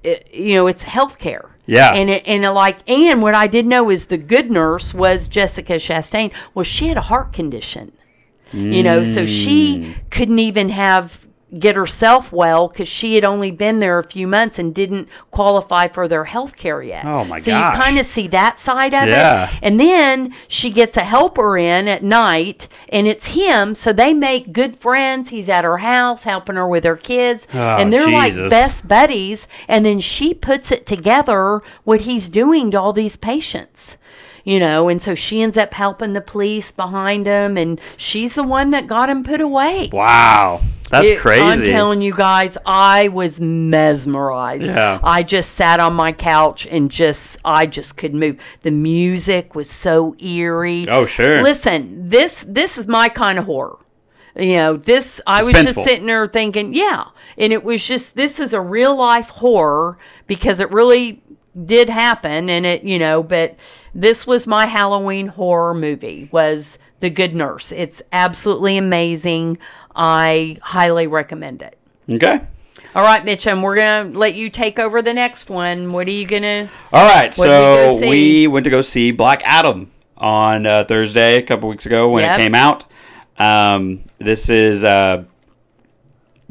it, 0.04 0.30
you 0.34 0.56
know, 0.56 0.68
it's 0.68 0.86
healthcare. 0.86 1.50
Yeah. 1.66 1.94
And 1.94 2.10
it, 2.10 2.24
and 2.26 2.44
it 2.44 2.50
like, 2.52 2.78
and 2.90 3.22
what 3.22 3.36
I 3.36 3.48
did 3.48 3.66
know 3.66 3.90
is 3.90 4.08
the 4.08 4.18
good 4.18 4.50
nurse 4.52 4.94
was 4.94 5.28
Jessica 5.28 5.74
Chastain. 5.74 6.32
Well, 6.54 6.64
she 6.64 6.88
had 6.88 6.98
a 6.98 7.02
heart 7.02 7.34
condition. 7.34 7.92
You 8.54 8.84
know, 8.84 9.06
so 9.06 9.24
Mm. 9.24 9.28
she 9.28 9.96
couldn't 10.10 10.40
even 10.40 10.70
have 10.70 11.26
get 11.60 11.76
herself 11.76 12.32
well 12.32 12.68
because 12.70 12.88
she 12.88 13.16
had 13.16 13.24
only 13.26 13.52
been 13.52 13.80
there 13.80 14.00
a 14.00 14.04
few 14.04 14.26
months 14.28 14.58
and 14.58 14.74
didn't 14.74 15.10
qualify 15.32 15.88
for 15.88 16.08
their 16.08 16.26
health 16.26 16.56
care 16.56 16.82
yet. 16.82 17.04
Oh, 17.06 17.26
my 17.26 17.40
so 17.40 17.52
gosh. 17.52 17.76
you 17.76 17.84
kind 17.84 17.98
of 18.00 18.06
see 18.06 18.28
that 18.28 18.58
side 18.58 18.94
of 18.94 19.10
Yeah. 19.10 19.50
it. 19.52 19.60
And 19.62 19.80
then 19.80 20.34
she 20.48 20.70
gets 20.70 20.96
a 20.96 21.02
helper 21.04 21.58
in 21.58 21.88
at 21.88 22.04
night 22.04 22.68
and 22.90 23.08
it's 23.08 23.28
him. 23.28 23.76
So 23.76 23.92
they 23.92 24.14
make 24.14 24.54
good 24.54 24.76
friends. 24.78 25.30
He's 25.30 25.50
at 25.50 25.64
her 25.66 25.80
house 25.80 26.24
helping 26.24 26.56
her 26.56 26.68
with 26.68 26.84
her 26.86 26.96
kids. 26.98 27.48
Oh, 27.54 27.58
and 27.58 27.92
they're 27.92 28.10
like 28.10 28.34
best 28.50 28.88
buddies. 28.88 29.48
And 29.68 29.86
then 29.86 30.00
she 30.00 30.34
puts 30.34 30.72
it 30.72 30.86
together 30.86 31.62
what 31.84 32.02
he's 32.02 32.30
doing 32.30 32.72
to 32.72 32.80
all 32.80 32.94
these 32.94 33.16
patients. 33.18 33.98
You 34.44 34.60
know, 34.60 34.90
and 34.90 35.02
so 35.02 35.14
she 35.14 35.42
ends 35.42 35.56
up 35.58 35.74
helping 35.74 36.14
the 36.14 36.22
police 36.22 36.72
behind 36.72 37.28
him, 37.28 37.58
and 37.58 37.80
she's 37.96 38.36
the 38.36 38.44
one 38.44 38.72
that 38.72 38.88
got 38.88 39.10
him 39.10 39.24
put 39.24 39.40
away. 39.42 39.90
Wow. 39.94 40.62
That's 40.90 41.10
It- 41.12 41.20
crazy. 41.20 41.42
I'm 41.42 41.62
telling 41.64 42.02
you 42.02 42.14
guys, 42.14 42.58
I 42.66 43.08
was 43.10 43.40
mesmerized. 43.40 44.66
Yeah. 44.66 45.00
I 45.04 45.24
just 45.24 45.52
sat 45.52 45.80
on 45.80 45.94
my 45.94 46.12
couch 46.12 46.68
and 46.70 46.92
just, 46.92 47.38
I 47.46 47.66
just 47.66 47.96
couldn't 47.98 48.20
move. 48.20 48.38
The 48.64 48.72
music 48.72 49.56
was 49.56 49.70
so 49.70 50.16
eerie. 50.20 50.88
Oh, 50.90 51.06
sure. 51.06 51.42
Listen, 51.44 52.10
this 52.10 52.44
this 52.48 52.78
is 52.78 52.88
my 52.88 53.10
kind 53.10 53.40
of 53.40 53.46
horror. 53.46 53.78
You 54.36 54.56
know, 54.56 54.78
this 54.78 55.22
I 55.28 55.44
was 55.44 55.54
just 55.54 55.84
sitting 55.84 56.06
there 56.08 56.28
thinking, 56.28 56.74
yeah, 56.74 57.06
and 57.38 57.52
it 57.54 57.64
was 57.64 57.86
just 57.86 58.16
this 58.16 58.40
is 58.40 58.54
a 58.54 58.62
real 58.62 58.96
life 58.96 59.30
horror 59.30 59.98
because 60.28 60.60
it 60.60 60.72
really 60.72 61.22
did 61.66 61.90
happen, 61.90 62.50
and 62.50 62.66
it 62.66 62.84
you 62.84 62.98
know, 63.00 63.24
but 63.24 63.56
this 63.94 64.26
was 64.28 64.48
my 64.48 64.66
Halloween 64.66 65.28
horror 65.28 65.74
movie 65.74 66.30
was 66.32 66.78
The 67.00 67.10
Good 67.10 67.36
Nurse. 67.36 67.72
It's 67.72 68.02
absolutely 68.14 68.78
amazing. 68.78 69.58
I 69.96 70.58
highly 70.62 71.08
recommend 71.08 71.62
it. 71.62 71.78
okay. 72.10 72.42
All 72.94 73.04
right, 73.04 73.24
Mitchum, 73.24 73.62
we're 73.62 73.76
gonna 73.76 74.10
let 74.18 74.34
you 74.36 74.50
take 74.50 74.78
over 74.78 75.02
the 75.02 75.14
next 75.14 75.50
one. 75.50 75.94
What 75.94 76.08
are 76.08 76.12
you 76.12 76.26
gonna? 76.26 76.70
All 76.92 77.06
right. 77.10 77.34
What 77.38 77.46
did 77.46 77.52
we 77.52 77.56
go 77.56 78.00
so 78.02 78.10
we 78.10 78.48
went 78.48 78.64
to 78.66 78.70
go 78.70 78.82
see 78.82 79.12
Black 79.12 79.42
Adam 79.46 79.90
on 80.18 80.66
uh, 80.66 80.84
Thursday 80.84 81.38
a 81.38 81.42
couple 81.42 81.70
weeks 81.70 81.86
ago 81.86 82.10
when 82.10 82.24
Yep. 82.26 82.40
it 82.40 82.44
came 82.44 82.56
out. 82.56 82.84
Um, 83.38 84.04
this 84.20 84.50
is 84.50 84.84
uh, 84.84 85.24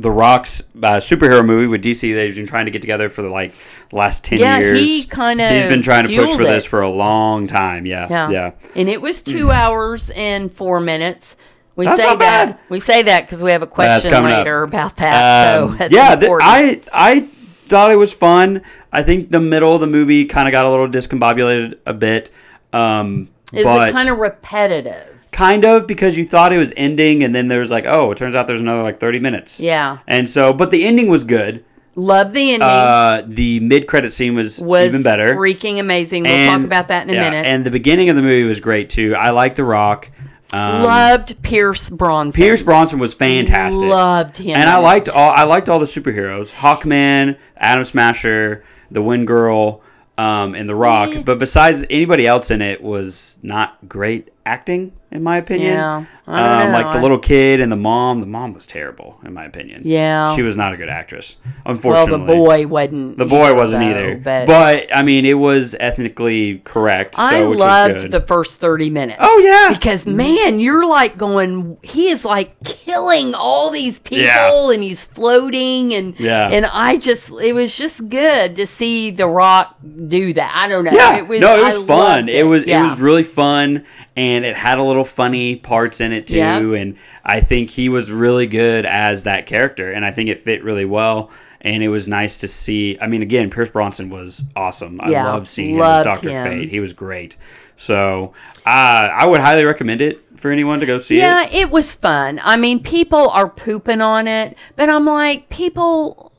the 0.00 0.10
Rock's 0.10 0.60
uh, 0.82 0.96
superhero 0.96 1.44
movie 1.44 1.66
with 1.66 1.82
DC. 1.82 2.14
They've 2.14 2.34
been 2.34 2.46
trying 2.46 2.64
to 2.66 2.70
get 2.70 2.80
together 2.80 3.08
for 3.08 3.22
the 3.22 3.28
like 3.28 3.52
last 3.92 4.24
ten 4.24 4.38
Yeah, 4.38 4.58
years. 4.58 4.78
he 4.78 5.04
kinda 5.04 5.48
he's 5.50 5.66
been 5.66 5.82
trying 5.82 6.08
to 6.08 6.08
push 6.16 6.30
for 6.30 6.36
fueled 6.36 6.50
this 6.50 6.64
for 6.64 6.80
a 6.80 6.88
long 6.88 7.46
time. 7.46 7.86
Yeah, 7.86 8.06
Yeah. 8.10 8.30
yeah. 8.30 8.50
And 8.74 8.88
it 8.88 9.00
was 9.00 9.22
two 9.22 9.50
hours 9.50 10.10
and 10.10 10.52
four 10.52 10.80
minutes. 10.80 11.36
We 11.76 11.86
That's 11.86 12.00
say 12.02 12.08
not 12.08 12.18
that. 12.18 12.46
bad. 12.48 12.58
We 12.68 12.80
say 12.80 13.02
that 13.04 13.24
because 13.26 13.42
we 13.42 13.52
have 13.52 13.62
a 13.62 13.66
question 13.66 14.10
coming 14.10 14.32
up. 14.32 14.38
later 14.38 14.62
about 14.64 14.96
that. 14.98 15.58
Um, 15.60 15.72
so 15.72 15.76
that's 15.78 15.94
yeah, 15.94 16.16
th- 16.16 16.30
I 16.42 16.80
I 16.92 17.28
thought 17.68 17.90
it 17.92 17.96
was 17.96 18.12
fun. 18.12 18.62
I 18.92 19.02
think 19.02 19.30
the 19.30 19.40
middle 19.40 19.74
of 19.74 19.80
the 19.80 19.86
movie 19.86 20.24
kind 20.24 20.48
of 20.48 20.52
got 20.52 20.66
a 20.66 20.70
little 20.70 20.88
discombobulated 20.88 21.78
a 21.86 21.94
bit. 21.94 22.30
Um, 22.72 23.28
Is 23.52 23.64
but 23.64 23.88
it 23.88 23.92
kind 23.92 24.08
of 24.08 24.18
repetitive? 24.18 25.19
Kind 25.40 25.64
of 25.64 25.86
because 25.86 26.18
you 26.18 26.26
thought 26.26 26.52
it 26.52 26.58
was 26.58 26.72
ending, 26.76 27.24
and 27.24 27.34
then 27.34 27.48
there 27.48 27.60
was 27.60 27.70
like, 27.70 27.86
oh, 27.86 28.10
it 28.10 28.18
turns 28.18 28.34
out 28.34 28.46
there's 28.46 28.60
another 28.60 28.82
like 28.82 28.98
30 28.98 29.20
minutes. 29.20 29.58
Yeah. 29.58 29.98
And 30.06 30.28
so, 30.28 30.52
but 30.52 30.70
the 30.70 30.84
ending 30.84 31.08
was 31.08 31.24
good. 31.24 31.64
Love 31.96 32.32
the 32.34 32.52
ending. 32.52 32.62
Uh, 32.62 33.22
the 33.26 33.58
mid 33.60 33.86
credit 33.88 34.12
scene 34.12 34.34
was, 34.34 34.60
was 34.60 34.88
even 34.88 35.02
better. 35.02 35.34
freaking 35.34 35.80
amazing. 35.80 36.24
We'll 36.24 36.32
And- 36.32 36.60
talk 36.62 36.66
about 36.66 36.88
that 36.88 37.04
in 37.04 37.10
a 37.10 37.14
yeah, 37.14 37.30
minute. 37.30 37.46
And 37.46 37.64
the 37.64 37.70
beginning 37.70 38.10
of 38.10 38.16
the 38.16 38.22
movie 38.22 38.44
was 38.44 38.60
great 38.60 38.90
too. 38.90 39.14
I 39.14 39.30
like 39.30 39.54
The 39.54 39.64
Rock. 39.64 40.10
Um, 40.52 40.82
Loved 40.82 41.40
Pierce 41.42 41.88
Bronson. 41.88 42.38
Pierce 42.38 42.62
Bronson 42.62 42.98
was 42.98 43.14
fantastic. 43.14 43.80
Loved 43.80 44.36
him. 44.36 44.56
and 44.56 44.68
I 44.68 44.78
liked 44.78 45.08
all 45.08 45.30
I 45.30 45.44
liked 45.44 45.68
all 45.68 45.78
the 45.78 45.86
superheroes: 45.86 46.52
Hawkman, 46.52 47.38
Atom 47.56 47.84
Smasher, 47.84 48.64
the 48.90 49.00
Wind 49.00 49.26
Girl, 49.26 49.80
um, 50.18 50.54
and 50.54 50.68
the 50.68 50.74
Rock. 50.74 51.24
But 51.24 51.38
besides, 51.38 51.84
anybody 51.88 52.26
else 52.26 52.50
in 52.50 52.60
it 52.62 52.82
was 52.82 53.38
not 53.42 53.88
great 53.88 54.30
acting, 54.44 54.92
in 55.10 55.22
my 55.22 55.36
opinion. 55.38 55.72
Yeah, 55.74 56.04
um, 56.32 56.72
like 56.72 56.92
the 56.92 57.00
little 57.00 57.18
kid 57.18 57.60
and 57.60 57.70
the 57.70 57.76
mom. 57.76 58.20
The 58.20 58.26
mom 58.26 58.52
was 58.54 58.66
terrible, 58.66 59.18
in 59.24 59.32
my 59.34 59.44
opinion. 59.44 59.82
Yeah. 59.84 60.34
she 60.36 60.42
was 60.42 60.56
not 60.56 60.72
a 60.72 60.76
good 60.76 60.88
actress. 60.88 61.36
Unfortunately, 61.66 62.18
Well, 62.18 62.26
the 62.26 62.34
boy 62.34 62.66
wasn't. 62.66 63.18
The 63.18 63.24
boy 63.24 63.44
either, 63.46 63.54
wasn't 63.54 63.82
though, 63.84 63.90
either. 63.90 64.16
But, 64.16 64.46
But, 64.46 64.96
I 64.96 65.02
mean, 65.02 65.24
it 65.26 65.34
was 65.34 65.74
ethnically 65.80 66.58
correct. 66.64 67.14
So, 67.16 67.22
I 67.22 67.44
which 67.46 67.58
loved 67.58 67.94
was 67.94 68.02
good. 68.04 68.12
the 68.12 68.20
first 68.22 68.58
30 68.60 68.90
minutes. 68.90 69.18
Oh, 69.20 69.38
yeah. 69.44 69.74
Because, 69.76 70.06
man, 70.06 70.60
you're 70.60 70.86
like 70.86 71.16
going, 71.18 71.78
he 71.82 72.08
is 72.08 72.24
like 72.24 72.58
killing 72.64 73.34
all 73.34 73.70
these 73.70 73.98
people 73.98 74.24
Yeah. 74.24 74.70
and 74.72 74.82
he's 74.82 75.02
floating. 75.02 75.92
And, 75.94 76.18
Yeah. 76.18 76.48
and 76.48 76.66
I 76.66 76.96
just, 76.96 77.30
it 77.30 77.52
was 77.54 77.74
just 77.76 78.08
good 78.08 78.56
to 78.56 78.66
see 78.66 79.10
The 79.10 79.26
Rock 79.26 79.76
do 80.08 80.32
that. 80.34 80.52
I 80.54 80.68
don't 80.68 80.84
know. 80.84 80.92
Yeah, 80.92 81.18
It 81.18 81.28
was, 81.28 81.40
no, 81.40 81.56
it 81.56 81.64
I 81.64 81.78
was 81.78 81.86
fun. 81.86 81.98
loved 82.26 82.28
It. 82.28 82.44
was 82.44 82.66
Yeah. 82.66 82.86
it 82.86 82.90
was 82.90 82.98
really 83.00 83.22
fun, 83.22 83.84
and 84.16 84.44
it 84.44 84.56
had 84.56 84.78
a 84.78 84.82
little 84.84 85.04
funny 85.04 85.56
parts 85.56 86.00
in 86.00 86.12
it 86.12 86.19
too. 86.26 86.36
Yeah. 86.36 86.58
And 86.58 86.98
I 87.24 87.40
think 87.40 87.70
he 87.70 87.88
was 87.88 88.10
really 88.10 88.46
good 88.46 88.86
as 88.86 89.24
that 89.24 89.46
character, 89.46 89.92
and 89.92 90.04
I 90.04 90.10
think 90.12 90.28
it 90.28 90.38
fit 90.38 90.62
really 90.64 90.84
well. 90.84 91.30
And 91.62 91.82
it 91.82 91.88
was 91.88 92.08
nice 92.08 92.38
to 92.38 92.48
see. 92.48 92.96
I 93.02 93.06
mean, 93.06 93.20
again, 93.20 93.50
Pierce 93.50 93.68
Bronson 93.68 94.08
was 94.08 94.42
awesome. 94.56 94.98
I 95.02 95.10
Yeah, 95.10 95.24
loved 95.26 95.46
seeing 95.46 95.76
loved 95.76 96.06
him 96.06 96.12
as 96.12 96.22
Doctor. 96.22 96.42
Fate. 96.42 96.70
He 96.70 96.80
was 96.80 96.94
great. 96.94 97.36
So 97.76 98.32
uh, 98.64 98.68
I 98.68 99.26
would 99.26 99.40
highly 99.40 99.64
recommend 99.64 100.00
it 100.00 100.22
for 100.38 100.50
anyone 100.50 100.80
to 100.80 100.86
go 100.86 100.98
see 100.98 101.18
Yeah, 101.18 101.44
it. 101.44 101.52
it 101.52 101.70
was 101.70 101.92
fun. 101.92 102.40
I 102.42 102.56
mean, 102.56 102.82
people 102.82 103.28
are 103.28 103.48
pooping 103.48 104.00
on 104.00 104.26
it, 104.26 104.56
but 104.76 104.88
I'm 104.88 105.04
like, 105.04 105.50
people 105.50 106.32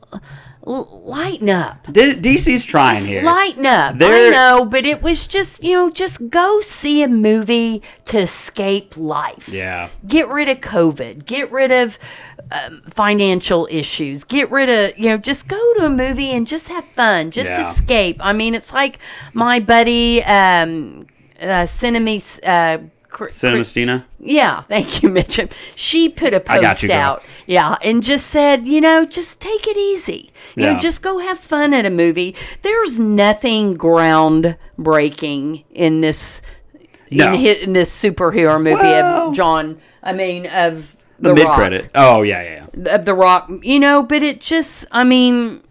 l- 0.66 1.02
lighten 1.06 1.50
up. 1.50 1.88
D- 1.92 2.14
DC's 2.16 2.66
trying 2.66 3.06
here. 3.06 3.24
Lighten 3.24 3.66
up. 3.66 3.96
I 3.96 3.98
They're- 3.98 4.32
know, 4.32 4.66
but 4.66 4.86
it 4.86 5.02
was 5.02 5.28
just, 5.28 5.64
you 5.64 5.74
know, 5.74 5.90
just 5.90 6.30
go 6.30 6.62
see 6.62 7.02
a 7.04 7.08
movie 7.08 7.82
to 8.06 8.20
escape 8.20 8.96
life. 8.98 9.50
Yeah. 9.50 9.90
Get 10.08 10.28
rid 10.30 10.48
of 10.50 10.60
COVID. 10.60 11.26
Get 11.26 11.52
rid 11.52 11.72
of 11.72 11.98
um, 12.52 12.82
financial 12.94 13.68
issues. 13.72 14.24
Get 14.26 14.52
rid 14.52 14.68
of, 14.70 14.98
you 15.00 15.06
know, 15.10 15.18
just 15.18 15.48
go 15.48 15.58
to 15.78 15.86
a 15.86 15.90
movie 15.90 16.32
and 16.32 16.46
just 16.46 16.68
have 16.68 16.86
fun. 16.86 17.32
Just 17.32 17.50
Yeah. 17.50 17.72
escape. 17.72 18.18
I 18.20 18.34
mean, 18.34 18.56
it's 18.56 18.74
like 18.74 19.00
my 19.34 19.60
buddy, 19.60 20.22
um, 20.24 21.08
uh, 21.42 21.66
Cinemas, 21.66 22.40
uh, 22.44 22.80
Cr- 23.12 23.26
Cinemastina. 23.26 24.06
yeah, 24.20 24.62
thank 24.70 25.04
you, 25.04 25.10
Mitchum. 25.10 25.52
She 25.76 26.10
put 26.10 26.34
a 26.34 26.40
post 26.40 26.82
you, 26.84 26.92
out, 26.92 27.22
yeah, 27.46 27.76
and 27.84 28.02
just 28.02 28.28
said, 28.28 28.66
you 28.66 28.80
know, 28.82 29.06
just 29.06 29.40
take 29.40 29.68
it 29.68 29.78
easy. 29.78 30.32
You 30.56 30.64
Yeah. 30.66 30.74
know, 30.74 30.80
just 30.80 31.02
go 31.04 31.20
have 31.20 31.38
fun 31.40 31.74
at 31.74 31.86
a 31.86 31.90
movie. 31.90 32.36
There's 32.62 32.98
nothing 32.98 33.78
groundbreaking 33.78 35.64
in 35.72 36.02
this 36.02 36.42
No. 37.10 37.34
in, 37.34 37.46
in 37.46 37.74
this 37.74 37.92
superhero 38.02 38.58
movie 38.58 38.76
Well- 38.82 39.30
of 39.30 39.36
John. 39.36 39.80
I 40.04 40.14
mean, 40.14 40.46
of 40.48 40.96
The, 41.20 41.30
the, 41.30 41.36
mid 41.36 41.48
credit. 41.50 41.92
Oh 41.94 42.22
yeah, 42.24 42.42
yeah, 42.42 42.66
yeah. 42.84 42.96
of 42.96 43.06
the 43.06 43.14
Rock. 43.14 43.50
You 43.62 43.80
know, 43.80 44.02
but 44.02 44.24
it 44.24 44.42
just, 44.42 44.86
I 44.92 45.04
mean, 45.04 45.62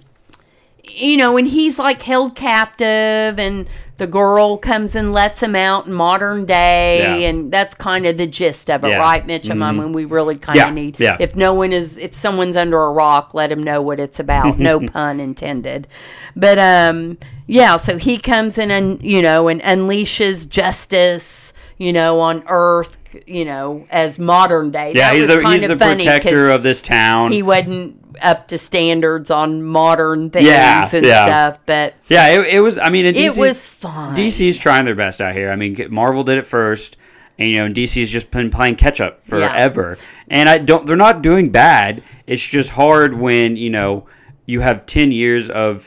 you 0.94 1.16
know, 1.16 1.36
and 1.36 1.46
he's 1.48 1.78
like 1.78 2.02
held 2.02 2.34
captive 2.36 3.38
and 3.38 3.66
the 3.98 4.06
girl 4.06 4.56
comes 4.56 4.96
and 4.96 5.12
lets 5.12 5.40
him 5.42 5.54
out 5.54 5.86
in 5.86 5.92
modern 5.92 6.46
day 6.46 7.00
Yeah. 7.22 7.28
and 7.28 7.52
that's 7.52 7.74
kind 7.74 8.06
of 8.06 8.16
the 8.16 8.26
gist 8.26 8.70
of 8.70 8.82
it 8.82 8.88
Yeah. 8.88 8.94
Mm-hmm. 8.94 9.02
right 9.02 9.26
mitchum 9.26 9.62
i 9.62 9.70
mean 9.72 9.92
we 9.92 10.06
really 10.06 10.36
kind 10.36 10.58
of 10.58 10.66
Yeah, 10.68 10.72
need 10.72 10.96
if 10.98 11.36
no 11.36 11.52
one 11.52 11.70
is 11.74 11.98
if 11.98 12.14
someone's 12.14 12.56
under 12.56 12.82
a 12.82 12.90
rock 12.92 13.34
let 13.34 13.50
them 13.50 13.62
know 13.62 13.82
what 13.82 14.00
it's 14.00 14.18
about 14.18 14.58
no 14.58 14.80
pun 14.88 15.20
intended 15.20 15.86
but 16.34 16.58
um 16.58 17.18
yeah 17.46 17.76
so 17.76 17.98
he 17.98 18.16
comes 18.16 18.56
in 18.56 18.70
and 18.70 19.02
you 19.02 19.20
know 19.20 19.48
and 19.48 19.60
unleashes 19.60 20.48
justice 20.48 21.52
you 21.80 21.92
know 21.94 22.20
on 22.20 22.44
earth 22.46 22.98
you 23.26 23.44
know 23.44 23.86
as 23.90 24.18
modern 24.18 24.70
day 24.70 24.92
Yeah, 24.94 25.10
That 25.10 25.16
he's 25.16 25.26
kind 25.42 25.54
he's 25.54 25.62
of 25.70 25.78
the 25.78 25.84
protector 25.84 26.48
of 26.50 26.62
this 26.62 26.80
town. 26.82 27.32
he 27.32 27.42
wasn't 27.42 27.96
up 28.20 28.48
to 28.48 28.58
standards 28.58 29.30
on 29.30 29.62
modern 29.62 30.28
things 30.30 30.46
Yeah, 30.46 30.88
and 30.92 31.06
yeah. 31.06 31.26
stuff 31.26 31.60
but 31.64 31.94
yeah, 32.08 32.28
it, 32.28 32.54
it 32.54 32.60
was. 32.60 32.76
I 32.78 32.90
mean, 32.90 33.06
in 33.06 33.16
it 33.16 33.36
was 33.36 33.64
fun 33.66 34.14
DC's 34.14 34.58
trying 34.58 34.84
their 34.84 34.94
best 34.94 35.20
out 35.22 35.34
here. 35.34 35.50
I 35.50 35.56
mean, 35.56 35.76
Marvel 35.90 36.22
did 36.22 36.36
it 36.36 36.46
first, 36.46 36.98
and 37.38 37.48
you 37.50 37.58
know, 37.58 37.64
and 37.64 37.74
DC's 37.74 38.10
just 38.10 38.30
been 38.30 38.50
playing 38.50 38.76
catch 38.76 39.00
up 39.00 39.24
forever. 39.24 39.96
And 40.28 40.48
I 40.48 40.58
don't. 40.58 40.86
They're 40.86 40.96
not 40.96 41.22
doing 41.22 41.50
bad. 41.50 42.02
It's 42.26 42.44
just 42.46 42.70
hard 42.70 43.14
when 43.14 43.56
you 43.56 43.70
know 43.70 44.06
you 44.44 44.60
have 44.60 44.84
ten 44.86 45.12
years 45.12 45.48
of 45.48 45.82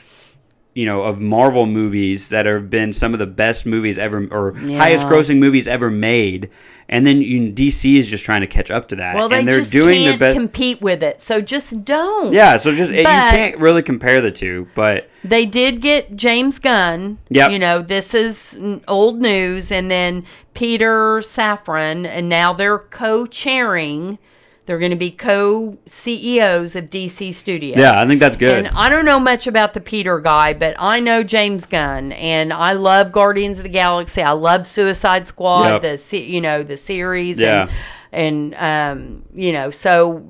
you 0.74 0.86
know 0.86 1.02
of 1.02 1.20
Marvel 1.20 1.66
movies 1.66 2.28
that 2.28 2.46
have 2.46 2.68
been 2.70 2.92
some 2.92 3.12
of 3.12 3.18
the 3.18 3.26
best 3.26 3.64
movies 3.66 3.98
ever 3.98 4.26
or 4.30 4.54
Yeah. 4.58 4.78
highest 4.78 5.06
grossing 5.06 5.38
movies 5.38 5.66
ever 5.68 5.90
made, 5.90 6.50
and 6.88 7.06
then 7.06 7.22
you, 7.22 7.50
DC 7.52 7.96
is 7.96 8.08
just 8.08 8.24
trying 8.24 8.40
to 8.40 8.46
catch 8.46 8.70
up 8.70 8.88
to 8.88 8.96
that. 8.96 9.14
well 9.14 9.28
they 9.28 9.38
and 9.38 9.48
they're 9.48 9.58
just 9.60 9.72
doing 9.72 10.02
can't 10.02 10.18
their 10.18 10.28
best. 10.30 10.36
compete 10.36 10.80
with 10.82 11.02
it 11.02 11.20
so 11.20 11.40
just 11.40 11.84
don't 11.84 12.32
yeah, 12.32 12.56
so 12.56 12.72
just 12.72 12.92
you 12.92 13.02
can't 13.04 13.58
really 13.58 13.82
compare 13.82 14.20
the 14.20 14.30
two, 14.32 14.66
but 14.74 15.08
They 15.24 15.46
did 15.46 15.80
get 15.80 16.16
James 16.16 16.58
Gunn. 16.58 17.18
Yep. 17.30 17.50
You 17.52 17.58
know, 17.58 17.80
this 17.80 18.12
is 18.14 18.58
old 18.86 19.20
news. 19.22 19.72
And 19.72 19.90
then 19.90 20.24
Peter 20.52 21.20
Safran, 21.20 22.06
and 22.06 22.28
now 22.28 22.52
they're 22.52 22.78
co 22.78 23.24
chairing. 23.26 24.18
They're 24.66 24.78
going 24.78 24.92
to 24.92 24.96
be 24.96 25.10
co 25.10 25.76
CEOs 25.86 26.74
of 26.74 26.84
DC 26.86 27.34
Studios. 27.34 27.76
yeah, 27.78 28.00
I 28.00 28.06
think 28.06 28.20
that's 28.20 28.36
good. 28.36 28.64
And 28.64 28.68
I 28.76 28.88
don't 28.88 29.04
know 29.04 29.20
much 29.20 29.46
about 29.46 29.74
the 29.74 29.80
Peter 29.80 30.18
guy, 30.20 30.54
but 30.54 30.74
I 30.78 31.00
know 31.00 31.22
James 31.22 31.66
Gunn, 31.66 32.12
and 32.12 32.52
I 32.52 32.72
love 32.72 33.12
Guardians 33.12 33.58
of 33.58 33.64
the 33.64 33.68
Galaxy. 33.68 34.22
I 34.22 34.32
love 34.32 34.66
Suicide 34.66 35.26
Squad, 35.26 35.82
Yep. 35.82 36.00
the 36.10 36.18
you 36.18 36.40
know 36.40 36.62
the 36.62 36.76
series, 36.78 37.38
Yeah. 37.38 37.68
and 38.10 38.54
and 38.54 38.98
um, 38.98 39.22
you 39.34 39.52
know 39.52 39.70
so 39.70 40.24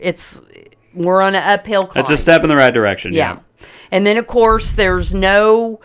it's 0.00 0.40
we're 0.94 1.22
on 1.22 1.34
an 1.34 1.42
uphill 1.42 1.86
climb. 1.86 2.02
That's 2.02 2.10
a 2.10 2.16
step 2.16 2.42
in 2.42 2.48
the 2.48 2.56
right 2.56 2.74
direction. 2.74 3.12
Yeah. 3.12 3.34
Yeah. 3.60 3.66
And 3.92 4.06
then, 4.06 4.16
of 4.16 4.26
course, 4.26 4.72
there's 4.72 5.12
no, 5.12 5.80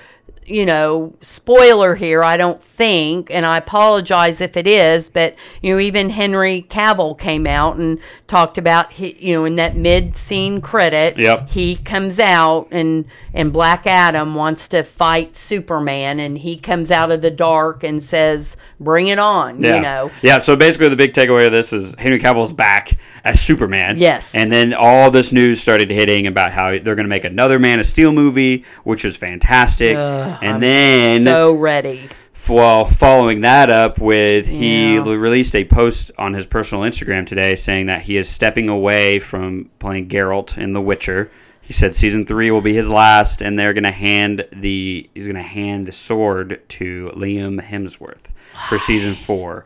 you 0.45 0.65
know, 0.65 1.15
spoiler 1.21 1.95
here, 1.95 2.23
I 2.23 2.37
don't 2.37 2.63
think, 2.63 3.31
and 3.31 3.45
I 3.45 3.57
apologize 3.57 4.41
if 4.41 4.55
it 4.55 4.67
is, 4.67 5.09
but, 5.09 5.35
you 5.61 5.73
know, 5.73 5.79
even 5.79 6.11
Henry 6.11 6.65
Cavill 6.69 7.17
came 7.17 7.47
out 7.47 7.77
and 7.77 7.99
talked 8.27 8.57
about, 8.57 8.93
he, 8.93 9.15
you 9.19 9.33
know, 9.33 9.45
in 9.45 9.55
that 9.55 9.75
mid 9.75 10.15
scene 10.15 10.61
credit, 10.61 11.17
Yep. 11.17 11.49
he 11.49 11.75
comes 11.75 12.19
out 12.19 12.67
and, 12.71 13.05
and 13.33 13.51
Black 13.51 13.87
Adam 13.87 14.35
wants 14.35 14.67
to 14.69 14.83
fight 14.83 15.35
Superman, 15.35 16.19
and 16.19 16.37
he 16.37 16.57
comes 16.57 16.91
out 16.91 17.11
of 17.11 17.21
the 17.21 17.31
dark 17.31 17.83
and 17.83 18.03
says, 18.03 18.55
bring 18.79 19.07
it 19.07 19.19
on, 19.19 19.61
Yeah. 19.61 19.75
you 19.75 19.81
know. 19.81 20.11
Yeah. 20.21 20.39
So 20.39 20.55
basically, 20.55 20.89
the 20.89 20.95
big 20.95 21.13
takeaway 21.13 21.45
of 21.45 21.51
this 21.51 21.71
is 21.73 21.93
Henry 21.97 22.19
Cavill's 22.19 22.53
back 22.53 22.91
as 23.23 23.39
Superman. 23.39 23.97
Yes. 23.97 24.35
And 24.35 24.51
then 24.51 24.73
all 24.73 25.11
this 25.11 25.31
news 25.31 25.61
started 25.61 25.89
hitting 25.89 26.27
about 26.27 26.51
how 26.51 26.71
they're 26.71 26.95
going 26.95 27.05
to 27.05 27.09
make 27.09 27.23
another 27.25 27.59
Man 27.59 27.79
of 27.79 27.85
Steel 27.85 28.11
movie, 28.11 28.65
which 28.83 29.03
was 29.03 29.15
fantastic. 29.17 29.95
Ugh, 29.95 30.37
and 30.41 30.55
I'm 30.55 30.59
then, 30.59 31.23
so 31.23 31.53
ready. 31.53 32.09
well, 32.47 32.85
following 32.85 33.41
that 33.41 33.69
up 33.69 33.99
with 33.99 34.45
he 34.45 34.95
Yeah. 34.95 35.03
released 35.03 35.55
a 35.55 35.63
post 35.63 36.11
on 36.17 36.33
his 36.33 36.45
personal 36.45 36.83
Instagram 36.83 37.25
today 37.25 37.55
saying 37.55 37.87
that 37.87 38.01
he 38.03 38.17
is 38.17 38.29
stepping 38.29 38.69
away 38.69 39.19
from 39.19 39.69
playing 39.79 40.09
Geralt 40.09 40.57
in 40.57 40.73
The 40.73 40.81
Witcher. 40.81 41.31
He 41.65 41.73
said 41.73 41.95
season 41.95 42.25
three 42.25 42.51
will 42.51 42.61
be 42.61 42.73
his 42.75 42.89
last, 42.91 43.41
and 43.41 43.57
they're 43.57 43.73
gonna 43.73 43.91
hand 43.91 44.47
the 44.51 45.09
he's 45.15 45.27
gonna 45.27 45.41
hand 45.41 45.87
the 45.87 45.91
sword 45.91 46.61
to 46.69 47.11
Liam 47.15 47.59
Hemsworth 47.61 48.27
for 48.69 48.77
season 48.79 49.15
four. 49.15 49.65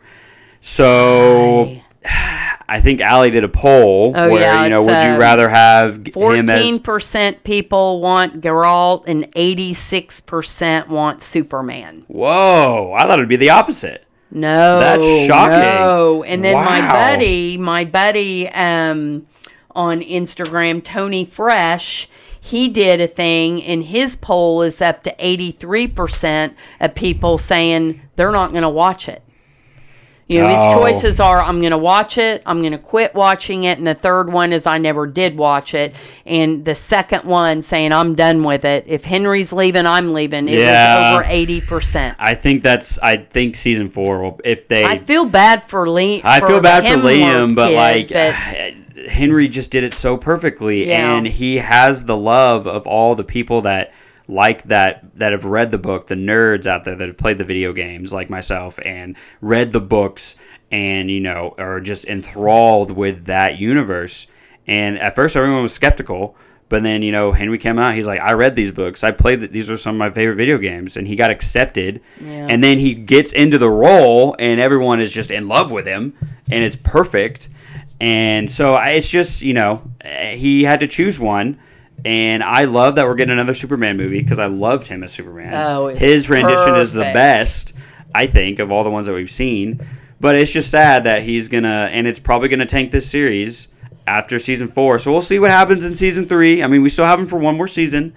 So 0.61 1.63
Why? 1.65 1.83
I 2.71 2.81
think 2.81 3.01
Allie 3.01 3.31
did 3.31 3.43
a 3.43 3.49
poll 3.49 4.13
Oh, 4.15 4.29
where 4.29 4.41
yeah, 4.41 4.63
you 4.63 4.69
know 4.69 4.83
would 4.83 4.91
you 4.91 5.17
rather 5.19 5.49
have 5.49 6.03
g- 6.03 6.11
him 6.11 6.49
as 6.49 6.59
Fourteen 6.61 6.79
percent 6.79 7.43
people 7.43 7.99
want 7.99 8.41
Geralt, 8.41 9.03
and 9.07 9.27
eighty-six 9.35 10.21
percent 10.21 10.87
want 10.87 11.21
Superman. 11.23 12.05
whoa? 12.07 12.93
I 12.95 13.03
thought 13.07 13.17
it'd 13.19 13.27
be 13.27 13.35
the 13.37 13.49
opposite. 13.49 14.05
No, 14.31 14.79
That's 14.79 15.03
shocking. 15.25 15.57
No, 15.59 16.23
and 16.23 16.43
then 16.43 16.53
my 16.53 16.81
buddy, 16.81 17.57
my 17.57 17.83
buddy, 17.85 18.47
um, 18.49 19.25
on 19.75 20.01
Instagram, 20.01 20.83
Tony 20.83 21.25
Fresh. 21.25 22.09
He 22.41 22.67
did 22.69 23.01
a 23.01 23.07
thing, 23.07 23.61
and 23.63 23.83
his 23.83 24.15
poll 24.15 24.61
is 24.61 24.81
up 24.81 25.03
to 25.03 25.15
eighty-three 25.19 25.87
percent 25.87 26.55
of 26.79 26.95
people 26.95 27.37
saying 27.37 28.01
they're 28.15 28.31
not 28.31 28.51
going 28.51 28.63
to 28.63 28.69
watch 28.69 29.09
it. 29.09 29.21
You 30.29 30.39
know, 30.41 30.47
his 30.47 30.59
Oh. 30.59 30.79
choices 30.79 31.19
are 31.19 31.43
I'm 31.43 31.59
going 31.59 31.71
to 31.71 31.77
watch 31.77 32.17
it, 32.19 32.43
I'm 32.45 32.59
going 32.61 32.71
to 32.71 32.77
quit 32.77 33.15
watching 33.15 33.63
it, 33.63 33.79
and 33.79 33.87
the 33.87 33.95
third 33.95 34.31
one 34.31 34.53
is 34.53 34.67
I 34.67 34.77
never 34.77 35.07
did 35.07 35.35
watch 35.37 35.73
it, 35.73 35.95
and 36.23 36.65
the 36.65 36.75
second 36.75 37.23
one 37.23 37.63
saying 37.63 37.91
I'm 37.91 38.13
done 38.13 38.43
with 38.43 38.63
it. 38.63 38.83
If 38.87 39.05
Henry's 39.05 39.51
leaving, 39.51 39.87
I'm 39.87 40.13
leaving. 40.13 40.47
It 40.47 40.59
Yeah. 40.59 41.13
was 41.17 41.21
over 41.25 41.29
80%. 41.33 42.15
I 42.19 42.35
think 42.35 42.61
that's 42.61 42.99
I 42.99 43.17
think 43.17 43.55
season 43.55 43.89
four 43.89 44.21
will 44.21 44.39
if 44.45 44.67
they 44.67 44.85
I 44.85 44.99
feel 44.99 45.25
bad 45.25 45.63
for 45.67 45.87
Liam. 45.87 46.21
I 46.23 46.39
feel 46.41 46.61
bad 46.61 46.83
for 46.85 47.01
Liam, 47.05 47.55
but 47.55 47.69
kid, 47.69 47.75
like 47.75 48.09
but 48.09 48.73
Henry 49.07 49.47
just 49.47 49.71
did 49.71 49.83
it 49.83 49.93
so 49.93 50.17
perfectly, 50.17 50.87
Yeah. 50.89 51.15
and 51.15 51.27
he 51.27 51.57
has 51.57 52.03
the 52.05 52.17
love 52.17 52.67
of 52.67 52.85
all 52.87 53.15
the 53.15 53.23
people 53.23 53.61
that 53.61 53.93
like 54.27 54.63
that 54.63 55.03
that 55.17 55.31
have 55.31 55.45
read 55.45 55.71
the 55.71 55.77
book, 55.77 56.07
the 56.07 56.15
nerds 56.15 56.67
out 56.67 56.83
there 56.83 56.95
that 56.95 57.07
have 57.07 57.17
played 57.17 57.37
the 57.37 57.43
video 57.43 57.73
games, 57.73 58.13
like 58.13 58.29
myself, 58.29 58.79
and 58.85 59.15
read 59.41 59.71
the 59.71 59.81
books, 59.81 60.35
and 60.71 61.09
you 61.09 61.19
know 61.19 61.55
are 61.57 61.79
just 61.79 62.05
enthralled 62.05 62.91
with 62.91 63.25
that 63.25 63.57
universe. 63.57 64.27
And 64.67 64.99
at 64.99 65.15
first, 65.15 65.35
everyone 65.35 65.63
was 65.63 65.73
skeptical. 65.73 66.35
But 66.67 66.83
then, 66.83 67.01
you 67.01 67.11
know, 67.11 67.31
Henry 67.31 67.57
came 67.57 67.79
out. 67.79 67.95
He's 67.95 68.05
like, 68.05 68.19
I 68.19 68.33
read 68.33 68.55
these 68.55 68.71
books. 68.71 69.03
I 69.03 69.09
played. 69.09 69.39
th- 69.39 69.51
These 69.51 69.71
are 69.71 69.77
some 69.77 69.95
of 69.95 69.99
my 69.99 70.11
favorite 70.11 70.35
video 70.35 70.59
games, 70.59 70.97
and 70.97 71.07
he 71.07 71.15
got 71.15 71.31
accepted. 71.31 71.99
Yeah. 72.23 72.45
And 72.47 72.63
then 72.63 72.77
he 72.77 72.93
gets 72.93 73.33
into 73.33 73.57
the 73.57 73.71
role, 73.71 74.35
and 74.37 74.61
everyone 74.61 75.01
is 75.01 75.11
just 75.11 75.31
in 75.31 75.47
love 75.47 75.71
with 75.71 75.87
him, 75.87 76.13
and 76.51 76.63
it's 76.63 76.75
perfect. 76.75 77.49
And 78.01 78.49
so 78.49 78.73
I, 78.75 78.91
it's 78.91 79.09
just, 79.09 79.41
you 79.41 79.53
know, 79.53 79.81
he 80.03 80.63
had 80.63 80.79
to 80.81 80.87
choose 80.87 81.19
one. 81.19 81.59
And 82.05 82.41
I 82.43 82.63
love 82.63 82.95
that 82.95 83.05
we're 83.05 83.15
getting 83.15 83.33
another 83.33 83.53
Superman 83.53 83.97
movie 83.97 84.21
because 84.21 84.39
I 84.39 84.45
loved 84.45 84.87
him 84.87 85.03
as 85.03 85.11
Superman. 85.11 85.53
Oh, 85.53 85.87
it's 85.87 85.99
His 86.01 86.29
rendition 86.29 86.75
is 86.75 86.93
the 86.93 87.01
best, 87.01 87.73
I 88.15 88.25
think, 88.25 88.59
of 88.59 88.71
all 88.71 88.85
the 88.85 88.89
ones 88.89 89.07
that 89.07 89.13
we've 89.13 89.29
seen. 89.29 89.85
But 90.21 90.35
it's 90.35 90.51
just 90.51 90.71
sad 90.71 91.03
that 91.03 91.23
he's 91.23 91.49
gonna, 91.49 91.89
and 91.91 92.07
it's 92.07 92.19
probably 92.19 92.47
gonna 92.47 92.65
tank 92.65 92.91
this 92.91 93.09
series 93.09 93.67
after 94.07 94.39
season 94.39 94.69
four. 94.69 94.97
So 94.99 95.11
we'll 95.11 95.21
see 95.21 95.39
what 95.39 95.49
happens 95.51 95.85
in 95.85 95.93
season 95.93 96.23
three. 96.25 96.63
I 96.63 96.67
mean, 96.67 96.81
we 96.83 96.89
still 96.89 97.05
have 97.05 97.19
him 97.19 97.27
for 97.27 97.37
one 97.37 97.57
more 97.57 97.67
season. 97.67 98.13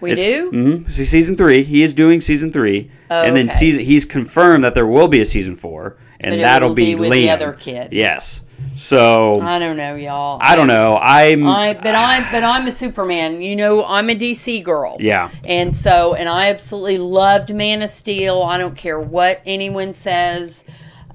we 0.00 0.14
do. 0.14 0.50
Mm-hmm. 0.50 0.90
See, 0.90 1.04
season 1.04 1.36
three. 1.36 1.62
He 1.62 1.82
is 1.82 1.92
doing 1.94 2.20
season 2.22 2.52
three, 2.52 2.90
Oh, 3.10 3.22
and 3.22 3.36
then 3.36 3.46
okay. 3.46 3.54
season. 3.54 3.84
He's 3.84 4.04
confirmed 4.06 4.64
that 4.64 4.72
there 4.74 4.86
will 4.86 5.08
be 5.08 5.20
a 5.20 5.24
season 5.26 5.54
four, 5.54 5.96
and 6.20 6.40
that'll 6.40 6.74
be, 6.74 6.94
be 6.94 7.00
with 7.00 7.10
Liam. 7.10 7.22
the 7.22 7.30
other 7.30 7.52
kid. 7.52 7.92
Yes. 7.92 8.40
So 8.76 9.40
I 9.40 9.58
don't 9.58 9.76
know, 9.76 9.94
y'all. 9.94 10.38
I 10.40 10.54
don't 10.54 10.66
know. 10.66 10.96
I'm. 10.96 11.46
I 11.46 11.74
but 11.74 11.94
I'm 11.94 12.30
but 12.30 12.44
I'm 12.44 12.66
a 12.66 12.72
Superman. 12.72 13.40
You 13.42 13.56
know, 13.56 13.84
I'm 13.84 14.10
a 14.10 14.14
DC 14.14 14.62
girl. 14.62 14.96
yeah. 15.00 15.30
And 15.46 15.74
so, 15.74 16.14
and 16.14 16.28
I 16.28 16.50
absolutely 16.50 16.98
loved 16.98 17.54
Man 17.54 17.82
of 17.82 17.90
Steel. 17.90 18.42
I 18.42 18.58
don't 18.58 18.76
care 18.76 19.00
what 19.00 19.40
anyone 19.46 19.92
says. 19.92 20.64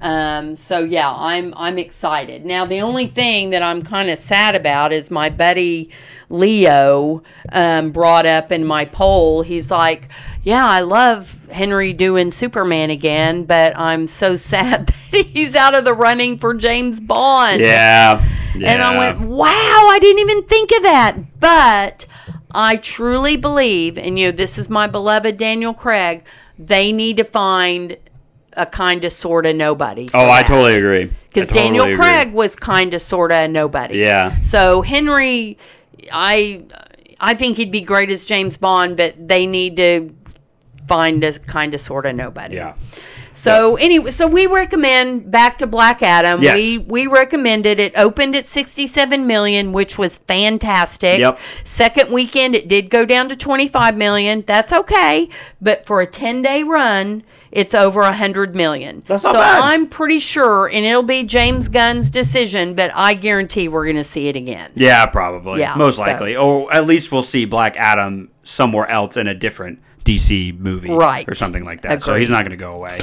Um, 0.02 0.56
so 0.56 0.80
yeah, 0.80 1.12
I'm 1.12 1.54
I'm 1.56 1.78
excited. 1.78 2.44
Now 2.44 2.66
the 2.66 2.80
only 2.80 3.06
thing 3.06 3.50
that 3.50 3.62
I'm 3.62 3.82
kind 3.82 4.10
of 4.10 4.18
sad 4.18 4.56
about 4.56 4.92
is 4.92 5.12
my 5.12 5.30
buddy 5.30 5.90
Leo 6.28 7.22
um, 7.52 7.92
brought 7.92 8.26
up 8.26 8.50
in 8.50 8.64
my 8.64 8.84
poll. 8.84 9.42
He's 9.42 9.70
like, 9.70 10.08
"Yeah, 10.42 10.66
I 10.66 10.80
love 10.80 11.38
Henry 11.52 11.92
doing 11.92 12.32
Superman 12.32 12.90
again, 12.90 13.44
but 13.44 13.78
I'm 13.78 14.08
so 14.08 14.34
sad 14.52 14.88
that 15.12 15.26
he's 15.26 15.54
out 15.54 15.76
of 15.76 15.84
the 15.84 15.94
running 15.94 16.36
for 16.36 16.52
James 16.52 16.98
Bond." 16.98 17.60
Yeah. 17.60 18.28
And 18.54 18.82
I 18.82 18.98
went, 18.98 19.20
wow, 19.20 19.46
I 19.48 19.98
didn't 19.98 20.18
even 20.18 20.42
think 20.44 20.72
of 20.72 20.82
that. 20.82 21.40
But 21.40 22.06
I 22.50 22.76
truly 22.76 23.36
believe, 23.36 23.96
and 23.96 24.18
you 24.18 24.26
know, 24.26 24.32
this 24.36 24.58
is 24.58 24.68
my 24.68 24.86
beloved 24.86 25.38
Daniel 25.38 25.72
Craig, 25.72 26.24
they 26.58 26.92
need 26.92 27.16
to 27.16 27.24
find 27.24 27.96
a 28.56 28.66
kind 28.66 29.04
of 29.04 29.12
sort 29.12 29.46
of 29.46 29.56
nobody. 29.56 30.08
Oh, 30.12 30.30
I 30.30 30.42
totally 30.42 30.76
agree. 30.76 31.12
Because 31.28 31.48
totally 31.48 31.64
Daniel 31.64 31.84
agree. 31.84 31.96
Craig 31.96 32.32
was 32.32 32.56
kind 32.56 32.94
of 32.94 33.00
sort 33.00 33.32
of 33.32 33.50
nobody. 33.50 33.98
Yeah. 33.98 34.40
So 34.40 34.82
Henry, 34.82 35.58
I, 36.12 36.64
I 37.20 37.34
think 37.34 37.56
he'd 37.56 37.72
be 37.72 37.80
great 37.80 38.10
as 38.10 38.24
James 38.24 38.56
Bond, 38.56 38.96
but 38.96 39.28
they 39.28 39.46
need 39.46 39.76
to 39.76 40.14
find 40.86 41.24
a 41.24 41.38
kind 41.38 41.74
of 41.74 41.80
sort 41.80 42.06
of 42.06 42.14
nobody. 42.14 42.56
Yeah. 42.56 42.74
So 43.32 43.76
anyway, 43.76 44.10
so 44.10 44.26
we 44.26 44.46
recommend 44.46 45.30
Back 45.30 45.58
to 45.58 45.66
Black 45.66 46.02
Adam. 46.02 46.42
Yes. 46.42 46.54
We 46.56 46.78
we 46.78 47.06
recommended 47.06 47.80
it. 47.80 47.92
Opened 47.96 48.36
at 48.36 48.46
67 48.46 49.26
million, 49.26 49.72
which 49.72 49.96
was 49.96 50.18
fantastic. 50.18 51.18
Yep. 51.20 51.38
Second 51.64 52.12
weekend 52.12 52.54
it 52.54 52.68
did 52.68 52.90
go 52.90 53.04
down 53.06 53.28
to 53.30 53.36
25 53.36 53.96
million. 53.96 54.44
That's 54.46 54.72
okay, 54.72 55.28
but 55.60 55.86
for 55.86 56.00
a 56.00 56.06
10-day 56.06 56.62
run, 56.62 57.24
it's 57.52 57.74
over 57.74 58.00
a 58.00 58.04
100 58.06 58.54
million. 58.56 59.04
That's 59.06 59.22
not 59.22 59.32
so 59.32 59.38
bad. 59.38 59.60
I'm 59.62 59.86
pretty 59.86 60.18
sure 60.18 60.66
and 60.66 60.84
it'll 60.86 61.02
be 61.02 61.22
James 61.22 61.68
Gunn's 61.68 62.10
decision, 62.10 62.74
but 62.74 62.90
I 62.94 63.14
guarantee 63.14 63.68
we're 63.68 63.84
going 63.84 63.96
to 63.96 64.04
see 64.04 64.28
it 64.28 64.36
again. 64.36 64.72
Yeah, 64.74 65.04
probably. 65.06 65.60
Yeah, 65.60 65.74
Most 65.74 65.96
so- 65.96 66.02
likely. 66.02 66.34
Or 66.34 66.72
at 66.72 66.86
least 66.86 67.12
we'll 67.12 67.22
see 67.22 67.44
Black 67.44 67.76
Adam 67.76 68.30
somewhere 68.42 68.88
else 68.88 69.16
in 69.16 69.28
a 69.28 69.34
different 69.34 69.80
DC 70.04 70.58
movie. 70.58 70.90
Right. 70.90 71.28
Or 71.28 71.34
something 71.34 71.64
like 71.64 71.82
that. 71.82 72.02
So 72.02 72.16
he's 72.16 72.30
not 72.30 72.40
going 72.40 72.50
to 72.50 72.56
go 72.56 72.72
away. 72.72 72.98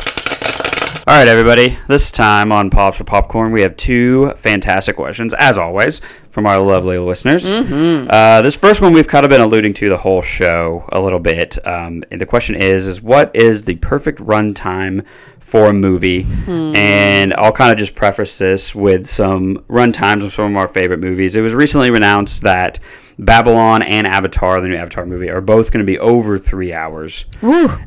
All 1.08 1.16
right, 1.18 1.28
everybody. 1.28 1.78
This 1.88 2.12
time 2.12 2.52
on 2.52 2.70
Pops 2.70 2.98
for 2.98 3.04
Popcorn, 3.04 3.52
we 3.52 3.62
have 3.62 3.76
two 3.78 4.32
fantastic 4.34 4.96
questions, 4.96 5.34
as 5.34 5.58
always, 5.58 6.02
from 6.40 6.46
our 6.46 6.62
lovely 6.62 6.98
listeners. 6.98 7.52
Mm-hmm. 7.52 8.08
Uh, 8.10 8.42
this 8.42 8.56
first 8.56 8.80
one 8.82 8.94
we've 8.94 9.10
kind 9.10 9.26
of 9.26 9.30
been 9.30 9.42
alluding 9.42 9.74
to 9.74 9.90
the 9.90 9.98
whole 9.98 10.22
show 10.22 10.88
a 10.94 11.02
little 11.02 11.20
bit. 11.20 11.58
Um, 11.68 12.02
and 12.12 12.22
the 12.22 12.26
question 12.26 12.56
is, 12.56 12.88
is 12.88 13.02
what 13.02 13.36
is 13.36 13.66
the 13.66 13.76
perfect 13.76 14.20
runtime 14.20 15.04
for 15.42 15.66
a 15.66 15.74
movie? 15.74 16.22
Hmm. 16.22 16.74
And 16.78 17.34
I'll 17.34 17.52
kind 17.52 17.74
of 17.74 17.78
just 17.78 17.94
preface 17.94 18.38
this 18.38 18.74
with 18.74 19.06
some 19.06 19.58
runtimes 19.68 20.24
of 20.24 20.32
some 20.32 20.56
of 20.56 20.56
our 20.56 20.70
favorite 20.70 21.02
movies. 21.02 21.36
It 21.36 21.42
was 21.42 21.54
recently 21.54 21.90
announced 21.90 22.44
that 22.44 22.80
Babylon 23.18 23.82
and 23.82 24.08
Avatar, 24.08 24.62
the 24.62 24.70
new 24.70 24.78
Avatar 24.78 25.06
movie, 25.06 25.30
are 25.30 25.42
both 25.42 25.74
going 25.74 25.86
to 25.86 25.92
be 25.92 26.00
over 26.00 26.38
three 26.38 26.72
hours. 26.72 27.26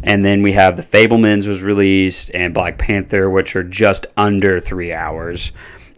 And 0.03 0.23
then 0.23 0.43
we 0.43 0.53
have 0.53 0.77
The 0.77 0.83
Fabelmans 0.83 1.47
was 1.47 1.63
released 1.63 2.31
and 2.35 2.53
Black 2.53 2.77
Panther, 2.77 3.31
which 3.31 3.57
are 3.57 3.65
just 3.65 4.09
under 4.19 4.61
three 4.61 4.93
hours. 4.93 5.53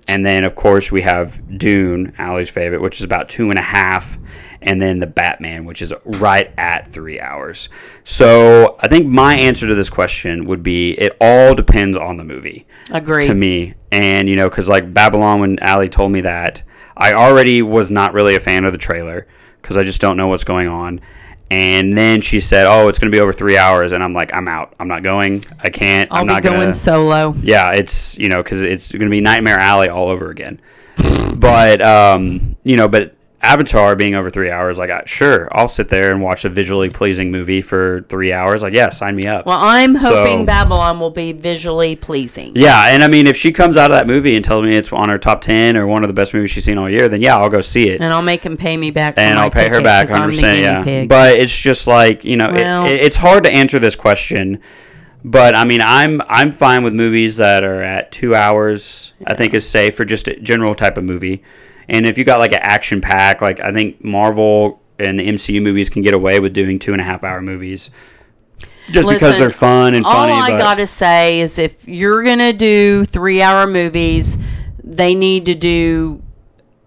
And 0.08 0.24
then, 0.24 0.44
of 0.44 0.54
course, 0.54 0.92
we 0.92 1.00
have 1.02 1.58
Dune, 1.58 2.14
Allie's 2.18 2.50
favorite, 2.50 2.82
which 2.82 2.98
is 2.98 3.04
about 3.04 3.28
two 3.28 3.50
and 3.50 3.58
a 3.58 3.62
half. 3.62 4.18
And 4.66 4.80
then 4.80 4.98
The 4.98 5.06
Batman, 5.06 5.66
which 5.66 5.82
is 5.82 5.92
right 6.04 6.50
at 6.56 6.88
three 6.88 7.20
hours. 7.20 7.68
So 8.04 8.76
I 8.80 8.88
think 8.88 9.06
my 9.06 9.34
answer 9.34 9.66
to 9.66 9.74
this 9.74 9.90
question 9.90 10.46
would 10.46 10.62
be 10.62 10.92
it 10.92 11.16
all 11.20 11.54
depends 11.54 11.98
on 11.98 12.16
the 12.16 12.24
movie 12.24 12.66
Agreed. 12.90 13.24
to 13.24 13.34
me. 13.34 13.74
And, 13.92 14.26
you 14.26 14.36
know, 14.36 14.48
because 14.48 14.68
like 14.68 14.94
Babylon, 14.94 15.40
when 15.40 15.58
Ali 15.58 15.90
told 15.90 16.12
me 16.12 16.22
that, 16.22 16.62
I 16.96 17.12
already 17.12 17.60
was 17.60 17.90
not 17.90 18.14
really 18.14 18.36
a 18.36 18.40
fan 18.40 18.64
of 18.64 18.72
the 18.72 18.78
trailer 18.78 19.26
because 19.60 19.76
I 19.76 19.82
just 19.82 20.00
don't 20.00 20.16
know 20.16 20.28
what's 20.28 20.44
going 20.44 20.68
on. 20.68 21.00
And 21.54 21.96
then 21.96 22.20
she 22.20 22.40
said, 22.40 22.66
"Oh, 22.66 22.88
it's 22.88 22.98
going 22.98 23.12
to 23.12 23.14
be 23.14 23.20
over 23.20 23.32
three 23.32 23.56
hours," 23.56 23.92
and 23.92 24.02
I'm 24.02 24.12
like, 24.12 24.34
"I'm 24.34 24.48
out. 24.48 24.74
I'm 24.80 24.88
not 24.88 25.04
going. 25.04 25.44
I 25.60 25.70
can't. 25.70 26.10
I'll 26.10 26.22
I'm 26.22 26.26
be 26.26 26.32
not 26.32 26.42
going 26.42 26.58
gonna." 26.58 26.74
solo. 26.74 27.32
yeah, 27.42 27.70
it's 27.70 28.18
you 28.18 28.28
know 28.28 28.42
because 28.42 28.62
it's 28.62 28.90
going 28.90 29.02
to 29.02 29.08
be 29.08 29.20
Nightmare 29.20 29.58
Alley 29.58 29.88
all 29.88 30.08
over 30.08 30.30
again. 30.30 30.60
but 31.36 31.80
um, 31.80 32.56
you 32.64 32.76
know, 32.76 32.88
but 32.88 33.14
Avatar 33.44 33.94
being 33.96 34.14
over 34.14 34.30
three 34.30 34.50
hours, 34.50 34.78
like, 34.78 34.90
I, 34.90 35.02
sure, 35.06 35.48
I'll 35.52 35.68
sit 35.68 35.88
there 35.88 36.10
and 36.12 36.20
watch 36.22 36.44
a 36.44 36.48
visually 36.48 36.88
pleasing 36.90 37.30
movie 37.30 37.60
for 37.60 38.04
three 38.08 38.32
hours. 38.32 38.62
Like, 38.62 38.72
yeah, 38.72 38.90
sign 38.90 39.14
me 39.16 39.26
up. 39.26 39.46
Well, 39.46 39.58
I'm 39.60 39.94
hoping 39.94 40.40
So- 40.40 40.44
Babylon 40.46 40.98
will 41.00 41.10
be 41.10 41.32
visually 41.32 41.96
pleasing. 41.96 42.52
Yeah, 42.54 42.88
and 42.88 43.02
I 43.02 43.08
mean, 43.08 43.26
if 43.26 43.36
she 43.36 43.52
comes 43.52 43.76
out 43.76 43.90
of 43.90 43.96
that 43.96 44.06
movie 44.06 44.34
and 44.36 44.44
tells 44.44 44.64
me 44.64 44.74
it's 44.76 44.92
on 44.92 45.08
her 45.08 45.18
top 45.18 45.40
ten 45.42 45.76
or 45.76 45.86
one 45.86 46.02
of 46.02 46.08
the 46.08 46.14
best 46.14 46.34
movies 46.34 46.50
she's 46.50 46.64
seen 46.64 46.78
all 46.78 46.88
year, 46.90 47.08
then 47.08 47.20
yeah, 47.22 47.36
I'll 47.36 47.48
go 47.50 47.60
see 47.60 47.88
it, 47.90 48.00
And 48.00 48.12
I'll 48.12 48.22
make 48.22 48.42
him 48.44 48.56
pay 48.56 48.76
me 48.76 48.90
back. 48.90 49.14
and 49.18 49.38
I'll 49.38 49.50
pay 49.50 49.68
her 49.68 49.80
back 49.82 50.06
'cause 50.08 50.14
I'm 50.14 50.20
hundred 50.22 50.32
the 50.36 50.40
percent. 50.40 50.60
Yeah, 50.60 50.82
pig. 50.84 51.08
but 51.08 51.36
it's 51.36 51.56
just 51.58 51.86
like 51.86 52.24
you 52.24 52.36
know, 52.36 52.50
Well- 52.52 52.86
it, 52.86 53.00
it's 53.00 53.16
hard 53.16 53.44
to 53.44 53.50
answer 53.50 53.78
this 53.78 53.96
question. 53.96 54.58
But 55.26 55.54
I 55.54 55.64
mean, 55.64 55.80
I'm 55.80 56.20
I'm 56.28 56.52
fine 56.52 56.84
with 56.84 56.92
movies 56.92 57.38
that 57.38 57.64
are 57.64 57.80
at 57.82 58.12
two 58.12 58.34
hours. 58.34 59.14
I 59.26 59.32
think 59.34 59.54
is 59.54 59.66
safe 59.66 59.96
for 59.96 60.04
just 60.04 60.28
a 60.28 60.36
general 60.38 60.74
type 60.74 60.98
of 60.98 61.04
movie. 61.04 61.42
And 61.88 62.06
if 62.06 62.18
you 62.18 62.24
got 62.24 62.38
like 62.38 62.52
an 62.52 62.60
action 62.62 63.00
pack, 63.00 63.42
like 63.42 63.60
I 63.60 63.72
think 63.72 64.02
Marvel 64.02 64.80
and 64.98 65.18
the 65.18 65.28
MCU 65.28 65.62
movies 65.62 65.88
can 65.90 66.02
get 66.02 66.14
away 66.14 66.40
with 66.40 66.52
doing 66.52 66.78
two 66.78 66.92
and 66.92 67.00
a 67.00 67.04
half 67.04 67.24
hour 67.24 67.42
movies, 67.42 67.90
just 68.90 69.08
because 69.08 69.36
they're 69.38 69.50
fun 69.50 69.94
and 69.94 70.04
all 70.04 70.12
funny. 70.12 70.32
I 70.32 70.50
but- 70.50 70.58
gotta 70.58 70.86
say 70.86 71.40
is, 71.40 71.58
if 71.58 71.86
you're 71.86 72.22
gonna 72.22 72.52
do 72.52 73.04
three-hour 73.04 73.66
movies, 73.66 74.38
they 74.82 75.14
need 75.14 75.46
to 75.46 75.54
do 75.54 76.22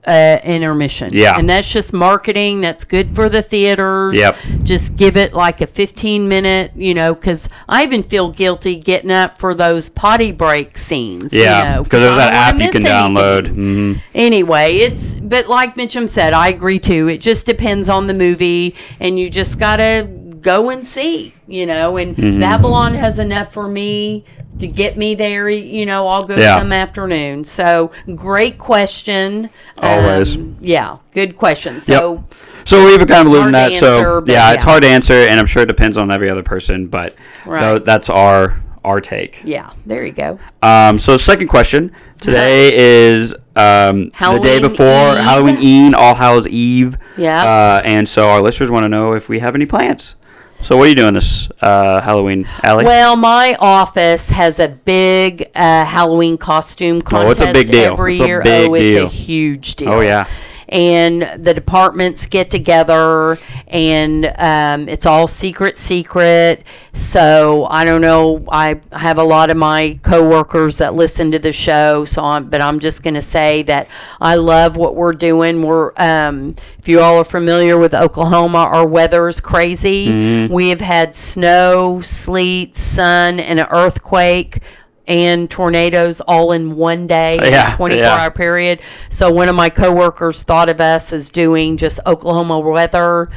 uh, 0.08 0.40
intermission. 0.44 1.12
Yeah. 1.14 1.38
and 1.38 1.50
that's 1.50 1.70
just 1.70 1.92
marketing. 1.92 2.62
That's 2.62 2.84
good 2.86 3.14
for 3.14 3.28
the 3.30 3.42
theaters. 3.42 4.16
Yep. 4.16 4.38
Just 4.64 4.96
give 4.96 5.18
it 5.18 5.34
like 5.34 5.60
a 5.62 5.68
15 5.68 6.28
minute, 6.28 6.72
you 6.76 6.94
know, 6.94 7.14
because 7.14 7.50
I 7.68 7.84
even 7.84 8.04
feel 8.04 8.32
guilty 8.32 8.78
getting 8.78 9.12
up 9.12 9.38
for 9.38 9.54
those 9.54 9.90
potty 9.90 10.32
break 10.32 10.78
scenes. 10.78 11.34
yeah, 11.34 11.58
you 11.70 11.76
know, 11.76 11.84
because 11.84 12.02
there's 12.02 12.16
that 12.16 12.34
app 12.34 12.60
you 12.60 12.70
can 12.72 12.84
download. 12.84 13.40
anything. 13.48 13.56
hmm 13.56 13.94
Anyway, 14.16 14.78
it's 14.78 15.14
but 15.16 15.48
like 15.48 15.76
Mitchum 15.76 16.08
said, 16.08 16.34
I 16.34 16.48
agree 16.50 16.80
too. 16.80 17.08
It 17.08 17.20
just 17.20 17.46
depends 17.46 17.90
on 17.90 18.08
the 18.08 18.14
movie, 18.14 18.76
and 19.00 19.20
you 19.20 19.30
just 19.30 19.60
gotta 19.60 20.08
go 20.42 20.70
and 20.70 20.86
see, 20.88 21.34
you 21.48 21.66
know. 21.66 21.98
And 21.98 22.16
Mm-hmm. 22.16 22.40
Babylon 22.40 22.94
has 22.96 23.20
enough 23.20 23.52
for 23.54 23.68
me 23.68 24.24
to 24.60 24.68
get 24.68 24.98
me 24.98 25.16
there. 25.16 25.50
You 25.50 25.86
know, 25.86 26.08
I'll 26.08 26.24
go 26.26 26.36
Yeah. 26.36 26.58
some 26.60 26.72
afternoon. 26.72 27.44
So 27.44 27.92
great 28.16 28.58
question. 28.58 29.50
Always. 29.78 30.36
Um, 30.36 30.58
yeah, 30.62 30.98
good 31.14 31.36
question. 31.38 31.82
So 31.82 32.24
So 32.66 32.84
we've 32.86 32.98
kind 33.08 33.28
of 33.28 33.28
alluded 33.28 33.54
that. 33.54 33.74
so 33.74 34.22
but 34.22 34.32
yeah, 34.32 34.54
it's 34.54 34.64
hard 34.64 34.82
to 34.84 34.88
answer, 34.90 35.14
and 35.14 35.40
I'm 35.40 35.46
sure 35.48 35.64
it 35.64 35.68
depends 35.68 35.98
on 35.98 36.12
every 36.12 36.30
other 36.30 36.44
person. 36.44 36.88
But 36.88 37.16
Right. 37.46 37.84
that's 37.86 38.10
our 38.10 38.58
our 38.86 39.02
take. 39.02 39.42
yeah, 39.44 39.70
there 39.86 40.06
you 40.06 40.14
go. 40.14 40.40
Um, 40.64 40.98
so 40.98 41.18
second 41.18 41.48
question 41.50 41.92
today 42.22 42.72
is 42.74 43.34
um, 43.58 44.12
the 44.18 44.40
day 44.42 44.60
before 44.60 44.86
Eve. 44.86 45.18
Halloween 45.18 45.58
Eve, 45.58 45.94
All 45.94 46.16
Hallows 46.16 46.48
Eve. 46.48 46.98
Yeah. 47.18 47.44
Uh, 47.44 47.82
and 47.84 48.08
so 48.08 48.30
our 48.30 48.40
listeners 48.42 48.70
want 48.72 48.84
to 48.84 48.90
know 48.90 49.14
if 49.14 49.28
we 49.30 49.40
have 49.40 49.56
any 49.56 49.66
plans. 49.66 50.16
So 50.62 50.76
what 50.76 50.88
are 50.88 50.90
you 50.90 50.96
doing 50.96 51.14
this 51.14 51.48
uh, 51.62 52.02
Halloween, 52.02 52.48
Allie? 52.64 52.84
Well, 52.84 53.16
my 53.16 53.56
office 53.60 54.30
has 54.30 54.60
a 54.60 54.68
big 54.68 55.50
uh, 55.56 55.86
Halloween 55.86 56.38
costume 56.38 57.02
contest 57.02 57.28
Oh, 57.28 57.32
it's 57.32 57.50
a 57.50 57.54
big 57.54 57.72
deal. 57.72 57.94
every 57.94 58.14
It's 58.16 58.22
a 58.22 58.28
year. 58.28 58.42
big 58.42 58.70
oh, 58.70 58.74
it's 58.74 58.84
deal. 58.84 59.06
a 59.06 59.10
huge 59.10 59.76
deal. 59.76 59.90
Oh, 59.90 60.02
yeah. 60.02 60.28
And 60.70 61.46
the 61.46 61.54
departments 61.54 62.26
get 62.26 62.52
together, 62.52 63.38
and 63.68 64.26
um, 64.38 64.90
it's 64.90 65.06
all 65.06 65.28
secret, 65.28 65.78
secret. 65.78 66.64
So 66.94 67.66
I 67.70 67.86
don't 67.86 68.02
know. 68.02 68.44
I 68.52 68.82
have 68.92 69.18
a 69.18 69.24
lot 69.24 69.50
of 69.50 69.56
my 69.56 70.00
coworkers 70.04 70.78
that 70.80 70.94
listen 70.94 71.32
to 71.32 71.40
the 71.40 71.54
show. 71.54 72.04
So, 72.04 72.24
I'm, 72.24 72.50
but 72.50 72.62
I'm 72.62 72.80
just 72.80 73.02
going 73.02 73.14
to 73.14 73.22
say 73.22 73.64
that 73.64 73.88
I 74.20 74.36
love 74.36 74.76
what 74.76 74.96
we're 74.96 75.14
doing. 75.14 75.62
We're, 75.64 75.94
um, 75.96 76.56
if 76.80 76.88
you 76.88 77.00
all 77.00 77.18
are 77.20 77.24
familiar 77.24 77.78
with 77.78 77.94
Oklahoma, 77.94 78.58
our 78.58 78.86
weather 78.86 79.28
is 79.30 79.40
crazy. 79.40 80.08
Mm-hmm. 80.08 80.54
We 80.54 80.70
have 80.70 80.82
had 80.82 81.16
snow, 81.16 82.02
sleet, 82.02 82.76
sun, 82.76 83.40
and 83.40 83.60
an 83.60 83.68
earthquake 83.70 84.60
and 85.08 85.50
tornadoes 85.50 86.22
all 86.22 86.52
in 86.52 86.76
one 86.76 87.08
day 87.08 87.40
Yeah, 87.42 87.74
a 87.74 87.78
24 87.78 88.04
yeah. 88.04 88.14
hour 88.16 88.32
period. 88.32 88.82
So 89.10 89.32
one 89.32 89.50
of 89.50 89.56
my 89.56 89.70
coworkers 89.70 90.44
thought 90.44 90.70
of 90.70 90.82
us 90.82 91.14
as 91.14 91.30
doing 91.30 91.78
just 91.78 92.00
Oklahoma 92.06 92.60
weather 92.60 93.30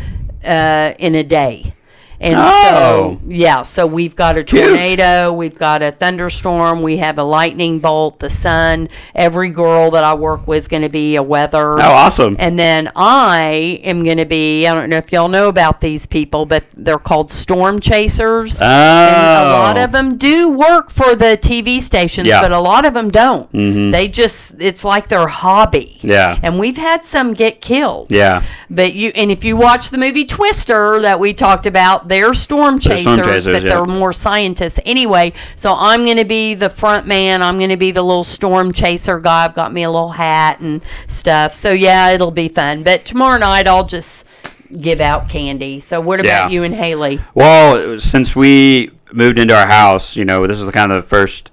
uh, 0.44 0.94
in 0.98 1.14
a 1.14 1.22
day. 1.22 1.74
And 2.22 2.36
Oh. 2.38 3.18
so, 3.18 3.20
yeah, 3.28 3.62
so 3.62 3.86
we've 3.86 4.14
got 4.14 4.36
a 4.36 4.44
tornado, 4.44 5.32
we've 5.32 5.54
got 5.54 5.82
a 5.82 5.90
thunderstorm, 5.90 6.82
we 6.82 6.98
have 6.98 7.16
a 7.18 7.22
lightning 7.24 7.78
bolt, 7.78 8.18
the 8.20 8.28
sun. 8.28 8.88
Every 9.14 9.48
girl 9.48 9.90
that 9.92 10.04
I 10.04 10.12
work 10.14 10.46
with 10.46 10.58
is 10.58 10.68
going 10.68 10.82
to 10.82 10.90
be 10.90 11.16
a 11.16 11.22
weather. 11.22 11.78
Oh, 11.78 11.80
awesome. 11.80 12.36
And 12.38 12.58
then 12.58 12.90
I 12.94 13.80
am 13.84 14.04
going 14.04 14.18
to 14.18 14.26
be, 14.26 14.66
I 14.66 14.74
don't 14.74 14.90
know 14.90 14.98
if 14.98 15.10
y'all 15.12 15.28
know 15.28 15.48
about 15.48 15.80
these 15.80 16.04
people, 16.04 16.44
but 16.44 16.64
they're 16.76 16.98
called 16.98 17.30
storm 17.30 17.80
chasers. 17.80 18.60
Oh. 18.60 18.64
And 18.66 19.46
a 19.46 19.50
lot 19.52 19.78
of 19.78 19.92
them 19.92 20.18
do 20.18 20.50
work 20.50 20.90
for 20.90 21.16
the 21.16 21.38
TV 21.40 21.80
stations, 21.80 22.28
Yeah. 22.28 22.42
but 22.42 22.52
a 22.52 22.60
lot 22.60 22.84
of 22.84 22.92
them 22.92 23.10
don't. 23.10 23.50
Mm-hmm. 23.52 23.92
They 23.92 24.08
just, 24.08 24.54
it's 24.58 24.84
like 24.84 25.08
their 25.08 25.26
hobby. 25.28 25.98
Yeah. 26.02 26.38
And 26.42 26.58
we've 26.58 26.76
had 26.76 27.02
some 27.02 27.32
get 27.32 27.62
killed. 27.62 28.12
yeah. 28.12 28.42
But 28.68 28.92
you, 28.94 29.10
and 29.14 29.30
if 29.30 29.42
you 29.42 29.56
watch 29.56 29.88
the 29.90 29.98
movie 29.98 30.24
Twister 30.26 31.00
that 31.00 31.18
we 31.18 31.32
talked 31.32 31.64
about, 31.66 32.08
they're 32.10 32.34
storm 32.34 32.78
chasers, 32.78 33.02
storm 33.02 33.22
chasers, 33.22 33.46
but 33.46 33.62
yeah. 33.62 33.74
they're 33.74 33.86
more 33.86 34.12
scientists 34.12 34.78
anyway. 34.84 35.32
So 35.56 35.74
I'm 35.74 36.04
going 36.04 36.16
to 36.16 36.24
be 36.24 36.54
the 36.54 36.68
front 36.68 37.06
man. 37.06 37.42
I'm 37.42 37.56
going 37.58 37.70
to 37.70 37.76
be 37.76 37.92
the 37.92 38.02
little 38.02 38.24
storm 38.24 38.72
chaser 38.72 39.18
guy. 39.20 39.44
I've 39.44 39.54
got 39.54 39.72
me 39.72 39.84
a 39.84 39.90
little 39.90 40.10
hat 40.10 40.60
and 40.60 40.82
stuff. 41.06 41.54
So 41.54 41.72
yeah, 41.72 42.10
it'll 42.10 42.30
be 42.30 42.48
fun. 42.48 42.82
But 42.82 43.04
tomorrow 43.04 43.38
night 43.38 43.66
I'll 43.66 43.86
just 43.86 44.26
give 44.80 45.00
out 45.00 45.28
candy. 45.28 45.80
So 45.80 46.00
what 46.00 46.20
about 46.20 46.28
Yeah. 46.28 46.48
you 46.48 46.64
and 46.64 46.74
Haley? 46.74 47.20
Well, 47.34 47.98
since 48.00 48.36
we 48.36 48.90
moved 49.12 49.38
into 49.38 49.56
our 49.56 49.66
house, 49.66 50.16
you 50.16 50.24
know, 50.24 50.46
this 50.46 50.60
is 50.60 50.70
kind 50.70 50.92
of 50.92 51.02
the 51.02 51.08
first. 51.08 51.50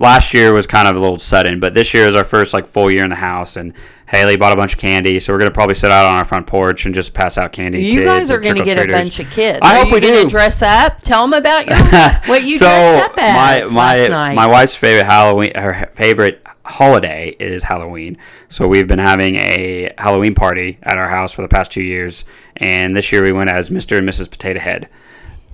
Last 0.00 0.34
year 0.34 0.52
was 0.52 0.66
kind 0.66 0.88
of 0.88 0.96
a 0.96 0.98
little 0.98 1.20
sudden, 1.20 1.60
but 1.60 1.74
this 1.74 1.94
year 1.94 2.08
is 2.08 2.16
our 2.16 2.24
first 2.24 2.52
like 2.52 2.66
full 2.66 2.90
year 2.90 3.04
in 3.04 3.10
the 3.10 3.16
house, 3.16 3.56
and 3.56 3.72
Haley 4.06 4.36
bought 4.36 4.52
a 4.52 4.56
bunch 4.56 4.74
of 4.74 4.78
candy, 4.78 5.18
so 5.18 5.32
we're 5.32 5.38
gonna 5.38 5.50
probably 5.50 5.74
sit 5.74 5.90
out 5.90 6.04
on 6.04 6.14
our 6.14 6.24
front 6.24 6.46
porch 6.46 6.84
and 6.84 6.94
just 6.94 7.14
pass 7.14 7.38
out 7.38 7.52
candy. 7.52 7.90
to 7.90 7.96
You 7.96 8.04
guys 8.04 8.30
are 8.30 8.38
to 8.38 8.64
get 8.64 8.78
a 8.78 8.92
bunch 8.92 9.18
of 9.18 9.30
kids. 9.30 9.60
I 9.62 9.78
are 9.80 9.84
hope 9.84 9.94
we 9.94 10.00
gonna 10.00 10.22
do. 10.24 10.30
dress 10.30 10.60
up? 10.62 11.00
Tell 11.00 11.22
them 11.22 11.32
about 11.32 11.66
your, 11.66 11.76
what 12.26 12.44
you 12.44 12.58
so 12.58 12.66
dressed 12.66 13.10
up 13.10 13.16
my 13.16 13.60
as 13.62 13.70
my 13.70 13.96
last 13.96 14.10
night. 14.10 14.34
my 14.34 14.46
wife's 14.46 14.76
favorite 14.76 15.04
Halloween, 15.04 15.54
her 15.54 15.90
favorite 15.94 16.46
holiday 16.66 17.34
is 17.38 17.62
Halloween. 17.62 18.18
So 18.50 18.68
we've 18.68 18.86
been 18.86 18.98
having 18.98 19.36
a 19.36 19.92
Halloween 19.98 20.34
party 20.34 20.78
at 20.82 20.98
our 20.98 21.08
house 21.08 21.32
for 21.32 21.42
the 21.42 21.48
past 21.48 21.70
two 21.70 21.82
years, 21.82 22.24
and 22.58 22.94
this 22.94 23.10
year 23.10 23.22
we 23.22 23.32
went 23.32 23.50
as 23.50 23.70
Mr. 23.70 23.98
and 23.98 24.08
Mrs. 24.08 24.30
Potato 24.30 24.60
Head. 24.60 24.88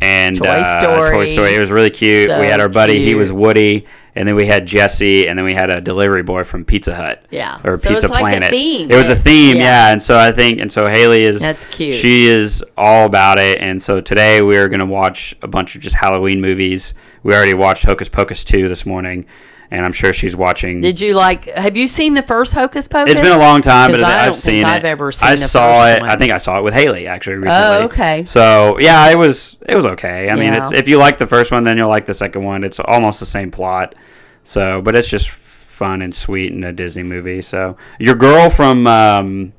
And 0.03 0.39
Toy 0.39 0.47
uh, 0.49 0.81
Story. 0.81 1.11
Toy 1.11 1.25
Story. 1.27 1.55
It 1.55 1.61
was 1.61 1.71
really 1.71 1.91
cute. 1.91 2.31
So 2.31 2.41
we 2.41 2.47
had 2.47 2.59
our 2.59 2.71
buddy. 2.71 3.05
He 3.05 3.15
was 3.15 3.31
Woody, 3.31 3.87
and 4.15 4.27
then 4.27 4.35
we 4.37 4.47
had 4.47 4.67
Jesse, 4.67 5.29
and 5.29 5.39
then 5.39 5.45
we 5.45 5.55
had 5.55 5.71
a 5.71 5.81
delivery 5.81 6.23
boy 6.23 6.45
from 6.45 6.65
Pizza 6.65 6.95
Hut. 6.95 7.25
Yeah. 7.31 7.59
Or 7.65 7.79
So 7.79 7.89
Pizza 7.91 8.09
like 8.09 8.21
a 8.21 8.25
Planet. 8.25 8.51
theme. 8.51 8.91
It 8.91 8.97
was 8.97 9.09
a 9.11 9.17
theme, 9.17 9.57
Yeah. 9.57 9.63
yeah. 9.89 9.93
And 9.93 10.03
so 10.03 10.19
I 10.19 10.33
think, 10.33 10.61
and 10.61 10.71
so 10.73 10.89
Haley 10.89 11.25
is. 11.25 11.41
That's 11.41 11.65
cute. 11.67 11.95
She 11.95 12.27
is 12.27 12.65
all 12.77 13.07
about 13.07 13.39
it. 13.39 13.61
And 13.61 13.81
so 13.81 14.01
today 14.01 14.43
we 14.43 14.57
are 14.57 14.69
going 14.69 14.81
to 14.81 14.87
watch 14.87 15.35
a 15.43 15.49
bunch 15.49 15.77
of 15.77 15.83
just 15.83 15.97
Halloween 15.97 16.41
movies. 16.41 16.95
We 17.23 17.35
already 17.35 17.55
watched 17.55 17.85
Hocus 17.85 18.09
Pocus 18.09 18.45
2 18.45 18.69
this 18.69 18.85
morning, 18.87 19.27
and 19.71 19.85
I'm 19.85 19.93
sure 19.93 20.13
she's 20.13 20.35
watching. 20.35 20.81
Did 20.81 20.99
you 21.01 21.15
like? 21.15 21.45
Have 21.47 21.77
you 21.77 21.87
seen 21.87 22.15
the 22.15 22.23
first 22.23 22.53
Hocus 22.55 22.89
Pocus? 22.89 23.13
it's 23.13 23.21
been 23.21 23.33
a 23.33 23.39
long 23.39 23.63
time, 23.63 23.93
but 23.93 24.03
I 24.03 24.21
I've 24.27 24.33
don't 24.33 24.41
seen 24.41 24.65
think 24.65 24.67
it. 24.67 24.71
I've 24.71 24.85
ever 24.85 25.13
seen 25.13 25.29
I 25.29 25.35
saw 25.37 25.87
it. 25.87 26.01
one. 26.01 26.11
I 26.11 26.17
think 26.17 26.33
I 26.33 26.39
saw 26.39 26.59
it 26.59 26.63
with 26.63 26.75
Haley 26.75 27.07
actually 27.07 27.37
recently. 27.37 27.77
Oh, 27.79 27.85
okay. 27.85 28.25
So 28.25 28.79
yeah, 28.79 29.11
it 29.11 29.17
was 29.17 29.59
it 29.69 29.77
was 29.77 29.87
okay. 29.87 30.29
I 30.29 30.35
mean, 30.35 30.55
it's 30.55 30.73
if 30.73 30.89
you 30.89 30.99
like 30.99 31.19
the 31.19 31.27
first 31.27 31.53
one, 31.53 31.65
then 31.65 31.77
you'll 31.79 31.89
like 31.89 32.07
the 32.07 32.15
second 32.15 32.43
one. 32.45 32.65
It's 32.65 32.81
almost 32.81 33.21
the 33.21 33.27
same 33.27 33.51
plot. 33.51 33.95
So, 34.43 34.81
but 34.83 34.97
it's 34.97 35.09
just 35.09 35.31
fun 35.31 36.03
and 36.03 36.15
sweet 36.15 36.53
in 36.53 36.65
a 36.65 36.73
Disney 36.73 37.03
movie. 37.03 37.43
So 37.43 37.77
your 37.99 38.15
girl 38.15 38.51
from 38.51 38.87
um, 38.87 39.53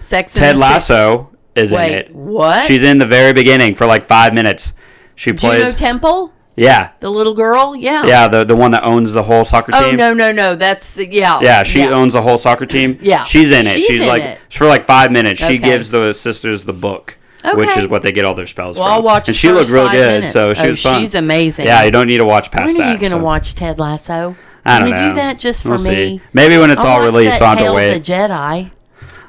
Sex 0.00 0.34
and 0.34 0.40
Ted 0.40 0.56
Lasso 0.56 1.30
is 1.54 1.72
Wait, 1.72 1.88
in 1.92 1.98
it. 1.98 2.14
what? 2.14 2.64
She's 2.66 2.84
in 2.84 2.98
the 2.98 3.06
very 3.06 3.32
beginning 3.32 3.74
for 3.74 3.84
like 3.86 4.04
five 4.04 4.32
minutes. 4.32 4.72
She 5.16 5.32
plays 5.32 5.66
Juno. 5.74 5.76
Temple, 5.76 6.32
yeah, 6.58 6.90
the 7.00 7.10
little 7.10 7.34
girl. 7.34 7.74
Yeah. 7.76 8.04
yeah, 8.06 8.28
the 8.28 8.44
the 8.44 8.56
one 8.56 8.70
that 8.72 8.84
owns 8.84 9.12
the 9.12 9.22
whole 9.22 9.44
soccer 9.44 9.72
Oh 9.74 9.88
team. 9.90 9.96
no 9.96 10.12
no 10.12 10.32
no! 10.32 10.54
That's 10.56 10.96
yeah. 10.98 11.40
Yeah, 11.40 11.62
she 11.62 11.82
owns 11.82 12.12
the 12.14 12.22
whole 12.22 12.38
soccer 12.38 12.66
team. 12.66 12.98
Yeah. 13.02 13.24
she's 13.24 13.50
in 13.50 13.66
it. 13.66 13.76
She's 13.76 13.86
She's, 13.86 14.02
in 14.02 14.08
like 14.08 14.22
it. 14.22 14.38
for 14.50 14.66
like 14.66 14.84
five 14.84 15.12
minutes. 15.12 15.42
Okay. 15.42 15.54
She 15.54 15.58
gives 15.58 15.90
the 15.90 16.12
sisters 16.12 16.64
the 16.64 16.72
book, 16.72 17.16
which 17.54 17.76
is 17.76 17.86
what 17.86 18.02
they 18.02 18.12
get 18.12 18.24
all 18.24 18.34
their 18.34 18.46
spells 18.46 18.78
Well, 18.78 18.86
from. 18.86 18.94
I'll 18.94 19.02
watch. 19.02 19.28
And 19.28 19.36
she 19.36 19.50
looked 19.50 19.70
real 19.70 19.88
good, 19.88 20.14
minutes. 20.22 20.32
so 20.32 20.52
she 20.54 20.66
Oh, 20.66 20.70
was 20.70 20.82
fun. 20.82 21.00
She's 21.00 21.14
amazing. 21.14 21.66
Yeah, 21.66 21.84
you 21.84 21.90
don't 21.90 22.06
need 22.06 22.18
to 22.18 22.24
watch 22.24 22.50
past 22.50 22.76
When 22.76 22.86
are 22.88 22.92
you 22.92 22.98
gonna 22.98 23.10
so. 23.10 23.18
watch 23.18 23.54
Ted 23.54 23.78
Lasso? 23.78 24.36
I 24.64 24.80
don't 24.80 24.88
Can 24.90 24.98
we 24.98 25.00
know. 25.04 25.08
do 25.10 25.14
that 25.16 25.38
just 25.38 25.62
for 25.62 25.70
We'll 25.70 25.78
me? 25.84 25.84
see. 26.18 26.20
Maybe 26.32 26.58
when 26.58 26.70
it's 26.70 26.84
I'll 26.84 26.98
all 26.98 27.02
released, 27.04 27.38
that 27.38 27.38
so 27.38 27.44
I 27.46 27.54
don't 27.54 27.64
have 27.64 27.72
to 27.72 27.76
wait. 27.94 28.02
Jedi. 28.04 28.70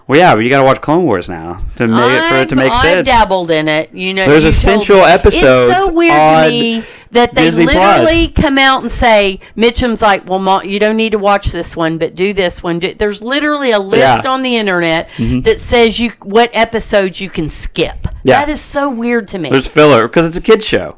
Well, 0.07 0.17
yeah, 0.19 0.34
but 0.34 0.39
you 0.41 0.49
got 0.49 0.57
to 0.57 0.63
watch 0.63 0.82
Clone 0.82 1.05
Wars 1.05 1.30
now 1.30 1.59
to 1.75 1.88
make 1.88 2.11
it 2.11 2.30
for 2.30 2.38
it 2.38 2.49
to 2.49 2.55
make 2.55 2.71
I've, 2.71 2.82
sense. 2.82 2.99
I've 2.99 3.05
dabbled 3.05 3.51
in 3.51 3.67
it. 3.67 3.93
You 3.93 4.15
know, 4.15 4.27
There's 4.27 4.43
essential 4.43 4.97
me. 4.97 5.03
episodes 5.03 5.75
It's 5.75 5.86
so 5.86 5.93
weird 5.93 6.17
on 6.17 6.43
to 6.45 6.49
me 6.49 6.84
that 7.12 7.34
they 7.34 7.45
Disney 7.45 7.66
literally 7.66 8.28
Plus. 8.28 8.45
come 8.45 8.57
out 8.57 8.82
and 8.82 8.91
say, 8.91 9.39
Mitchum's 9.55 10.01
like, 10.01 10.28
well, 10.28 10.39
Ma, 10.39 10.62
you 10.62 10.80
don't 10.80 10.95
need 10.97 11.12
to 11.12 11.18
watch 11.18 11.47
this 11.47 11.76
one, 11.76 11.97
but 11.97 12.14
do 12.16 12.34
this 12.34 12.62
one. 12.62 12.80
Do, 12.80 12.93
there's 12.93 13.22
literally 13.22 13.72
a 13.72 13.80
list 13.80 14.01
Yeah. 14.01 14.18
Mm-hmm. 14.20 14.28
on 14.28 14.43
the 14.43 14.55
internet 14.57 15.10
that 15.18 15.60
says 15.60 15.99
you 15.99 16.12
what 16.22 16.49
episodes 16.53 17.20
you 17.20 17.30
can 17.30 17.49
skip. 17.49 18.07
Yeah. 18.24 18.39
That 18.39 18.49
is 18.49 18.62
so 18.62 18.89
weird 18.89 19.28
to 19.30 19.39
me. 19.39 19.49
There's 19.49 19.68
filler 19.68 20.07
because 20.07 20.28
it's 20.28 20.38
a 20.38 20.41
kid 20.41 20.64
show, 20.64 20.97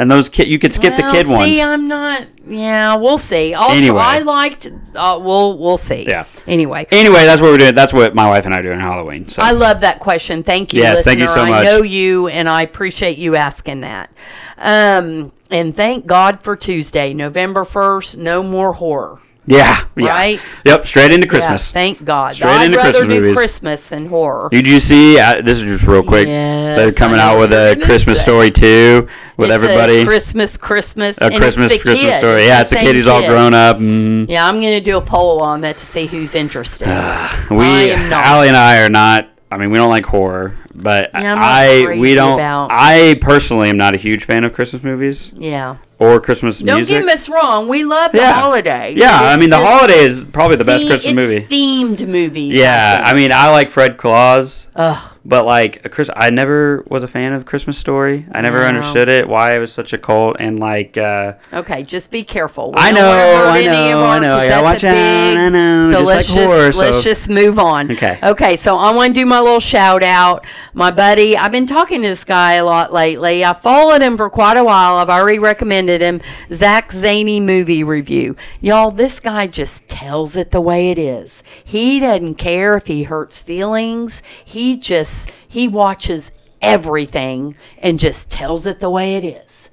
and 0.00 0.10
those 0.10 0.28
kid 0.28 0.48
you 0.48 0.58
could 0.58 0.72
skip 0.72 0.96
the 0.96 1.02
Well, 1.02 1.12
kid 1.12 1.26
see, 1.26 1.32
ones. 1.32 1.58
I'm 1.60 1.86
not. 1.88 2.26
Yeah, 2.46 2.94
we'll 2.96 3.18
see. 3.18 3.52
Also, 3.54 3.76
Anyway. 3.76 4.00
I 4.00 4.18
liked. 4.20 4.66
Uh, 4.94 5.20
we'll 5.22 5.58
we'll 5.58 5.76
see. 5.76 6.06
Yeah. 6.08 6.24
Anyway, 6.46 6.86
Anyway, 6.90 7.24
that's 7.26 7.40
what 7.40 7.50
we're 7.50 7.58
doing. 7.58 7.74
That's 7.74 7.92
what 7.92 8.14
my 8.14 8.26
wife 8.28 8.46
and 8.46 8.54
I 8.54 8.62
do 8.62 8.72
on 8.72 8.80
Halloween. 8.80 9.28
So 9.28 9.42
I 9.42 9.50
love 9.50 9.80
that 9.80 10.00
question. 10.00 10.42
Thank 10.42 10.72
you, 10.72 10.80
Yes, 10.80 10.96
listener. 10.98 11.10
thank 11.10 11.20
you 11.20 11.28
so 11.28 11.46
much. 11.46 11.60
I 11.60 11.64
know 11.64 11.82
you, 11.82 12.28
and 12.28 12.48
I 12.48 12.62
appreciate 12.62 13.18
you 13.18 13.36
asking 13.36 13.82
that. 13.82 14.10
Um, 14.58 15.32
and 15.50 15.76
thank 15.76 16.06
God 16.06 16.40
for 16.42 16.56
Tuesday, 16.56 17.12
November 17.14 17.64
first. 17.64 18.16
No 18.16 18.42
more 18.42 18.72
horror. 18.72 19.20
Yeah, 19.46 19.84
yeah, 19.96 20.08
Right? 20.08 20.40
Yep, 20.64 20.86
straight 20.86 21.10
into 21.10 21.26
Christmas. 21.26 21.70
Yeah, 21.70 21.72
thank 21.74 22.04
God. 22.04 22.34
Straight 22.34 22.50
I'd 22.50 22.64
into 22.66 22.76
rather 22.78 22.92
Christmas 22.92 23.14
do 23.14 23.20
movies. 23.20 23.36
Christmas 23.36 23.88
than 23.88 24.06
horror. 24.06 24.48
Did 24.52 24.66
you 24.66 24.80
see? 24.80 25.18
Uh, 25.18 25.42
this 25.42 25.58
is 25.58 25.64
just 25.64 25.84
real 25.84 26.02
quick. 26.02 26.28
Yes, 26.28 26.78
They're 26.78 26.92
coming 26.92 27.18
out 27.18 27.38
with 27.38 27.52
a 27.52 27.80
Christmas 27.82 28.18
say. 28.18 28.24
story 28.24 28.50
too 28.50 29.08
with 29.36 29.50
It's 29.50 29.62
everybody. 29.62 30.00
A 30.00 30.04
Christmas, 30.04 30.56
Christmas. 30.56 31.18
A 31.20 31.26
it's 31.28 31.36
Christmas 31.36 31.70
Christmas 31.80 32.00
kid. 32.00 32.18
story. 32.18 32.44
Yeah, 32.46 32.56
the 32.58 32.62
it's 32.62 32.72
a 32.72 32.76
kid 32.76 32.94
who's 32.94 33.08
all 33.08 33.26
grown 33.26 33.54
up. 33.54 33.78
Mm. 33.78 34.28
Yeah, 34.28 34.46
I'm 34.46 34.60
going 34.60 34.72
to 34.72 34.80
do 34.80 34.98
a 34.98 35.00
poll 35.00 35.40
on 35.42 35.62
that 35.62 35.78
to 35.78 35.84
see 35.84 36.06
who's 36.06 36.34
interested. 36.34 36.86
We, 37.50 37.64
I 37.66 37.80
am 37.96 38.10
not. 38.10 38.24
Allie 38.24 38.48
and 38.48 38.56
I 38.56 38.80
are 38.82 38.88
not. 38.90 39.29
I 39.52 39.56
mean, 39.56 39.70
we 39.72 39.78
don't 39.78 39.90
like 39.90 40.06
horror, 40.06 40.54
but 40.74 41.10
Yeah, 41.12 41.34
I 41.36 41.96
we 41.98 42.14
don't. 42.14 42.34
about- 42.34 42.68
I 42.70 43.16
personally 43.20 43.68
am 43.68 43.76
not 43.76 43.94
a 43.96 43.98
huge 43.98 44.24
fan 44.24 44.44
of 44.44 44.52
Christmas 44.52 44.84
movies 44.84 45.32
yeah. 45.36 45.76
or 45.98 46.20
Christmas 46.20 46.62
movies. 46.62 46.66
Don't 46.68 46.76
music. 46.76 47.06
get 47.06 47.14
us 47.16 47.28
wrong. 47.28 47.66
We 47.66 47.82
love 47.84 48.12
the 48.12 48.18
Yeah. 48.18 48.32
holiday. 48.32 48.94
yeah, 48.96 49.18
I 49.22 49.36
mean, 49.36 49.50
the 49.50 49.58
holiday 49.58 49.98
is 50.04 50.22
probably 50.24 50.56
the 50.56 50.64
best 50.64 50.84
the- 50.84 50.90
Christmas 50.90 51.10
it's 51.10 51.16
movie. 51.16 51.46
themed 51.50 52.06
movies. 52.06 52.54
Yeah, 52.54 53.02
I 53.04 53.12
mean, 53.12 53.32
I 53.32 53.50
like 53.50 53.72
Fred 53.72 53.96
Claus, 53.96 54.68
Ugh. 54.76 54.98
But 55.24 55.44
like 55.44 55.84
a 55.84 55.88
Chris, 55.88 56.10
I 56.16 56.30
never 56.30 56.84
was 56.88 57.02
a 57.02 57.08
fan 57.08 57.32
of 57.32 57.44
Christmas 57.46 57.78
Story. 57.78 58.26
I 58.32 58.40
never 58.40 58.58
No. 58.58 58.64
understood 58.66 59.08
it, 59.08 59.28
why 59.28 59.54
it 59.54 59.58
was 59.58 59.72
such 59.72 59.92
a 59.92 59.98
cult, 59.98 60.36
and 60.38 60.58
like. 60.58 60.96
uh 60.96 61.34
Okay, 61.52 61.82
just 61.82 62.10
be 62.10 62.22
careful. 62.22 62.72
I 62.76 62.92
know, 62.92 63.50
I 63.50 63.64
know, 63.66 64.04
I 64.06 64.18
know. 64.18 64.36
I 64.36 64.62
watch 64.62 64.84
out, 64.84 64.94
I 64.96 65.48
know, 65.48 65.90
So 65.92 65.98
just 66.00 66.06
let's 66.06 66.28
like 66.28 66.36
just 66.36 66.46
horror, 66.46 66.58
let's 66.72 66.76
so- 66.76 67.02
just 67.02 67.28
move 67.28 67.58
on. 67.58 67.90
Okay. 67.92 68.18
Okay. 68.22 68.56
So 68.56 68.76
I 68.76 68.92
want 68.92 69.14
to 69.14 69.20
do 69.20 69.26
my 69.26 69.40
little 69.40 69.60
shout 69.60 70.02
out. 70.02 70.46
My 70.74 70.90
buddy, 70.90 71.36
I've 71.36 71.52
been 71.52 71.66
talking 71.66 72.02
to 72.02 72.08
this 72.08 72.24
guy 72.24 72.54
a 72.54 72.64
lot 72.64 72.92
lately. 72.92 73.44
I've 73.44 73.60
followed 73.60 74.02
him 74.02 74.16
for 74.16 74.30
quite 74.30 74.56
a 74.56 74.64
while. 74.64 74.96
I've 74.96 75.10
already 75.10 75.38
recommended 75.38 76.00
him. 76.00 76.20
Zach 76.52 76.92
Zany 76.92 77.40
movie 77.40 77.84
review. 77.84 78.36
Y'all, 78.60 78.90
this 78.90 79.20
guy 79.20 79.46
just 79.46 79.86
tells 79.88 80.36
it 80.36 80.50
the 80.50 80.60
way 80.60 80.90
it 80.90 80.98
is. 80.98 81.42
He 81.64 82.00
doesn't 82.00 82.34
care 82.36 82.76
if 82.76 82.86
he 82.86 83.04
hurts 83.04 83.42
feelings. 83.42 84.22
He 84.44 84.76
just 84.76 85.10
he 85.50 85.68
watches 85.68 86.30
everything 86.62 87.56
and 87.78 87.98
just 87.98 88.30
tells 88.30 88.64
it 88.66 88.80
the 88.80 88.90
way 88.90 89.16
it 89.16 89.24
is 89.24 89.70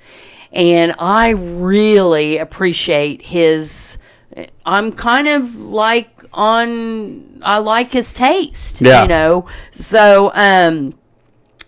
and 0.52 0.96
I 0.98 1.30
really 1.30 2.38
appreciate 2.38 3.22
his. 3.22 3.98
I'm 4.66 4.92
kind 4.92 5.28
of 5.28 5.56
like 5.56 6.10
on. 6.34 7.42
I 7.44 7.58
like 7.58 7.92
his 7.94 8.14
taste. 8.14 8.82
Yeah. 8.82 9.04
You 9.04 9.08
know. 9.08 9.48
So 9.72 10.32
um, 10.34 10.98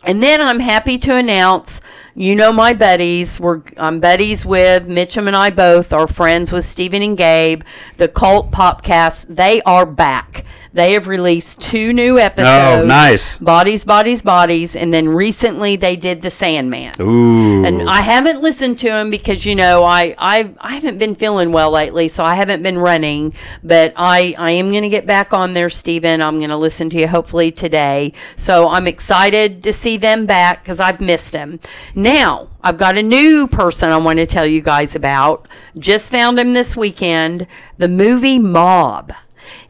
and 0.03 0.24
then 0.24 0.41
I'm 0.41 0.60
happy 0.60 0.97
to 0.99 1.16
announce. 1.16 1.82
You 2.16 2.36
know 2.36 2.51
my 2.51 2.74
buddies. 2.74 3.39
We're 3.39 3.62
I'm 3.78 3.99
buddies 3.99 4.45
with 4.45 4.88
Mitchum 4.88 5.28
and 5.28 5.36
I 5.36 5.49
both 5.49 5.93
are 5.93 6.07
friends 6.07 6.51
with 6.51 6.66
Stephen 6.66 7.01
and 7.01 7.18
Gabe. 7.18 7.64
The 7.97 8.07
Cult 8.07 8.51
Popcast. 8.51 9.36
They 9.36 9.62
are 9.64 9.86
back. 9.86 10.45
They 10.72 10.93
have 10.93 11.07
released 11.07 11.59
two 11.59 11.93
new 11.93 12.15
oh, 12.15 12.22
episodes. 12.22 12.84
Oh, 12.84 12.86
nice. 12.86 13.38
Bodies, 13.38 13.84
Bodies, 13.84 14.22
Bodies. 14.22 14.76
And 14.76 14.93
then 14.93 15.09
recently 15.09 15.76
they 15.76 15.95
did 15.95 16.22
The 16.22 16.30
Sandman. 16.30 16.93
Ooh. 16.99 17.65
And 17.65 17.89
I 17.89 18.01
haven't 18.01 18.41
listened 18.41 18.78
to 18.80 18.89
them 18.89 19.09
because 19.09 19.45
you 19.45 19.55
know 19.55 19.84
I 19.84 20.15
I 20.17 20.53
I 20.59 20.76
haven't 20.76 20.99
been 20.99 21.15
feeling 21.15 21.51
well 21.51 21.72
lately, 21.72 22.07
so 22.07 22.24
I 22.24 22.36
haven't 22.36 22.61
been 22.61 22.78
running. 22.78 23.34
But 23.63 23.93
I 23.95 24.36
I 24.38 24.51
am 24.51 24.72
going 24.72 24.84
to 24.84 24.89
get 24.89 25.07
back 25.07 25.34
on 25.34 25.53
there, 25.53 25.70
Stephen. 25.70 26.22
I'm 26.22 26.38
going 26.38 26.49
to 26.49 26.57
listen 26.57 26.89
to 26.91 26.99
you 26.99 27.07
hopefully 27.07 27.51
today. 27.51 28.13
So 28.36 28.70
I'm 28.70 28.88
excited 28.88 29.63
to 29.63 29.74
see 29.74 29.97
them 29.97 30.26
back 30.26 30.63
because 30.63 30.80
I've 30.80 31.01
missed 31.01 31.32
them. 31.32 31.59
Now 31.95 32.49
I've 32.63 32.78
got 32.78 32.97
a 32.97 33.03
new 33.03 33.47
person 33.47 33.91
I 33.91 33.97
want 33.97 34.17
to 34.17 34.26
tell 34.26 34.45
you 34.45 34.61
guys 34.61 34.95
about. 34.95 35.47
Just 35.78 36.11
found 36.11 36.39
him 36.39 36.53
this 36.53 36.76
weekend. 36.76 37.47
The 37.78 37.88
movie 37.88 38.38
Mob. 38.38 39.13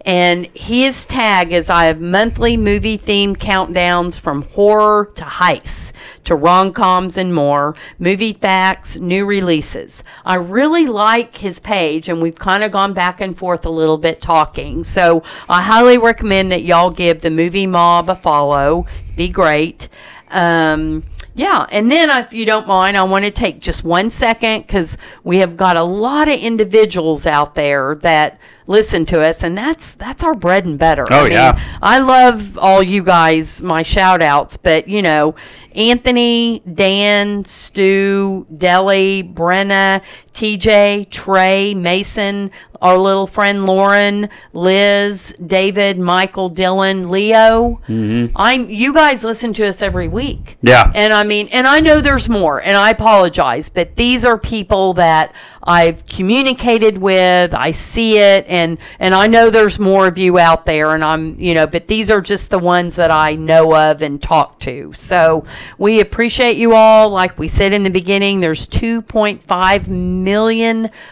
And 0.01 0.45
his 0.47 1.05
tag 1.05 1.51
is 1.51 1.69
I 1.69 1.85
have 1.85 1.99
monthly 1.99 2.57
movie 2.57 2.97
themed 2.97 3.37
countdowns 3.37 4.19
from 4.19 4.43
horror 4.43 5.11
to 5.15 5.23
heists 5.23 5.91
to 6.23 6.35
rom 6.35 6.71
coms 6.71 7.17
and 7.17 7.33
more, 7.33 7.75
movie 7.97 8.33
facts, 8.33 8.97
new 8.97 9.25
releases. 9.25 10.03
I 10.25 10.35
really 10.35 10.85
like 10.85 11.37
his 11.37 11.59
page, 11.59 12.07
and 12.07 12.21
we've 12.21 12.35
kind 12.35 12.63
of 12.63 12.71
gone 12.71 12.93
back 12.93 13.19
and 13.19 13.37
forth 13.37 13.65
a 13.65 13.69
little 13.69 13.97
bit 13.97 14.21
talking. 14.21 14.83
So 14.83 15.23
I 15.47 15.61
highly 15.61 15.97
recommend 15.97 16.51
that 16.51 16.63
y'all 16.63 16.91
give 16.91 17.21
the 17.21 17.29
movie 17.31 17.67
mob 17.67 18.09
a 18.09 18.15
follow. 18.15 18.85
Be 19.15 19.27
great. 19.27 19.89
Um, 20.29 21.03
yeah, 21.39 21.65
and 21.71 21.89
then 21.89 22.09
if 22.09 22.33
you 22.33 22.45
don't 22.45 22.67
mind, 22.67 22.97
I 22.97 23.03
want 23.03 23.25
to 23.25 23.31
take 23.31 23.61
just 23.61 23.83
one 23.83 24.09
second 24.09 24.67
because 24.67 24.97
we 25.23 25.37
have 25.37 25.55
got 25.55 25.77
a 25.77 25.83
lot 25.83 26.27
of 26.27 26.39
individuals 26.39 27.25
out 27.25 27.55
there 27.55 27.95
that 28.01 28.39
listen 28.69 29.03
to 29.07 29.21
us, 29.21 29.43
and 29.43 29.57
that's 29.57 29.95
that's 29.95 30.23
our 30.23 30.35
bread 30.35 30.63
and 30.63 30.79
butter. 30.79 31.05
Oh, 31.09 31.21
I 31.21 31.23
mean, 31.23 31.31
yeah. 31.33 31.77
I 31.81 31.99
love 31.99 32.57
all 32.57 32.81
you 32.81 33.03
guys, 33.03 33.61
my 33.61 33.81
shout 33.83 34.21
outs, 34.21 34.55
but 34.55 34.87
you 34.87 35.01
know, 35.01 35.35
Anthony, 35.75 36.59
Dan, 36.59 37.43
Stu, 37.43 38.47
Deli, 38.55 39.23
Brenna, 39.23 40.01
TJ, 40.39 41.09
Trey, 41.09 41.73
Mason, 41.73 42.49
our 42.81 42.97
little 42.97 43.27
friend 43.27 43.65
Lauren, 43.65 44.29
Liz, 44.53 45.35
David, 45.45 45.99
Michael, 45.99 46.49
Dylan, 46.49 47.09
Leo. 47.09 47.81
Mm-hmm. 47.89 48.37
I 48.37 48.53
you 48.53 48.93
guys 48.93 49.25
listen 49.25 49.51
to 49.55 49.65
us 49.67 49.81
every 49.81 50.07
week. 50.07 50.57
Yeah. 50.61 50.93
And 50.95 51.11
I 51.11 51.23
mean, 51.23 51.49
and 51.49 51.67
I 51.67 51.81
know 51.81 51.99
there's 51.99 52.29
more, 52.29 52.61
and 52.61 52.77
I 52.77 52.91
apologize, 52.91 53.67
but 53.67 53.97
these 53.97 54.23
are 54.23 54.37
people 54.37 54.93
that 54.93 55.33
I've 55.61 56.05
communicated 56.05 56.99
with. 56.99 57.53
I 57.53 57.71
see 57.71 58.17
it, 58.17 58.45
and 58.47 58.77
and 58.97 59.13
I 59.13 59.27
know 59.27 59.49
there's 59.49 59.77
more 59.77 60.07
of 60.07 60.17
you 60.17 60.39
out 60.39 60.65
there, 60.65 60.93
and 60.95 61.03
I'm 61.03 61.37
you 61.37 61.53
know, 61.53 61.67
but 61.67 61.89
these 61.89 62.09
are 62.09 62.21
just 62.21 62.49
the 62.49 62.59
ones 62.59 62.95
that 62.95 63.11
I 63.11 63.35
know 63.35 63.75
of 63.75 64.01
and 64.01 64.21
talk 64.21 64.57
to. 64.59 64.93
So 64.93 65.43
we 65.77 65.99
appreciate 65.99 66.55
you 66.55 66.75
all. 66.75 67.09
Like 67.09 67.37
we 67.37 67.49
said 67.49 67.73
in 67.73 67.83
the 67.83 67.89
beginning, 67.89 68.39
there's 68.39 68.65
2.5 68.67 69.87
million 69.89 70.28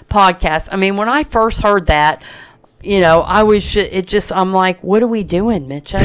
podcasts. 0.09 0.68
I 0.72 0.76
mean, 0.76 0.97
when 0.97 1.09
I 1.09 1.24
first 1.24 1.61
heard 1.61 1.88
that. 1.88 2.22
You 2.84 3.01
know, 3.01 3.22
I 3.22 3.41
was. 3.41 3.65
ju- 3.65 3.89
It 3.91 4.05
just. 4.05 4.32
I'm 4.32 4.53
like, 4.53 4.82
what 4.84 5.01
are 5.01 5.07
we 5.07 5.24
doing, 5.24 5.68
Mitchum? 5.68 5.99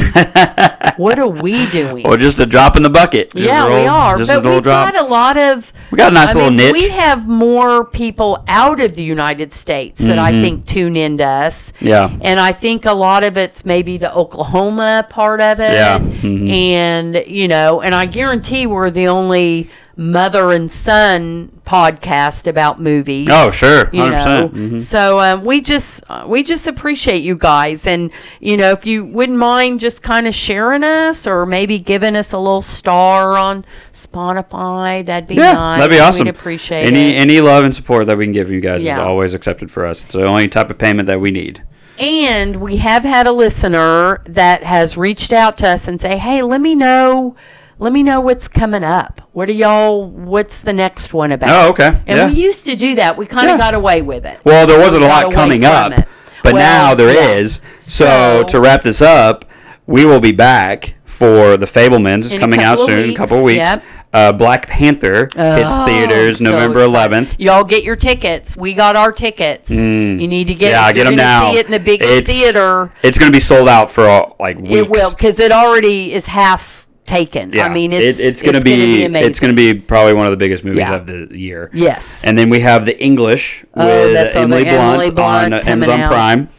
what 0.97 1.19
are 1.19 1.27
we 1.27 1.67
doing? 1.69 2.05
or 2.05 2.17
just 2.17 2.39
a 2.39 2.47
drop 2.47 2.75
in 2.75 2.81
the 2.81 2.89
bucket. 2.89 3.31
Just 3.31 3.45
Yeah, 3.45 3.67
a 3.67 3.81
we 3.81 3.85
are. 3.87 4.17
Just 4.17 4.29
But 4.29 4.37
a 4.37 4.39
little 4.39 4.53
we've 4.55 4.63
drop. 4.63 4.91
got 4.91 5.05
a 5.05 5.07
lot 5.07 5.37
of. 5.37 5.71
We 5.91 5.99
got 5.99 6.11
a 6.11 6.15
nice 6.15 6.29
I 6.29 6.33
little 6.33 6.49
mean, 6.49 6.57
niche. 6.73 6.73
We 6.73 6.89
have 6.89 7.27
more 7.27 7.85
people 7.85 8.43
out 8.47 8.79
of 8.81 8.95
the 8.95 9.03
United 9.03 9.53
States 9.53 9.99
that 10.01 10.17
I 10.17 10.31
think 10.31 10.65
tune 10.65 10.97
into 10.97 11.23
us. 11.23 11.71
Mm-hmm. 11.73 11.87
Yeah. 11.87 12.17
And 12.21 12.39
I 12.39 12.53
think 12.53 12.85
a 12.87 12.93
lot 12.93 13.23
of 13.23 13.37
it's 13.37 13.63
maybe 13.63 13.97
the 13.97 14.13
Oklahoma 14.13 15.05
part 15.09 15.41
of 15.41 15.59
it. 15.59 15.73
Yeah. 15.73 15.99
Mhm. 15.99 16.51
And, 16.51 17.23
you 17.27 17.47
know, 17.47 17.81
and 17.81 17.93
I 17.93 18.07
guarantee 18.07 18.65
we're 18.65 18.89
the 18.89 19.07
only 19.07 19.69
mother 19.95 20.51
and 20.51 20.71
son 20.71 21.51
podcast 21.67 22.47
about 22.47 22.81
movies. 22.81 23.27
Oh, 23.31 23.51
sure. 23.51 23.89
You 23.93 24.01
100%. 24.01 24.25
know, 24.25 24.49
Mhm. 24.49 24.79
so 24.79 25.19
um, 25.19 25.45
we 25.45 25.61
just 25.61 26.03
uh, 26.09 26.23
we 26.27 26.41
just 26.43 26.65
appreciate 26.67 27.21
you 27.21 27.35
guys, 27.35 27.85
and 27.85 28.09
you 28.39 28.57
know 28.57 28.71
if 28.71 28.85
you 28.85 29.05
wouldn't 29.05 29.37
mind 29.37 29.79
just 29.79 30.01
kind 30.01 30.27
of 30.27 30.33
sharing 30.35 30.83
us, 30.83 31.27
or 31.27 31.45
maybe 31.45 31.77
giving 31.79 32.15
us 32.15 32.31
a 32.33 32.37
little 32.37 32.61
star 32.63 33.37
on 33.37 33.65
Spotify, 33.93 35.05
that'd 35.05 35.27
be 35.27 35.35
Yeah, 35.35 35.53
nice. 35.53 35.77
that'd 35.79 35.91
be 35.91 35.99
awesome. 35.99 36.25
We'd 36.25 36.31
appreciate 36.35 36.85
any 36.87 37.11
it. 37.15 37.19
any 37.19 37.41
love 37.41 37.63
and 37.63 37.73
support 37.75 38.07
that 38.07 38.17
we 38.17 38.25
can 38.25 38.33
give 38.33 38.49
you 38.51 38.59
guys 38.61 38.81
Yeah. 38.81 38.93
is 38.93 38.99
always 38.99 39.33
accepted 39.33 39.71
for 39.71 39.85
us. 39.85 40.03
It's 40.03 40.15
the 40.15 40.25
only 40.25 40.47
type 40.47 40.69
of 40.71 40.77
payment 40.77 41.07
that 41.07 41.19
we 41.21 41.31
need. 41.31 41.61
And 41.99 42.55
we 42.57 42.77
have 42.77 43.03
had 43.03 43.27
a 43.27 43.31
listener 43.31 44.21
that 44.25 44.63
has 44.63 44.97
reached 44.97 45.31
out 45.31 45.57
to 45.59 45.67
us 45.67 45.87
and 45.87 46.01
say, 46.01 46.17
"Hey, 46.17 46.41
let 46.41 46.59
me 46.59 46.73
know, 46.73 47.35
let 47.79 47.91
me 47.93 48.03
know 48.03 48.19
what's 48.21 48.47
coming 48.47 48.83
up. 48.83 49.21
What 49.33 49.49
are 49.49 49.53
y'all? 49.53 50.07
What's 50.07 50.61
the 50.61 50.73
next 50.73 51.13
one 51.13 51.31
about?" 51.31 51.49
Oh, 51.49 51.69
okay. 51.69 51.99
And 52.07 52.17
yeah. 52.17 52.27
we 52.27 52.33
used 52.33 52.65
to 52.65 52.75
do 52.75 52.95
that. 52.95 53.17
We 53.17 53.25
kind 53.25 53.47
of 53.49 53.53
Yeah. 53.53 53.57
got 53.57 53.73
away 53.73 54.01
with 54.01 54.25
it. 54.25 54.39
well, 54.43 54.65
there 54.67 54.79
wasn't 54.79 55.01
We 55.03 55.07
a 55.07 55.11
lot 55.11 55.31
coming 55.31 55.65
up, 55.65 55.91
it. 55.97 56.07
but 56.43 56.53
Well, 56.53 56.61
now 56.63 56.95
there 56.95 57.11
yeah. 57.13 57.35
is. 57.39 57.61
So, 57.79 58.05
So- 58.05 58.43
to 58.49 58.59
wrap 58.61 58.83
this 58.83 59.01
up, 59.01 59.45
we 59.87 60.05
will 60.05 60.19
be 60.19 60.31
back 60.31 60.95
for 61.05 61.57
the 61.57 61.65
Fabelmans. 61.65 62.25
It's 62.25 62.35
coming 62.35 62.61
out 62.61 62.79
soon, 62.79 63.09
a 63.09 63.13
couple 63.13 63.37
of 63.39 63.43
weeks. 63.43 63.57
yep. 63.57 63.83
Uh, 64.13 64.31
Black 64.31 64.67
Panther 64.67 65.25
hits 65.25 65.71
Oh, 65.71 65.85
theaters 65.87 66.37
so 66.37 66.43
November 66.43 66.81
excited. 66.83 67.11
11th. 67.29 67.35
Y'all 67.39 67.63
get 67.63 67.83
your 67.83 67.95
tickets. 67.95 68.55
We 68.55 68.75
got 68.75 68.95
our 68.95 69.11
tickets. 69.11 69.71
You 69.71 69.83
need 69.83 70.45
to 70.47 70.53
get. 70.53 70.69
Mm. 70.69 70.71
Yeah, 70.87 70.91
get 70.91 71.03
them 71.05 71.15
now. 71.15 71.51
See 71.51 71.57
it 71.57 71.65
in 71.65 71.71
the 71.71 71.79
biggest 71.79 72.11
It's- 72.11 72.27
theater. 72.37 72.91
It's 73.01 73.17
going 73.17 73.31
to 73.31 73.35
be 73.35 73.39
sold 73.39 73.67
out 73.67 73.89
for 73.89 74.07
all, 74.07 74.35
like 74.39 74.57
weeks. 74.59 74.69
It 74.75 74.89
will 74.91 75.09
because 75.09 75.39
it 75.39 75.51
already 75.51 76.13
is 76.13 76.27
half 76.27 76.82
taken. 77.05 77.51
Yeah, 77.53 77.65
I 77.65 77.69
mean, 77.69 77.91
it- 77.93 78.03
it's 78.03 78.19
it's 78.19 78.41
going 78.41 78.53
to 78.55 78.61
be, 78.61 79.03
amazing. 79.05 79.29
it's 79.29 79.39
going 79.39 79.55
to 79.55 79.73
be 79.73 79.79
probably 79.79 80.13
one 80.13 80.25
of 80.25 80.31
the 80.31 80.37
biggest 80.37 80.63
movies 80.63 80.79
Yeah. 80.89 80.95
of 80.95 81.05
the 81.07 81.27
year. 81.31 81.69
Yes. 81.73 82.23
And 82.23 82.37
then 82.37 82.49
we 82.49 82.59
have 82.61 82.85
the 82.85 82.97
English 83.01 83.65
Oh, 83.75 83.85
with 84.05 84.13
that's 84.13 84.35
Emily 84.35 84.63
Blunt, 84.63 84.79
Emily 84.79 85.11
Blunt 85.11 85.53
on 85.53 85.67
Amazon 85.67 86.01
out. 86.01 86.11
Prime. 86.11 86.49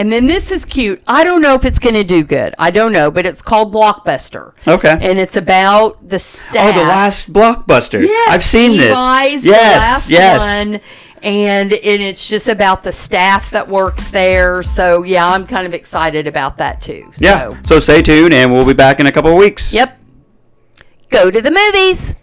And 0.00 0.10
then 0.10 0.26
this 0.26 0.50
is 0.50 0.64
cute. 0.64 1.02
I 1.06 1.24
don't 1.24 1.42
know 1.42 1.52
if 1.52 1.66
it's 1.66 1.78
going 1.78 1.94
to 1.94 2.04
do 2.04 2.24
good. 2.24 2.54
I 2.58 2.70
don't 2.70 2.90
know, 2.90 3.10
but 3.10 3.26
it's 3.26 3.42
called 3.42 3.70
Blockbuster. 3.70 4.54
Okay. 4.66 4.96
And 4.98 5.18
it's 5.18 5.36
about 5.36 6.08
the 6.08 6.18
staff. 6.18 6.74
Oh, 6.74 6.80
the 6.80 6.88
last 6.88 7.30
blockbuster. 7.30 8.02
Yes, 8.02 8.28
I've 8.30 8.42
seen 8.42 8.78
this. 8.78 8.96
Yes, 8.96 9.42
the 9.44 9.50
last 9.50 10.10
yes. 10.10 10.64
one. 10.64 10.80
And, 11.22 11.74
and 11.74 12.02
it's 12.02 12.26
just 12.26 12.48
about 12.48 12.82
the 12.82 12.92
staff 12.92 13.50
that 13.50 13.68
works 13.68 14.10
there. 14.10 14.62
So, 14.62 15.02
yeah, 15.02 15.28
I'm 15.28 15.46
kind 15.46 15.66
of 15.66 15.74
excited 15.74 16.26
about 16.26 16.56
that 16.56 16.80
too. 16.80 17.10
So, 17.12 17.22
Yeah. 17.22 17.62
So 17.62 17.78
stay 17.78 18.00
tuned, 18.00 18.32
and 18.32 18.50
we'll 18.50 18.64
be 18.64 18.72
back 18.72 19.00
in 19.00 19.06
a 19.06 19.12
couple 19.12 19.32
of 19.32 19.36
weeks. 19.36 19.70
Yep. 19.74 20.00
Go 21.10 21.30
to 21.30 21.42
the 21.42 21.50
movies. 21.50 22.14